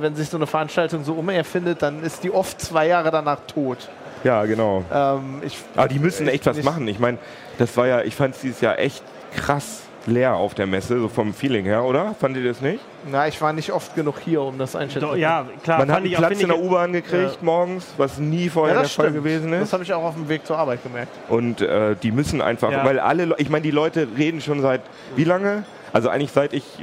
wenn 0.00 0.14
sich 0.14 0.28
so 0.28 0.36
eine 0.36 0.46
Veranstaltung 0.46 1.02
so 1.02 1.14
umerfindet, 1.14 1.82
dann 1.82 2.02
ist 2.04 2.22
die 2.22 2.30
oft 2.30 2.60
zwei 2.60 2.86
Jahre 2.86 3.10
danach 3.10 3.40
tot. 3.48 3.88
Ja, 4.22 4.44
genau. 4.44 4.84
Ähm, 4.92 5.40
ich, 5.42 5.58
Aber 5.76 5.88
die 5.88 5.98
müssen 5.98 6.28
echt 6.28 6.46
was 6.46 6.62
machen. 6.62 6.86
Ich 6.88 6.98
meine, 6.98 7.18
das 7.58 7.76
war 7.76 7.86
ja, 7.86 8.02
ich 8.02 8.14
fand 8.14 8.34
es 8.34 8.40
dieses 8.42 8.60
Jahr 8.60 8.78
echt 8.78 9.02
krass 9.34 9.80
leer 10.06 10.34
auf 10.34 10.54
der 10.54 10.66
Messe, 10.66 10.98
so 11.00 11.08
vom 11.08 11.34
Feeling 11.34 11.64
her, 11.64 11.84
oder? 11.84 12.14
Fand 12.18 12.36
ihr 12.36 12.44
das 12.44 12.60
nicht? 12.60 12.80
Na, 13.10 13.26
ich 13.28 13.40
war 13.40 13.52
nicht 13.52 13.72
oft 13.72 13.94
genug 13.94 14.16
hier, 14.24 14.40
um 14.42 14.56
das 14.58 14.74
einschätzen 14.76 15.08
zu 15.10 15.16
ja, 15.16 15.46
klar, 15.62 15.78
Man 15.78 15.90
hat 15.90 15.98
einen 15.98 16.12
Platz 16.12 16.40
in 16.40 16.48
der 16.48 16.58
U-Bahn 16.58 16.92
gekriegt 16.92 17.42
morgens, 17.42 17.86
was 17.96 18.18
nie 18.18 18.44
Ja, 18.46 18.50
vorher 18.52 18.74
das 18.76 18.94
der 18.94 19.04
Fall 19.04 19.10
stimmt. 19.12 19.24
gewesen 19.24 19.50
Das 19.52 19.62
ist. 19.62 19.72
habe 19.72 19.82
ich 19.82 19.92
auch 19.92 20.02
auf 20.04 20.14
dem 20.14 20.28
Weg 20.28 20.46
zur 20.46 20.58
Arbeit 20.58 20.82
gemerkt. 20.82 21.12
Und 21.28 21.60
äh, 21.60 21.96
die 22.02 22.12
müssen 22.12 22.40
einfach, 22.40 22.70
Ja. 22.70 22.84
weil 22.84 22.98
alle, 23.00 23.24
Le- 23.26 23.34
ich 23.38 23.48
meine, 23.50 23.62
die 23.62 23.70
Leute 23.70 24.06
reden 24.16 24.40
schon 24.40 24.60
seit 24.60 24.82
wie 25.16 25.24
lange? 25.24 25.64
Also 25.92 26.08
eigentlich 26.08 26.32
seit 26.32 26.52
ich 26.52 26.64
äh, 26.78 26.82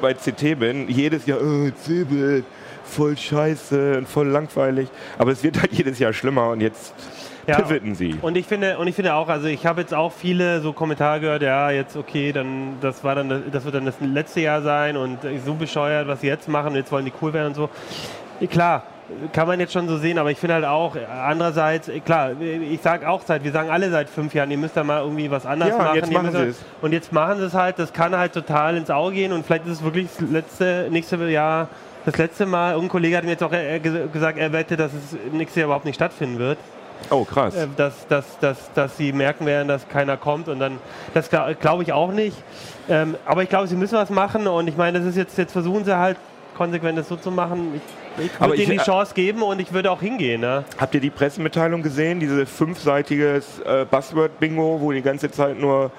bei 0.00 0.14
CT 0.14 0.58
bin, 0.58 0.88
jedes 0.88 1.26
Jahr, 1.26 1.38
oh, 1.42 1.68
CeBIT, 1.84 2.44
voll 2.84 3.16
scheiße 3.16 3.98
und 3.98 4.08
voll 4.08 4.28
langweilig. 4.28 4.88
Aber 5.18 5.32
es 5.32 5.42
wird 5.42 5.60
halt 5.60 5.72
jedes 5.74 5.98
Jahr 5.98 6.12
schlimmer 6.12 6.48
und 6.50 6.60
jetzt 6.60 6.94
Ja. 7.46 7.56
pivoten 7.60 7.94
sie. 7.94 8.16
Und 8.22 8.36
ich 8.36 8.46
finde, 8.46 8.76
und 8.78 8.88
ich 8.88 8.94
finde 8.96 9.14
auch, 9.14 9.28
also 9.28 9.46
ich 9.46 9.64
habe 9.66 9.80
jetzt 9.82 9.94
auch 9.94 10.12
viele 10.12 10.60
so 10.60 10.72
Kommentare 10.72 11.20
gehört, 11.20 11.42
ja, 11.42 11.70
jetzt 11.70 11.96
okay, 11.96 12.32
dann 12.32 12.74
das 12.80 13.04
war 13.04 13.14
dann 13.14 13.44
das 13.52 13.64
wird 13.64 13.74
dann 13.74 13.84
das 13.86 13.94
letzte 14.00 14.40
Jahr 14.40 14.62
sein 14.62 14.96
und 14.96 15.18
so 15.44 15.54
bescheuert, 15.54 16.08
was 16.08 16.22
sie 16.22 16.26
jetzt 16.26 16.48
machen, 16.48 16.74
jetzt 16.74 16.90
wollen 16.90 17.04
die 17.04 17.12
cool 17.22 17.32
werden 17.32 17.48
und 17.48 17.54
so. 17.54 17.68
Klar, 18.50 18.82
kann 19.32 19.46
man 19.46 19.60
jetzt 19.60 19.72
schon 19.72 19.86
so 19.88 19.96
sehen, 19.98 20.18
aber 20.18 20.32
ich 20.32 20.38
finde 20.38 20.54
halt 20.54 20.64
auch, 20.64 20.96
andererseits, 21.24 21.88
klar, 22.04 22.30
ich 22.40 22.80
sage 22.82 23.08
auch 23.08 23.22
seit, 23.24 23.44
wir 23.44 23.52
sagen 23.52 23.70
alle 23.70 23.90
seit 23.90 24.10
fünf 24.10 24.34
Jahren, 24.34 24.50
ihr 24.50 24.58
müsst 24.58 24.76
da 24.76 24.82
mal 24.82 25.00
irgendwie 25.02 25.30
was 25.30 25.46
anderes 25.46 25.72
Ja, 25.72 25.78
machen. 25.78 25.94
jetzt 25.96 26.12
machen 26.12 26.32
sie 26.32 26.38
es. 26.48 26.64
Und 26.82 26.92
jetzt 26.92 27.12
machen 27.12 27.38
sie 27.38 27.44
es 27.46 27.54
halt, 27.54 27.78
das 27.78 27.92
kann 27.92 28.16
halt 28.16 28.32
total 28.32 28.76
ins 28.76 28.90
Auge 28.90 29.14
gehen 29.14 29.32
und 29.32 29.46
vielleicht 29.46 29.66
ist 29.66 29.72
es 29.74 29.84
wirklich 29.84 30.08
das 30.18 30.28
letzte, 30.30 30.88
nächste 30.90 31.16
Jahr, 31.28 31.68
das 32.04 32.18
letzte 32.18 32.46
Mal, 32.46 32.70
irgendein 32.72 32.90
Kollege 32.90 33.16
hat 33.16 33.24
mir 33.24 33.30
jetzt 33.30 33.42
auch 33.44 33.52
äh, 33.52 33.78
ge- 33.78 34.08
gesagt, 34.12 34.38
er 34.38 34.52
wette, 34.52 34.76
dass 34.76 34.92
es 34.92 35.16
nächstes 35.32 35.56
Jahr 35.60 35.66
überhaupt 35.66 35.84
nicht 35.84 35.94
stattfinden 35.96 36.38
wird 36.38 36.58
Oh, 37.10 37.24
krass. 37.24 37.54
äh, 37.54 37.66
dass, 37.76 38.06
dass, 38.08 38.38
dass, 38.40 38.72
dass 38.74 38.96
sie 38.96 39.12
merken 39.12 39.46
werden, 39.46 39.68
dass 39.68 39.88
keiner 39.88 40.16
kommt 40.16 40.48
und 40.48 40.58
dann, 40.58 40.78
das 41.14 41.28
glaube 41.30 41.82
ich 41.82 41.92
auch 41.92 42.12
nicht. 42.12 42.36
Ähm, 42.88 43.16
aber 43.24 43.42
ich 43.42 43.48
glaube, 43.48 43.66
sie 43.68 43.76
müssen 43.76 43.96
was 43.96 44.10
machen 44.10 44.46
und 44.46 44.68
ich 44.68 44.76
meine, 44.76 44.98
das 44.98 45.08
ist 45.08 45.16
jetzt, 45.16 45.36
jetzt 45.38 45.52
versuchen 45.52 45.84
sie 45.84 45.96
halt 45.96 46.16
konsequent 46.56 46.98
das 46.98 47.08
so 47.08 47.16
zu 47.16 47.30
machen. 47.30 47.80
Ich, 48.18 48.24
ich 48.26 48.40
würde 48.40 48.54
ich- 48.54 48.68
ihnen 48.68 48.78
die 48.78 48.84
Chance 48.84 49.12
geben 49.14 49.42
und 49.42 49.60
ich 49.60 49.72
würde 49.72 49.90
auch 49.90 50.00
hingehen. 50.00 50.40
Ne? 50.40 50.64
Habt 50.78 50.94
ihr 50.94 51.00
die 51.00 51.10
Pressemitteilung 51.10 51.82
gesehen? 51.82 52.18
Diese 52.18 52.46
fünfseitiges 52.46 53.60
äh, 53.60 53.84
Buzzword-Bingo, 53.90 54.78
wo 54.80 54.90
die 54.92 55.02
ganze 55.02 55.30
Zeit 55.30 55.58
nur 55.60 55.86
äh, 55.86 55.90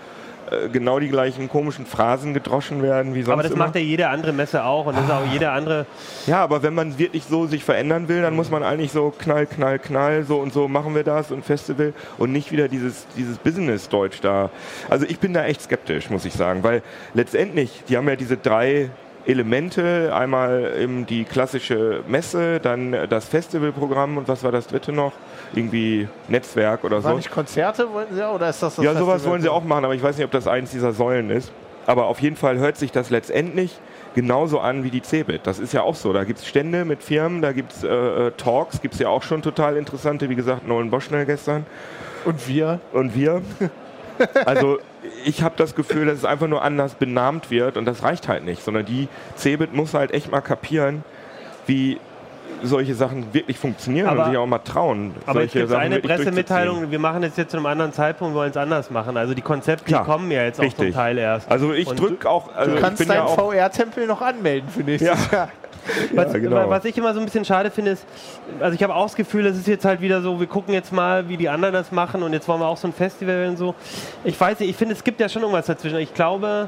genau 0.71 0.99
die 0.99 1.10
gleichen 1.10 1.49
komischen 1.49 1.86
Phrasen 1.86 2.33
gedroschen 2.33 2.81
werden 2.81 3.13
wie 3.13 3.21
sonst 3.21 3.33
Aber 3.33 3.43
das 3.43 3.51
immer? 3.51 3.65
macht 3.65 3.75
ja 3.75 3.81
jede 3.81 4.10
andere 4.10 4.33
Messe 4.33 4.63
auch 4.63 4.86
und 4.86 4.95
das 4.95 5.03
ist 5.03 5.12
auch 5.12 5.25
jede 5.31 5.51
andere. 5.51 5.86
Ja, 6.25 6.43
aber 6.43 6.63
wenn 6.63 6.73
man 6.73 6.97
wirklich 6.97 7.23
so 7.25 7.47
sich 7.47 7.63
verändern 7.63 8.07
will, 8.07 8.21
dann 8.21 8.36
muss 8.36 8.49
man 8.49 8.63
eigentlich 8.63 8.91
so 8.91 9.13
knall, 9.17 9.45
knall, 9.45 9.79
knall, 9.79 10.23
so 10.23 10.38
und 10.38 10.53
so 10.53 10.67
machen 10.67 10.95
wir 10.95 11.03
das 11.03 11.31
und 11.31 11.43
Festival 11.45 11.93
und 12.17 12.31
nicht 12.31 12.51
wieder 12.51 12.67
dieses, 12.67 13.05
dieses 13.17 13.38
Business-Deutsch 13.38 14.21
da. 14.21 14.49
Also 14.89 15.05
ich 15.07 15.19
bin 15.19 15.33
da 15.33 15.45
echt 15.45 15.62
skeptisch, 15.62 16.10
muss 16.10 16.25
ich 16.25 16.33
sagen, 16.33 16.63
weil 16.63 16.81
letztendlich, 17.13 17.83
die 17.89 17.97
haben 17.97 18.07
ja 18.07 18.15
diese 18.15 18.38
drei 18.38 18.89
Elemente, 19.25 20.13
einmal 20.15 20.71
eben 20.79 21.05
die 21.05 21.25
klassische 21.25 22.01
Messe, 22.07 22.62
dann 22.62 22.95
das 23.10 23.25
Festivalprogramm 23.25 24.17
und 24.17 24.29
was 24.29 24.43
war 24.43 24.53
das 24.53 24.67
dritte 24.67 24.93
noch? 24.93 25.12
Irgendwie 25.53 26.07
Netzwerk 26.27 26.83
oder 26.83 27.03
War 27.03 27.12
so. 27.12 27.17
nicht 27.17 27.31
Konzerte, 27.31 27.91
wollten 27.93 28.13
sie 28.15 28.19
ja? 28.21 28.31
Oder 28.31 28.49
ist 28.49 28.62
das 28.62 28.75
das 28.75 28.83
Ja, 28.86 28.93
sowas 28.93 29.13
Festival? 29.15 29.31
wollen 29.31 29.41
sie 29.41 29.49
auch 29.49 29.63
machen, 29.63 29.86
aber 29.86 29.95
ich 29.95 30.03
weiß 30.03 30.17
nicht, 30.17 30.25
ob 30.25 30.31
das 30.31 30.47
eins 30.47 30.71
dieser 30.71 30.91
Säulen 30.93 31.29
ist. 31.29 31.51
Aber 31.86 32.07
auf 32.07 32.19
jeden 32.19 32.36
Fall 32.36 32.57
hört 32.57 32.75
sich 32.75 32.91
das 32.91 33.10
letztendlich 33.10 33.79
genauso 34.13 34.60
an 34.60 34.83
wie 34.83 34.89
die 34.89 35.01
CeBIT. 35.01 35.47
Das 35.47 35.57
ist 35.60 35.71
ja 35.73 35.83
auch 35.83 35.95
so. 35.95 36.12
Da 36.12 36.25
gibt 36.25 36.39
es 36.39 36.45
Stände 36.45 36.83
mit 36.83 37.01
Firmen, 37.01 37.41
da 37.41 37.53
gibt 37.53 37.71
es 37.71 37.83
äh, 37.83 37.88
äh, 37.88 38.31
Talks, 38.31 38.81
gibt 38.81 38.95
es 38.95 38.99
ja 38.99 39.07
auch 39.07 39.23
schon 39.23 39.41
total 39.41 39.77
interessante, 39.77 40.29
wie 40.29 40.36
gesagt, 40.36 40.67
Nolan 40.67 40.89
Boschnell 40.89 41.25
gestern 41.25 41.65
Und 42.25 42.45
wir? 42.47 42.79
und 42.91 43.15
wir. 43.15 43.41
Also 44.45 44.79
ich 45.25 45.43
habe 45.43 45.54
das 45.58 45.75
Gefühl, 45.75 46.08
dass 46.08 46.17
es 46.17 46.25
einfach 46.25 46.48
nur 46.48 46.63
anders 46.63 46.95
benannt 46.95 47.52
wird 47.52 47.77
und 47.77 47.85
das 47.85 48.02
reicht 48.04 48.27
halt 48.27 48.43
nicht, 48.43 48.63
sondern 48.63 48.83
die 48.85 49.08
CeBIT 49.37 49.73
muss 49.73 49.93
halt 49.93 50.12
echt 50.12 50.31
mal 50.31 50.41
kapieren, 50.41 51.04
wie 51.67 52.00
solche 52.63 52.95
Sachen 52.95 53.33
wirklich 53.33 53.58
funktionieren 53.58 54.08
Aber- 54.08 54.23
und 54.25 54.29
sich 54.29 54.37
auch 54.37 54.45
mal 54.45 54.60
trauen. 54.60 55.13
Aber 55.25 55.43
es 55.43 55.52
gibt 55.52 55.71
eine. 55.71 56.00
Pressemitteilung, 56.00 56.89
wir 56.91 57.00
machen 57.00 57.23
es 57.23 57.35
jetzt 57.37 57.52
zu 57.52 57.58
einem 57.58 57.65
anderen 57.65 57.93
Zeitpunkt, 57.93 58.35
wollen 58.35 58.52
es 58.52 58.58
anders 58.58 58.89
machen. 58.89 59.17
Also 59.17 59.33
die 59.33 59.41
Konzepte 59.41 59.91
Ja, 59.91 60.00
die 60.00 60.06
kommen 60.06 60.31
ja 60.31 60.43
jetzt 60.43 60.60
auch 60.60 60.63
zum 60.63 60.69
richtig. 60.85 60.93
Teil 60.95 61.17
erst. 61.17 61.50
Also 61.52 61.73
ich 61.73 61.87
drücke 61.87 62.29
auch, 62.29 62.54
also 62.56 62.75
Du 62.75 62.81
kannst 62.81 63.00
ja 63.02 63.08
deinen 63.08 63.21
auch 63.21 63.35
VR-Tempel 63.35 64.08
noch 64.08 64.21
anmelden 64.21 64.69
für 64.69 64.81
nächstes 64.81 65.27
Ja. 65.31 65.37
Jahr. 65.37 65.50
Was, 66.13 66.33
genau. 66.33 66.69
was 66.69 66.83
ich 66.83 66.98
immer 66.98 67.13
so 67.13 67.19
ein 67.21 67.25
bisschen 67.25 67.45
schade 67.45 67.71
finde, 67.71 67.91
ist, 67.91 68.06
also 68.60 68.75
ich 68.75 68.83
habe 68.83 68.93
auch 68.93 69.04
das 69.06 69.15
Gefühl, 69.15 69.45
es 69.45 69.56
ist 69.58 69.67
jetzt 69.67 69.85
halt 69.85 70.02
wieder 70.02 70.21
so, 70.21 70.37
wir 70.37 70.48
gucken 70.48 70.73
jetzt 70.73 70.91
mal, 70.91 71.29
wie 71.29 71.37
die 71.37 71.48
anderen 71.48 71.73
das 71.73 71.93
machen 71.93 72.23
und 72.23 72.33
jetzt 72.33 72.45
wollen 72.50 72.60
wir 72.60 72.67
auch 72.67 72.75
so 72.75 72.89
ein 72.89 72.93
Festival 72.93 73.48
und 73.48 73.56
so. 73.58 73.73
Ich 74.25 74.37
weiß 74.37 74.60
nicht, 74.60 74.69
ich 74.69 74.75
finde, 74.75 74.95
es 74.95 75.04
gibt 75.04 75.21
ja 75.21 75.29
schon 75.29 75.43
irgendwas 75.43 75.65
dazwischen. 75.67 76.00
Ich 76.00 76.13
glaube, 76.13 76.67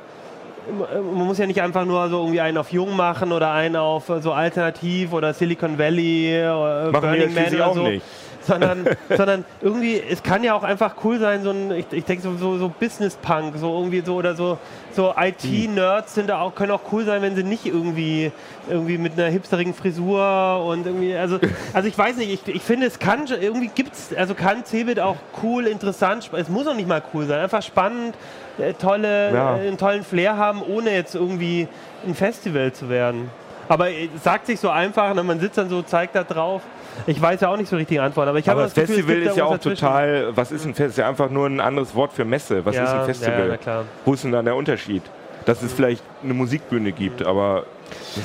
man 0.68 1.28
muss 1.28 1.38
ja 1.38 1.48
nicht 1.48 1.62
einfach 1.62 1.86
nur 1.86 2.10
so 2.10 2.20
irgendwie 2.20 2.42
einen 2.42 2.58
auf 2.58 2.72
Jung 2.72 2.96
machen 2.96 3.32
oder 3.32 3.52
einen 3.52 3.76
auf 3.76 4.10
äh, 4.10 4.22
so 4.22 4.32
Alternativ 4.34 5.14
oder 5.14 5.34
Silicon 5.34 5.78
Valley 5.78 6.40
oder 6.40 6.92
Machen 6.92 7.02
Burning 7.02 7.34
Man 7.34 7.54
oder 7.54 7.68
auch 7.68 7.76
so. 7.76 7.84
nicht. 7.84 8.06
Sondern, 8.50 8.86
sondern 9.16 9.46
irgendwie, 9.62 10.02
es 10.10 10.24
kann 10.24 10.44
ja 10.44 10.54
auch 10.56 10.64
einfach 10.64 10.96
cool 11.04 11.20
sein, 11.20 11.44
so 11.44 11.52
ein, 11.52 11.72
ich, 11.72 11.86
ich 11.92 12.04
denke 12.06 12.24
so, 12.24 12.36
so, 12.36 12.58
so 12.58 12.68
Business-Punk, 12.68 13.56
so 13.58 13.72
irgendwie 13.78 14.02
so 14.02 14.16
oder 14.16 14.36
so, 14.36 14.58
so 14.92 15.14
IT-Nerds 15.16 16.16
sind 16.16 16.30
da 16.30 16.42
auch, 16.42 16.56
können 16.56 16.72
auch 16.72 16.82
cool 16.92 17.06
sein, 17.06 17.22
wenn 17.22 17.36
sie 17.36 17.44
nicht 17.44 17.66
irgendwie, 17.66 18.32
irgendwie 18.70 18.98
mit 18.98 19.14
einer 19.14 19.30
hipsterigen 19.30 19.74
Frisur 19.74 20.66
und 20.68 20.86
irgendwie, 20.86 21.16
also, 21.16 21.38
also 21.74 21.88
ich 21.88 21.98
weiß 21.98 22.18
nicht, 22.18 22.32
ich, 22.48 22.56
ich 22.56 22.62
finde, 22.62 22.88
es 22.88 22.98
kann, 23.00 23.28
irgendwie 23.28 23.70
gibt's, 23.74 24.10
also 24.18 24.34
kann 24.34 24.66
Cebit 24.66 25.00
auch 25.00 25.18
cool, 25.44 25.68
interessant, 25.68 26.30
es 26.34 26.50
muss 26.50 26.68
auch 26.68 26.76
nicht 26.76 26.88
mal 26.88 27.04
cool 27.14 27.26
sein, 27.28 27.40
einfach 27.40 27.62
spannend, 27.62 28.16
äh, 28.58 28.74
tolle, 28.74 29.32
Ja. 29.34 29.58
äh, 29.58 29.68
einen 29.68 29.78
tollen 29.78 30.04
Flair 30.04 30.38
haben, 30.38 30.62
ohne 30.64 30.92
jetzt 30.92 31.16
irgendwie 31.16 31.68
ein 32.06 32.16
Festival 32.16 32.74
zu 32.74 32.90
werden. 32.90 33.30
Aber 33.70 33.90
äh, 33.90 34.10
es 34.14 34.24
sagt 34.24 34.48
sich 34.48 34.60
so 34.60 34.70
einfach, 34.70 35.14
ne, 35.14 35.24
man 35.24 35.40
sitzt 35.40 35.58
dann 35.58 35.70
so, 35.70 35.82
zeigt 35.82 36.16
da 36.16 36.24
drauf. 36.26 36.62
Ich 37.08 37.22
weiß 37.22 37.40
ja 37.40 37.48
auch 37.50 37.56
nicht 37.56 37.70
so 37.70 37.78
richtig 37.78 37.96
die 37.96 38.00
Antwort, 38.02 38.28
aber 38.28 38.40
ich 38.40 38.50
habe 38.50 38.60
Aber 38.60 38.64
das 38.66 38.74
das 38.74 38.88
Gefühl, 38.88 39.00
es 39.00 39.06
Festival 39.06 39.30
ist 39.32 39.38
ja 39.38 39.46
auch 39.46 39.52
dazwischen. 39.54 39.76
total, 39.80 40.32
was 40.36 40.52
ist 40.52 40.66
ein 40.66 40.74
Festival? 40.74 40.90
Ist 40.90 40.98
ja 40.98 41.08
einfach 41.08 41.30
nur 41.30 41.46
ein 41.48 41.60
anderes 41.62 41.96
Wort 41.96 42.12
für 42.12 42.26
Messe. 42.26 42.66
Was 42.66 42.76
Ja, 42.76 42.84
ist 42.84 42.90
ein 42.90 42.98
ja, 43.00 43.06
Festival? 43.06 43.48
na 43.48 43.58
klar. 43.58 43.86
Wo 44.04 44.14
ist 44.14 44.24
denn 44.26 44.32
dann 44.34 44.44
der 44.44 44.56
Unterschied? 44.56 45.04
Dass 45.46 45.62
es 45.62 45.72
vielleicht 45.72 46.04
eine 46.22 46.34
Musikbühne 46.34 46.92
gibt, 46.92 47.26
aber 47.26 47.64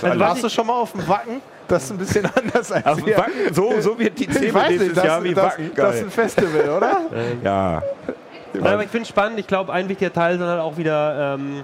Also 0.02 0.18
Warst 0.18 0.42
du 0.42 0.48
schon 0.48 0.66
mal 0.66 0.74
auf 0.80 0.90
dem 0.92 1.06
Wacken? 1.06 1.40
Das 1.68 1.84
ist 1.84 1.90
ein 1.92 1.98
bisschen 1.98 2.26
anders 2.34 2.72
als 2.72 2.84
Auf 2.86 3.04
hier. 3.04 3.16
Wacken, 3.16 3.32
so, 3.54 3.80
so 3.80 3.98
wird 3.98 4.18
die 4.18 4.24
Szene 4.30 4.68
nicht, 4.68 4.96
das, 4.96 5.04
Jahr 5.04 5.22
wie 5.22 5.34
das, 5.34 5.44
Wacken. 5.44 5.70
das 5.74 5.94
ist 5.94 6.00
Geil. 6.00 6.04
ein 6.04 6.10
Festival, 6.10 6.68
oder? 6.76 7.00
Ja, 7.42 7.82
Nein, 8.52 8.72
aber 8.74 8.82
ich 8.84 8.88
finde 8.90 9.02
es 9.02 9.08
spannend. 9.08 9.38
Ich 9.40 9.46
glaube, 9.46 9.72
ein 9.72 9.88
wichtiger 9.88 10.12
Teil 10.12 10.38
soll 10.38 10.46
halt 10.48 10.60
auch 10.60 10.76
wieder 10.76 11.34
ähm, 11.36 11.62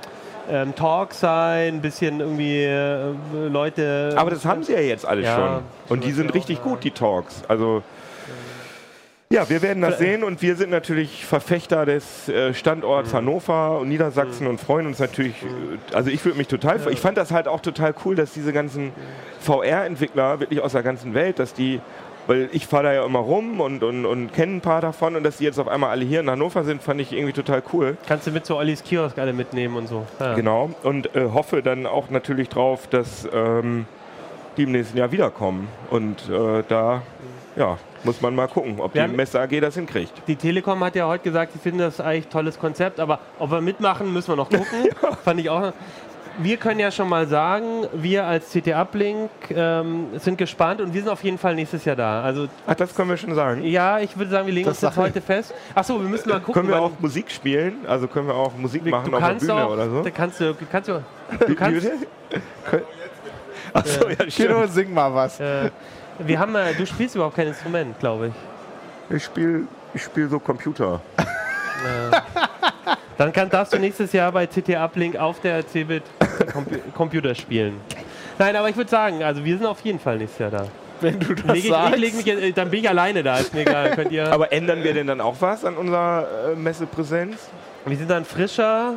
ähm, 0.50 0.74
Talk 0.74 1.14
sein, 1.14 1.74
ein 1.76 1.80
bisschen 1.80 2.20
irgendwie 2.20 2.62
äh, 2.64 3.12
Leute. 3.48 4.12
aber 4.16 4.30
das 4.30 4.44
haben 4.44 4.62
sie 4.62 4.72
ja 4.72 4.80
jetzt 4.80 5.06
alles 5.06 5.24
Ja, 5.26 5.36
schon. 5.36 5.62
Und 5.88 6.04
die 6.04 6.12
sind 6.12 6.34
richtig 6.34 6.62
gut, 6.62 6.82
die 6.84 6.90
Talks. 6.90 7.42
Also 7.48 7.82
ja, 9.32 9.48
wir 9.48 9.62
werden 9.62 9.80
das 9.80 9.98
sehen 9.98 10.24
und 10.24 10.42
wir 10.42 10.56
sind 10.56 10.70
natürlich 10.70 11.24
Verfechter 11.24 11.86
des 11.86 12.28
äh, 12.28 12.52
Standorts 12.52 13.14
Hannover 13.14 13.78
und 13.78 13.88
Niedersachsen 13.88 14.48
und 14.48 14.60
freuen 14.60 14.88
uns 14.88 14.98
natürlich. 14.98 15.36
äh, 15.44 15.94
Also 15.94 16.10
ich 16.10 16.24
würde 16.24 16.36
mich 16.36 16.48
total, 16.48 16.80
ich 16.90 16.98
fand 17.00 17.16
das 17.16 17.30
halt 17.30 17.46
auch 17.46 17.60
total 17.60 17.94
cool, 18.04 18.16
dass 18.16 18.32
diese 18.32 18.52
ganzen 18.52 18.90
VR-Entwickler 19.40 20.40
wirklich 20.40 20.60
aus 20.60 20.72
der 20.72 20.82
ganzen 20.82 21.14
Welt, 21.14 21.38
dass 21.38 21.54
die, 21.54 21.80
weil 22.26 22.48
ich 22.52 22.66
fahre 22.66 22.84
da 22.84 22.92
ja 22.92 23.04
immer 23.04 23.18
rum 23.18 23.60
und, 23.60 23.82
und, 23.82 24.06
und 24.06 24.32
kenne 24.32 24.56
ein 24.56 24.60
paar 24.60 24.80
davon 24.80 25.16
und 25.16 25.24
dass 25.24 25.38
die 25.38 25.44
jetzt 25.44 25.58
auf 25.58 25.68
einmal 25.68 25.90
alle 25.90 26.04
hier 26.04 26.20
in 26.20 26.30
Hannover 26.30 26.64
sind, 26.64 26.82
fand 26.82 27.00
ich 27.00 27.12
irgendwie 27.12 27.32
total 27.32 27.62
cool. 27.72 27.96
Kannst 28.06 28.26
du 28.26 28.30
mit 28.30 28.46
zu 28.46 28.56
Ollis 28.56 28.82
Kiosk 28.82 29.18
alle 29.18 29.32
mitnehmen 29.32 29.76
und 29.76 29.88
so. 29.88 30.06
Ja. 30.18 30.34
Genau. 30.34 30.70
Und 30.82 31.14
äh, 31.14 31.28
hoffe 31.32 31.62
dann 31.62 31.86
auch 31.86 32.10
natürlich 32.10 32.48
drauf, 32.48 32.86
dass 32.88 33.28
ähm, 33.32 33.86
die 34.56 34.64
im 34.64 34.72
nächsten 34.72 34.98
Jahr 34.98 35.12
wiederkommen. 35.12 35.68
Und 35.90 36.28
äh, 36.28 36.62
da 36.68 37.02
ja, 37.56 37.78
muss 38.04 38.20
man 38.20 38.34
mal 38.34 38.48
gucken, 38.48 38.80
ob 38.80 38.94
Wir 38.94 39.06
die 39.06 39.14
Messe 39.14 39.40
AG 39.40 39.60
das 39.60 39.74
hinkriegt. 39.74 40.12
Die 40.26 40.36
Telekom 40.36 40.82
hat 40.84 40.94
ja 40.96 41.06
heute 41.06 41.24
gesagt, 41.24 41.52
sie 41.52 41.58
finden 41.58 41.80
das 41.80 42.00
eigentlich 42.00 42.26
ein 42.26 42.30
tolles 42.30 42.58
Konzept, 42.58 43.00
aber 43.00 43.18
ob 43.38 43.50
wir 43.50 43.60
mitmachen, 43.60 44.12
müssen 44.12 44.28
wir 44.28 44.36
noch 44.36 44.48
gucken. 44.48 44.88
Fand 45.24 45.40
ich 45.40 45.50
auch. 45.50 45.72
Wir 46.38 46.56
können 46.56 46.80
ja 46.80 46.90
schon 46.90 47.08
mal 47.08 47.26
sagen, 47.26 47.86
wir 47.92 48.24
als 48.24 48.50
CT 48.52 48.68
Uplink 48.68 49.30
ähm, 49.50 50.06
sind 50.18 50.38
gespannt 50.38 50.80
und 50.80 50.94
wir 50.94 51.02
sind 51.02 51.10
auf 51.10 51.22
jeden 51.22 51.36
Fall 51.38 51.54
nächstes 51.54 51.84
Jahr 51.84 51.96
da. 51.96 52.22
Also 52.22 52.48
Ach, 52.66 52.74
das 52.74 52.94
können 52.94 53.10
wir 53.10 53.16
schon 53.18 53.34
sagen. 53.34 53.62
ja, 53.64 53.98
ich 53.98 54.16
würde 54.16 54.30
sagen, 54.30 54.46
wir 54.46 54.54
legen 54.54 54.66
Das 54.66 54.76
uns 54.76 54.82
jetzt 54.82 54.94
sag- 54.94 55.02
heute 55.04 55.20
fest. 55.20 55.52
Achso, 55.74 56.00
wir 56.00 56.08
müssen 56.08 56.28
mal 56.30 56.38
gucken. 56.40 56.54
Können 56.54 56.68
wir 56.68 56.80
auch 56.80 56.92
Musik 56.98 57.30
spielen? 57.30 57.84
Also 57.86 58.06
können 58.06 58.26
wir 58.28 58.34
auch 58.34 58.54
Musik 58.56 58.84
wir- 58.84 58.92
machen 58.92 59.10
du 59.10 59.16
auf 59.16 59.22
der 59.22 59.28
kannst 59.30 59.46
Bühne 59.46 59.64
auch, 59.64 59.70
oder 59.72 59.90
so? 59.90 60.02
Da 60.02 60.10
kannst 60.10 60.40
du, 60.40 60.54
kannst 60.70 60.88
du, 60.88 61.02
du 61.46 61.54
kannst? 61.54 61.86
Achso, 63.74 64.08
ja, 64.08 64.14
Kino, 64.16 64.28
stimmt. 64.30 64.72
sing 64.72 64.94
mal 64.94 65.14
was. 65.14 65.38
äh, 65.40 65.70
wir 66.20 66.38
haben, 66.38 66.54
äh, 66.54 66.74
du 66.74 66.86
spielst 66.86 67.14
überhaupt 67.14 67.36
kein 67.36 67.48
Instrument, 67.48 67.98
glaube 67.98 68.28
ich. 68.28 69.16
Ich 69.16 69.24
spiele 69.24 69.62
ich 69.92 70.02
spiel 70.02 70.28
so 70.28 70.38
Computer. 70.38 71.00
Dann 73.20 73.34
kann, 73.34 73.50
darfst 73.50 73.74
du 73.74 73.78
nächstes 73.78 74.14
Jahr 74.14 74.32
bei 74.32 74.46
CT 74.46 74.70
Uplink 74.76 75.14
auf 75.14 75.40
der 75.40 75.62
Cebit 75.68 76.02
Compu 76.54 76.76
Computer 76.96 77.34
spielen. 77.34 77.78
Nein, 78.38 78.56
aber 78.56 78.70
ich 78.70 78.76
würde 78.78 78.88
sagen, 78.88 79.22
also 79.22 79.44
wir 79.44 79.58
sind 79.58 79.66
auf 79.66 79.78
jeden 79.82 79.98
Fall 79.98 80.16
nächstes 80.16 80.38
Jahr 80.38 80.50
da. 80.50 80.64
Wenn 81.02 81.20
du 81.20 81.34
das 81.34 81.44
Leg 81.44 81.56
ich, 81.56 81.64
ich 81.66 81.70
sagst. 81.70 81.98
leg 81.98 82.14
mich, 82.14 82.54
dann 82.54 82.70
bin 82.70 82.80
ich 82.80 82.88
alleine 82.88 83.22
da, 83.22 83.36
ist 83.36 83.52
mir 83.52 83.60
egal. 83.60 83.90
Könnt 83.90 84.10
ihr, 84.10 84.32
Aber 84.32 84.50
ändern 84.50 84.82
wir 84.82 84.94
denn 84.94 85.06
dann 85.06 85.20
auch 85.20 85.36
was 85.38 85.66
an 85.66 85.76
unserer 85.76 86.26
äh, 86.52 86.56
Messepräsenz? 86.56 87.36
wir 87.84 87.94
sind 87.94 88.10
dann 88.10 88.24
frischer. 88.24 88.94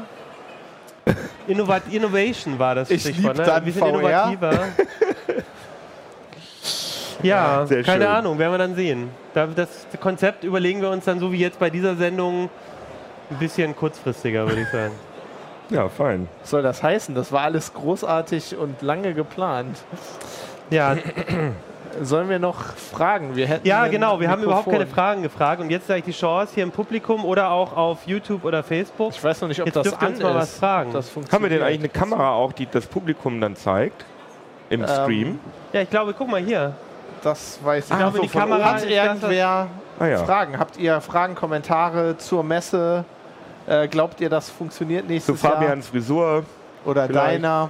Innovat 1.48 1.84
Innovation 1.92 2.58
war 2.58 2.76
das 2.76 2.90
Ich 2.92 3.02
Stichwort. 3.02 3.36
Ne? 3.38 3.46
Wir 3.66 3.74
sind 3.74 3.82
VR. 3.84 3.90
innovativer. 3.90 4.68
Ja, 7.22 7.66
Sehr 7.66 7.84
keine 7.84 8.06
schön. 8.06 8.14
Ahnung, 8.14 8.40
werden 8.40 8.54
wir 8.54 8.58
dann 8.58 8.76
sehen. 8.76 9.10
Da- 9.34 9.48
Das 9.48 9.70
Konzept 10.00 10.46
überlegen 10.46 10.82
wir 10.82 10.90
uns 10.92 11.04
dann 11.04 11.20
so 11.20 11.30
wie 11.34 11.40
jetzt 11.40 11.60
bei 11.60 11.70
dieser 11.70 11.96
Sendung 11.98 12.50
ein 13.30 13.38
bisschen 13.38 13.76
kurzfristiger, 13.76 14.48
würde 14.48 14.62
ich 14.62 14.70
sagen. 14.70 14.92
Ja, 15.70 15.90
fein. 15.90 16.28
Was 16.42 16.50
soll 16.52 16.62
das 16.62 16.84
heißen? 16.84 17.16
Das 17.16 17.32
war 17.32 17.42
alles 17.42 17.74
großartig 17.74 18.58
und 18.58 18.82
lange 18.82 19.14
geplant. 19.14 19.78
Ja, 20.70 20.96
Sollen 22.02 22.28
wir 22.28 22.40
noch 22.40 22.60
fragen? 22.76 23.36
Wir 23.36 23.46
hätten 23.46 23.68
Ja, 23.68 23.88
genau. 23.88 24.20
Wir 24.20 24.28
haben 24.32 24.42
überhaupt 24.42 24.66
keine 24.66 24.80
Mikrofon. 24.80 24.96
Fragen 24.96 25.22
gefragt. 25.22 25.62
Und 25.62 25.70
jetzt 25.70 25.86
sage 25.86 26.00
ich 26.00 26.06
die 26.06 26.12
Chance 26.12 26.52
hier 26.56 26.64
im 26.64 26.72
Publikum 26.72 27.24
oder 27.24 27.52
auch 27.52 27.78
auf 27.78 28.08
YouTube 28.08 28.44
oder 28.46 28.64
Facebook. 28.64 29.12
Ich 29.12 29.24
weiß 29.24 29.42
noch 29.42 29.48
nicht, 29.48 29.62
ob 29.62 29.68
Jetzt 29.68 29.76
das 29.76 29.94
an 30.02 30.08
uns 30.08 30.20
mal 30.20 30.30
ist. 30.32 30.36
was 30.38 30.58
fragen. 30.58 30.92
Das 30.92 31.12
Haben 31.32 31.44
wir 31.44 31.50
denn 31.50 31.62
eigentlich 31.62 31.80
eine 31.82 31.90
Kamera 31.90 32.32
auch, 32.34 32.52
die 32.52 32.66
das 32.66 32.88
Publikum 32.88 33.40
dann 33.40 33.56
zeigt? 33.56 34.06
Im 34.72 34.82
Ähm, 34.82 34.88
Stream? 34.88 35.40
Ja, 35.72 35.82
ich 35.82 35.90
glaube, 35.92 36.16
guck 36.18 36.28
mal 36.30 36.42
hier. 36.42 36.74
Das 37.22 37.60
weiß 37.64 37.86
ich 37.86 37.92
Ich 37.92 37.98
glaube, 37.98 38.20
nicht. 38.20 38.34
die 38.34 38.38
Kamera 38.40 38.64
Hat 38.66 38.76
ist 38.78 38.86
das, 38.86 38.92
irgendwer 38.92 39.68
Ah 40.00 40.08
ja. 40.08 40.24
Fragen? 40.26 40.60
Habt 40.60 40.78
ihr 40.78 41.00
Fragen, 41.02 41.36
Kommentare 41.36 42.18
zur 42.18 42.44
Messe? 42.44 43.06
Äh, 43.68 43.88
glaubt 43.88 44.20
ihr, 44.22 44.30
das 44.30 44.50
funktioniert 44.50 45.06
Zu 45.06 45.12
nächstes 45.12 45.42
Jahr? 45.42 45.54
Fabians 45.54 45.88
Frisur. 45.88 46.44
Oder 46.86 47.08
vielleicht. 47.08 47.36
deiner? 47.36 47.70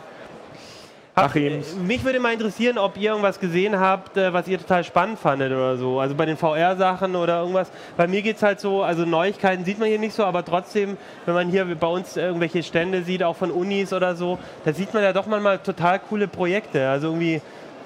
Habt, 1.15 1.35
äh, 1.35 1.47
Achims. 1.47 1.75
mich 1.75 2.03
würde 2.03 2.19
mal 2.19 2.33
interessieren, 2.33 2.79
ob 2.79 2.97
ihr 2.97 3.11
irgendwas 3.11 3.39
gesehen 3.39 3.79
habt, 3.79 4.17
äh, 4.17 4.33
was 4.33 4.47
ihr 4.47 4.57
total 4.57 4.83
spannend 4.83 5.19
fandet 5.19 5.51
oder 5.51 5.77
so. 5.77 5.99
Also 5.99 6.15
bei 6.15 6.25
den 6.25 6.37
VR-Sachen 6.37 7.15
oder 7.15 7.41
irgendwas. 7.41 7.71
Bei 7.95 8.07
mir 8.07 8.23
geht 8.23 8.37
es 8.37 8.43
halt 8.43 8.59
so, 8.59 8.81
also 8.81 9.05
Neuigkeiten 9.05 9.63
sieht 9.63 9.77
man 9.77 9.89
hier 9.89 9.99
nicht 9.99 10.15
so, 10.15 10.23
aber 10.23 10.43
trotzdem, 10.43 10.97
wenn 11.25 11.35
man 11.35 11.49
hier 11.49 11.65
bei 11.75 11.87
uns 11.87 12.17
irgendwelche 12.17 12.63
Stände 12.63 13.03
sieht, 13.03 13.21
auch 13.21 13.35
von 13.35 13.51
Unis 13.51 13.93
oder 13.93 14.15
so, 14.15 14.39
da 14.65 14.73
sieht 14.73 14.91
man 14.95 15.03
ja 15.03 15.13
doch 15.13 15.27
manchmal 15.27 15.59
total 15.59 15.99
coole 15.99 16.27
Projekte. 16.27 16.89
Also 16.89 17.09
irgendwie 17.09 17.41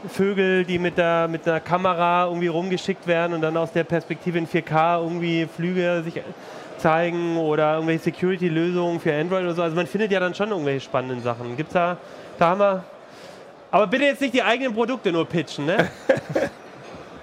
Vögel, 0.07 0.63
die 0.63 0.79
mit, 0.79 0.97
der, 0.97 1.27
mit 1.27 1.47
einer 1.47 1.59
Kamera 1.59 2.25
irgendwie 2.25 2.47
rumgeschickt 2.47 3.07
werden 3.07 3.33
und 3.33 3.41
dann 3.41 3.57
aus 3.57 3.71
der 3.71 3.83
Perspektive 3.83 4.37
in 4.37 4.47
4K 4.47 5.01
irgendwie 5.01 5.47
Flüge 5.47 6.03
sich 6.03 6.21
zeigen 6.77 7.37
oder 7.37 7.73
irgendwelche 7.75 8.03
Security-Lösungen 8.03 8.99
für 8.99 9.13
Android 9.13 9.43
oder 9.43 9.55
so. 9.55 9.63
Also 9.63 9.75
man 9.75 9.87
findet 9.87 10.11
ja 10.11 10.19
dann 10.19 10.35
schon 10.35 10.49
irgendwelche 10.49 10.81
spannenden 10.81 11.23
Sachen. 11.23 11.57
Gibt's 11.57 11.73
da, 11.73 11.97
da 12.37 12.49
haben 12.49 12.59
wir. 12.59 12.83
Aber 13.71 13.87
bitte 13.87 14.05
jetzt 14.05 14.21
nicht 14.21 14.33
die 14.33 14.43
eigenen 14.43 14.73
Produkte 14.73 15.11
nur 15.11 15.25
pitchen, 15.25 15.65
ne? 15.65 15.89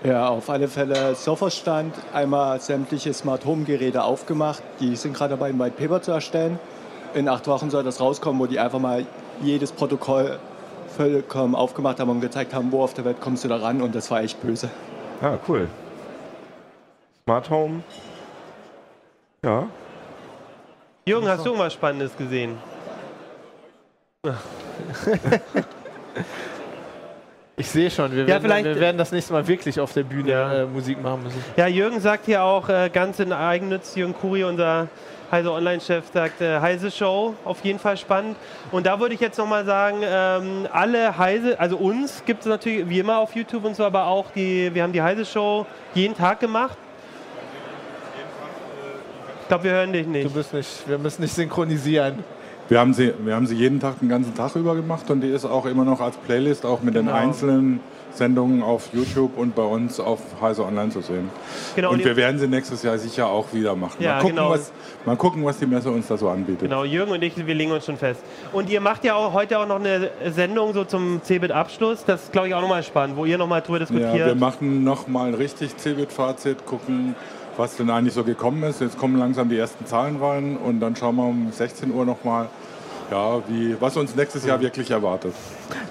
Ja, 0.05 0.29
auf 0.29 0.51
alle 0.51 0.68
Fälle 0.68 1.14
Softwarestand, 1.14 1.95
einmal 2.12 2.61
sämtliche 2.61 3.14
Smart 3.14 3.47
Home 3.47 3.64
Geräte 3.64 4.05
aufgemacht. 4.05 4.62
Die 4.79 4.97
sind 4.97 5.16
gerade 5.16 5.31
dabei, 5.31 5.49
ein 5.49 5.59
White 5.59 5.77
Paper 5.79 6.03
zu 6.03 6.12
erstellen. 6.12 6.59
In 7.14 7.27
acht 7.27 7.47
Wochen 7.47 7.70
soll 7.70 7.85
das 7.85 8.03
rauskommen, 8.03 8.39
wo 8.39 8.45
die 8.45 8.59
einfach 8.59 8.81
mal 8.81 9.07
jedes 9.41 9.72
Protokoll 9.72 10.39
vollkommen 10.97 11.55
aufgemacht 11.55 12.01
haben 12.01 12.11
und 12.11 12.21
gezeigt 12.21 12.55
haben, 12.55 12.71
wo 12.73 12.83
auf 12.83 12.95
der 12.95 13.05
Welt 13.05 13.21
kommst 13.21 13.45
du 13.45 13.49
da 13.49 13.57
ran 13.57 13.83
und 13.83 13.95
das 13.95 14.11
war 14.11 14.23
echt 14.23 14.41
böse. 14.43 14.71
Ah, 15.21 15.37
cool. 15.49 15.69
Smart 17.25 17.49
Home. 17.51 17.83
Ja. 19.45 19.67
Jürgen, 21.07 21.29
hast 21.29 21.45
du 21.45 21.51
irgendwas 21.51 21.73
Spannendes 21.73 22.17
gesehen? 22.17 22.57
Ich 27.57 27.71
sehe 27.71 27.89
schon, 27.89 28.11
wir, 28.11 28.23
Ja, 28.23 28.27
werden, 28.29 28.43
vielleicht- 28.43 28.65
wir 28.65 28.81
werden 28.81 28.99
das 28.99 29.13
nächste 29.13 29.33
Mal 29.33 29.47
wirklich 29.47 29.79
auf 29.79 29.93
der 29.93 30.03
Bühne 30.03 30.31
Ja. 30.31 30.63
äh, 30.63 30.67
Musik 30.67 31.01
machen 31.01 31.23
müssen. 31.23 31.43
Ja, 31.57 31.69
Jürgen 31.69 32.01
sagt 32.01 32.27
hier 32.27 32.43
auch 32.43 32.69
äh, 32.69 32.91
ganz 32.93 33.21
in 33.21 33.33
Eigennutz, 33.33 33.95
Jürgen 33.95 34.13
Kuri, 34.13 34.43
unser 34.43 34.89
Heise 35.35 35.51
Online-Chef, 35.53 36.05
sagt 36.12 36.41
äh, 36.41 36.61
Heise 36.61 36.91
Show, 36.93 37.35
auf 37.45 37.64
jeden 37.64 37.78
Fall 37.80 37.97
spannend. 37.97 38.37
Und 38.70 38.87
da 38.87 39.01
würde 39.01 39.14
ich 39.14 39.20
jetzt 39.20 39.37
nochmal 39.37 39.64
sagen, 39.64 39.99
ähm, 40.05 40.68
alle 40.72 41.18
Heise, 41.18 41.59
also 41.59 41.76
uns 41.76 42.22
gibt 42.24 42.41
es 42.43 42.47
natürlich 42.47 42.89
wie 42.89 43.01
immer 43.01 43.18
auf 43.18 43.35
YouTube 43.35 43.64
und 43.64 43.74
so, 43.74 43.85
aber 43.85 44.07
auch 44.07 44.30
die, 44.30 44.70
wir 44.72 44.82
haben 44.85 44.93
die 44.93 45.03
Heise 45.03 45.24
Show 45.24 45.66
jeden 45.95 46.16
Tag 46.16 46.39
gemacht. 46.41 46.78
Ich 49.43 49.49
glaube, 49.49 49.64
wir 49.64 49.72
hören 49.72 49.93
dich 49.93 50.05
Du 50.05 50.11
nicht. 50.11 50.35
bist 50.35 50.55
nicht, 50.55 50.89
wir 50.89 50.99
müssen 50.99 51.22
nicht 51.22 51.35
synchronisieren. 51.35 52.24
Wir 52.68 52.80
haben, 52.80 52.95
sie, 52.95 53.12
wir 53.22 53.35
haben 53.35 53.47
sie 53.47 53.57
jeden 53.57 53.78
Tag 53.78 53.99
den 54.01 54.09
ganzen 54.09 54.35
Tag 54.35 54.55
über 54.57 54.74
gemacht 54.74 55.11
und 55.11 55.20
die 55.20 55.28
ist 55.28 55.45
auch 55.45 55.66
immer 55.66 55.85
noch 55.85 56.01
als 56.01 56.16
Playlist, 56.16 56.64
auch 56.64 56.80
mit 56.80 56.95
Genau. 56.95 57.11
den 57.11 57.14
einzelnen 57.14 57.80
Sendungen 58.17 58.62
auf 58.62 58.89
YouTube 58.93 59.37
und 59.37 59.55
bei 59.55 59.62
uns 59.62 60.01
auf 60.01 60.21
Heise 60.41 60.65
Online 60.65 60.91
zu 60.91 61.01
sehen. 61.01 61.29
Genau, 61.75 61.91
und 61.91 62.05
wir 62.05 62.17
werden 62.17 62.39
sie 62.39 62.47
nächstes 62.47 62.83
Jahr 62.83 62.97
sicher 62.99 63.27
auch 63.27 63.53
wieder 63.53 63.75
machen. 63.75 64.03
Ja, 64.03 64.15
mal, 64.15 64.21
gucken, 64.21 64.37
genau. 64.37 64.51
was, 64.51 64.73
mal 65.05 65.17
gucken, 65.17 65.45
was 65.45 65.59
die 65.59 65.67
Messe 65.67 65.91
uns 65.91 66.07
da 66.07 66.17
so 66.17 66.29
anbietet. 66.29 66.62
Genau, 66.62 66.85
Jürgen 66.85 67.12
und 67.12 67.23
ich, 67.23 67.35
wir 67.37 67.55
legen 67.55 67.73
uns 67.73 67.85
schon 67.85 67.97
fest. 67.97 68.21
Und 68.53 68.71
ihr 68.71 68.81
macht 68.81 69.05
ja 69.05 69.15
auch 69.15 69.33
heute 69.33 69.59
auch 69.59 69.67
noch 69.67 69.81
eine 69.81 70.11
Sendung 70.31 70.73
so 70.75 70.85
zum 70.85 71.21
CeBIT-Abschluss. 71.23 72.05
Das 72.05 72.25
ist, 72.25 72.33
glaube 72.33 72.49
ich, 72.49 72.55
auch 72.55 72.61
nochmal 72.61 72.83
spannend, 72.83 73.17
wo 73.17 73.25
ihr 73.25 73.39
nochmal 73.39 73.62
drüber 73.62 73.79
Ja, 73.81 73.85
diskutiert. 73.87 74.27
wir 74.27 74.35
machen 74.35 74.85
noch 74.85 75.09
mal 75.09 75.29
ein 75.29 75.35
richtig 75.35 75.77
Cebit-Fazit, 75.77 76.65
gucken, 76.67 77.15
was 77.57 77.77
denn 77.77 77.91
eigentlich 77.91 78.15
so 78.15 78.25
gekommen 78.25 78.62
ist. 78.65 78.81
Jetzt 78.81 78.99
kommen 78.99 79.19
langsam 79.19 79.49
die 79.49 79.59
ersten 79.59 79.87
Zahlen 79.87 80.17
rein 80.23 80.57
und 80.57 80.81
dann 80.81 80.97
schauen 80.97 81.17
wir 81.17 81.25
um 81.25 81.51
16 81.53 81.93
Uhr 81.93 82.05
noch 82.05 82.25
mal, 82.25 82.49
ja, 83.15 83.43
wie, 83.49 83.77
was 83.81 83.97
uns 83.97 84.15
nächstes 84.17 84.45
Jahr 84.45 84.61
wirklich 84.61 84.91
erwartet. 84.91 85.33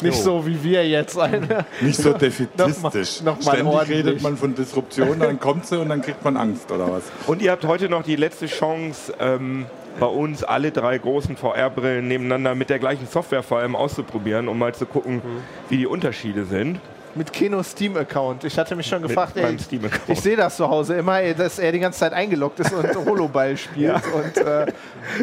Nicht 0.01 0.17
so 0.21 0.45
wie 0.45 0.61
wir 0.61 0.85
jetzt. 0.87 1.17
Eine. 1.17 1.65
Nicht 1.79 1.95
so 1.97 2.11
defetistisch. 2.13 3.21
Noch 3.23 3.23
mal- 3.23 3.33
noch 3.33 3.45
mal 3.45 3.51
Ständig 3.53 3.65
ordentlich. 3.73 3.97
redet 4.05 4.21
man 4.21 4.35
von 4.37 4.53
Disruption, 4.55 5.19
dann 5.19 5.39
kommt 5.39 5.65
sie 5.65 5.79
und 5.79 5.87
dann 5.89 6.01
kriegt 6.01 6.23
man 6.25 6.35
Angst 6.35 6.69
oder 6.71 6.91
was. 6.91 7.03
Und 7.27 7.41
ihr 7.41 7.51
habt 7.51 7.65
heute 7.65 7.87
noch 7.87 8.03
die 8.03 8.15
letzte 8.17 8.47
Chance, 8.47 9.13
ähm, 9.19 9.65
bei 9.99 10.07
uns 10.07 10.43
alle 10.43 10.71
drei 10.71 10.97
großen 10.97 11.37
VR-Brillen 11.37 12.07
nebeneinander 12.07 12.55
mit 12.55 12.69
der 12.69 12.79
gleichen 12.79 13.07
Software 13.07 13.43
vor 13.43 13.59
allem 13.59 13.75
auszuprobieren, 13.75 14.47
um 14.47 14.57
mal 14.57 14.73
zu 14.73 14.85
gucken, 14.87 15.21
wie 15.69 15.77
die 15.77 15.85
Unterschiede 15.87 16.45
sind. 16.45 16.79
Mit 17.15 17.31
Keno 17.31 17.61
Steam-Account. 17.61 18.43
Ich 18.43 18.57
hatte 18.57 18.75
mich 18.75 18.87
schon 18.87 19.01
gefragt, 19.03 19.37
ey, 19.37 19.55
ich 20.07 20.19
sehe 20.21 20.35
das 20.35 20.57
zu 20.57 20.67
Hause 20.67 20.95
immer, 20.95 21.19
ey, 21.21 21.35
dass 21.35 21.59
er 21.59 21.71
die 21.71 21.79
ganze 21.79 21.99
Zeit 21.99 22.11
eingeloggt 22.13 22.59
ist 22.59 22.73
und 22.73 22.87
Holoball 23.05 23.55
spielt. 23.55 24.01
Und, 24.13 24.37
äh, 24.37 24.65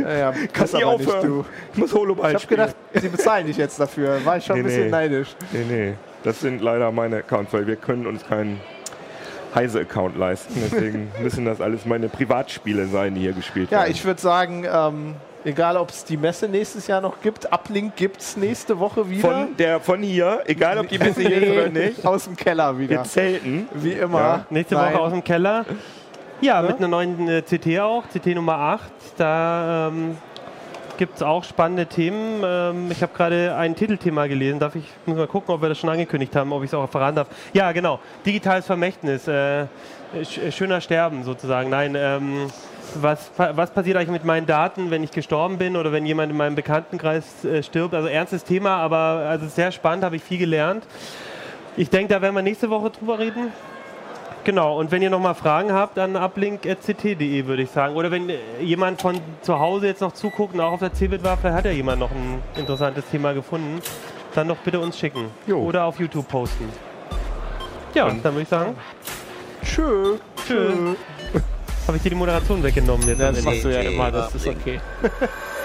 naja, 0.00 0.30
Kann 0.32 0.48
das 0.60 0.72
nie 0.72 0.84
aber 0.84 0.98
nicht 0.98 1.08
aufhören. 1.08 1.26
du. 1.26 1.44
Ich 1.72 1.78
muss 1.78 1.92
Holoball 1.92 2.30
Ich 2.30 2.34
habe 2.36 2.42
spielen. 2.44 2.60
gedacht, 2.60 2.76
sie 2.94 3.08
bezahlen 3.08 3.46
dich 3.46 3.56
jetzt 3.56 3.80
dafür. 3.80 4.24
War 4.24 4.36
ich 4.36 4.44
schon 4.44 4.54
Nee, 4.56 4.60
ein 4.62 4.66
bisschen 4.66 4.84
nee. 4.84 4.90
neidisch. 4.90 5.28
Nee, 5.52 5.64
nee. 5.68 5.94
Das 6.22 6.38
sind 6.40 6.60
leider 6.62 6.92
meine 6.92 7.16
Accounts, 7.16 7.52
weil 7.52 7.66
wir 7.66 7.76
können 7.76 8.06
uns 8.06 8.24
keinen 8.24 8.60
Heise-Account 9.54 10.16
leisten. 10.16 10.54
Deswegen 10.70 11.10
müssen 11.22 11.44
das 11.44 11.60
alles 11.60 11.86
meine 11.86 12.08
Privatspiele 12.08 12.86
sein, 12.86 13.14
die 13.14 13.22
hier 13.22 13.32
gespielt 13.32 13.70
Ja, 13.70 13.80
werden. 13.80 13.90
ich 13.90 14.04
würde 14.04 14.20
sagen, 14.20 14.64
ähm, 14.72 15.14
egal 15.44 15.76
ob 15.76 15.90
es 15.90 16.04
die 16.04 16.16
Messe 16.16 16.48
nächstes 16.48 16.86
Jahr 16.86 17.00
noch 17.00 17.20
gibt, 17.20 17.52
Uplink 17.52 17.96
gibt 17.96 18.20
es 18.20 18.36
nächste 18.36 18.78
Woche 18.78 19.08
wieder. 19.08 19.28
von, 19.28 19.56
der, 19.56 19.80
von 19.80 20.02
hier, 20.02 20.42
egal 20.46 20.78
ob 20.78 20.88
die 20.88 20.98
Messe 20.98 21.22
hier 21.22 21.42
ist 21.42 21.50
oder 21.52 21.68
nicht, 21.68 22.04
Aus 22.06 22.24
dem 22.24 22.36
Keller 22.36 22.78
wieder. 22.78 22.96
wir 22.98 23.04
zelten. 23.04 23.68
Wie 23.74 23.92
immer. 23.92 24.18
Ja. 24.20 24.46
Nächste 24.50 24.74
Nein. 24.74 24.94
Woche 24.94 25.02
aus 25.02 25.12
dem 25.12 25.24
Keller. 25.24 25.64
Ja, 26.40 26.62
mit 26.62 26.78
einer 26.78 26.88
neuen 26.88 27.28
äh, 27.28 27.42
CT 27.42 27.80
auch, 27.80 28.04
CT 28.08 28.28
Nummer 28.28 28.54
8. 28.54 28.90
Da 29.18 29.88
ähm, 29.88 30.16
gibt 30.96 31.16
es 31.16 31.22
auch 31.22 31.44
spannende 31.44 31.84
Themen. 31.86 32.42
Ähm, 32.42 32.90
ich 32.90 33.02
habe 33.02 33.12
gerade 33.14 33.54
ein 33.56 33.74
Titelthema 33.76 34.26
gelesen. 34.26 34.58
Darf 34.58 34.74
ich 34.74 34.84
muss 35.04 35.18
mal 35.18 35.26
gucken, 35.26 35.54
ob 35.54 35.60
wir 35.60 35.68
das 35.68 35.78
schon 35.78 35.90
angekündigt 35.90 36.34
haben, 36.36 36.52
ob 36.52 36.62
ich 36.62 36.70
es 36.70 36.74
auch 36.74 36.88
verraten 36.88 37.16
darf. 37.16 37.28
Ja, 37.52 37.72
genau. 37.72 38.00
Digitales 38.24 38.64
Vermächtnis. 38.64 39.28
Äh, 39.28 39.66
sch 40.24 40.40
schöner 40.50 40.80
Sterben 40.80 41.24
sozusagen. 41.24 41.68
Nein, 41.70 41.94
ähm, 41.94 42.46
was, 42.94 43.30
was 43.36 43.70
passiert 43.70 43.96
eigentlich 43.96 44.10
mit 44.10 44.24
meinen 44.24 44.46
Daten, 44.46 44.90
wenn 44.90 45.02
ich 45.02 45.10
gestorben 45.10 45.58
bin 45.58 45.76
oder 45.76 45.92
wenn 45.92 46.06
jemand 46.06 46.30
in 46.30 46.36
meinem 46.36 46.54
Bekanntenkreis 46.54 47.44
äh, 47.44 47.62
stirbt? 47.62 47.94
Also 47.94 48.08
ernstes 48.08 48.44
Thema, 48.44 48.76
aber 48.76 49.26
also 49.28 49.46
sehr 49.48 49.72
spannend, 49.72 50.04
habe 50.04 50.16
ich 50.16 50.22
viel 50.22 50.38
gelernt. 50.38 50.84
Ich 51.76 51.90
denke, 51.90 52.12
da 52.12 52.22
werden 52.22 52.34
wir 52.34 52.42
nächste 52.42 52.70
Woche 52.70 52.90
drüber 52.90 53.18
reden. 53.18 53.52
Genau, 54.44 54.78
und 54.78 54.90
wenn 54.90 55.02
ihr 55.02 55.10
nochmal 55.10 55.34
Fragen 55.34 55.72
habt, 55.72 55.98
dann 55.98 56.16
uplink.ct.de 56.16 57.46
würde 57.46 57.62
ich 57.62 57.70
sagen. 57.70 57.94
Oder 57.94 58.10
wenn 58.10 58.30
äh, 58.30 58.38
jemand 58.60 59.02
von 59.02 59.20
zu 59.42 59.58
Hause 59.58 59.86
jetzt 59.86 60.00
noch 60.00 60.12
zuguckt 60.12 60.54
und 60.54 60.60
auch 60.60 60.72
auf 60.72 60.80
der 60.80 60.92
CeBIT 60.92 61.22
war, 61.22 61.36
vielleicht 61.36 61.56
hat 61.56 61.64
ja 61.66 61.72
jemand 61.72 62.00
noch 62.00 62.10
ein 62.10 62.42
interessantes 62.56 63.04
Thema 63.10 63.34
gefunden, 63.34 63.80
dann 64.34 64.48
doch 64.48 64.56
bitte 64.58 64.80
uns 64.80 64.98
schicken. 64.98 65.26
Oder 65.48 65.84
auf 65.84 65.98
YouTube 66.00 66.28
posten. 66.28 66.68
Ja, 67.94 68.06
dann 68.08 68.22
würde 68.22 68.42
ich 68.42 68.48
sagen, 68.48 68.76
Tschö. 69.62 70.16
tschüss. 70.46 70.96
Habe 71.90 71.96
ich 71.96 72.04
dir 72.04 72.10
die 72.10 72.14
Moderation 72.14 72.62
weggenommen 72.62 73.04
jetzt? 73.08 73.18
Ja, 73.18 73.32
das 73.32 73.42
machst 73.42 73.64
du 73.64 73.68
ja 73.68 73.80
immer, 73.80 74.12
das 74.12 74.32
ist 74.32 74.46
okay. 74.46 74.78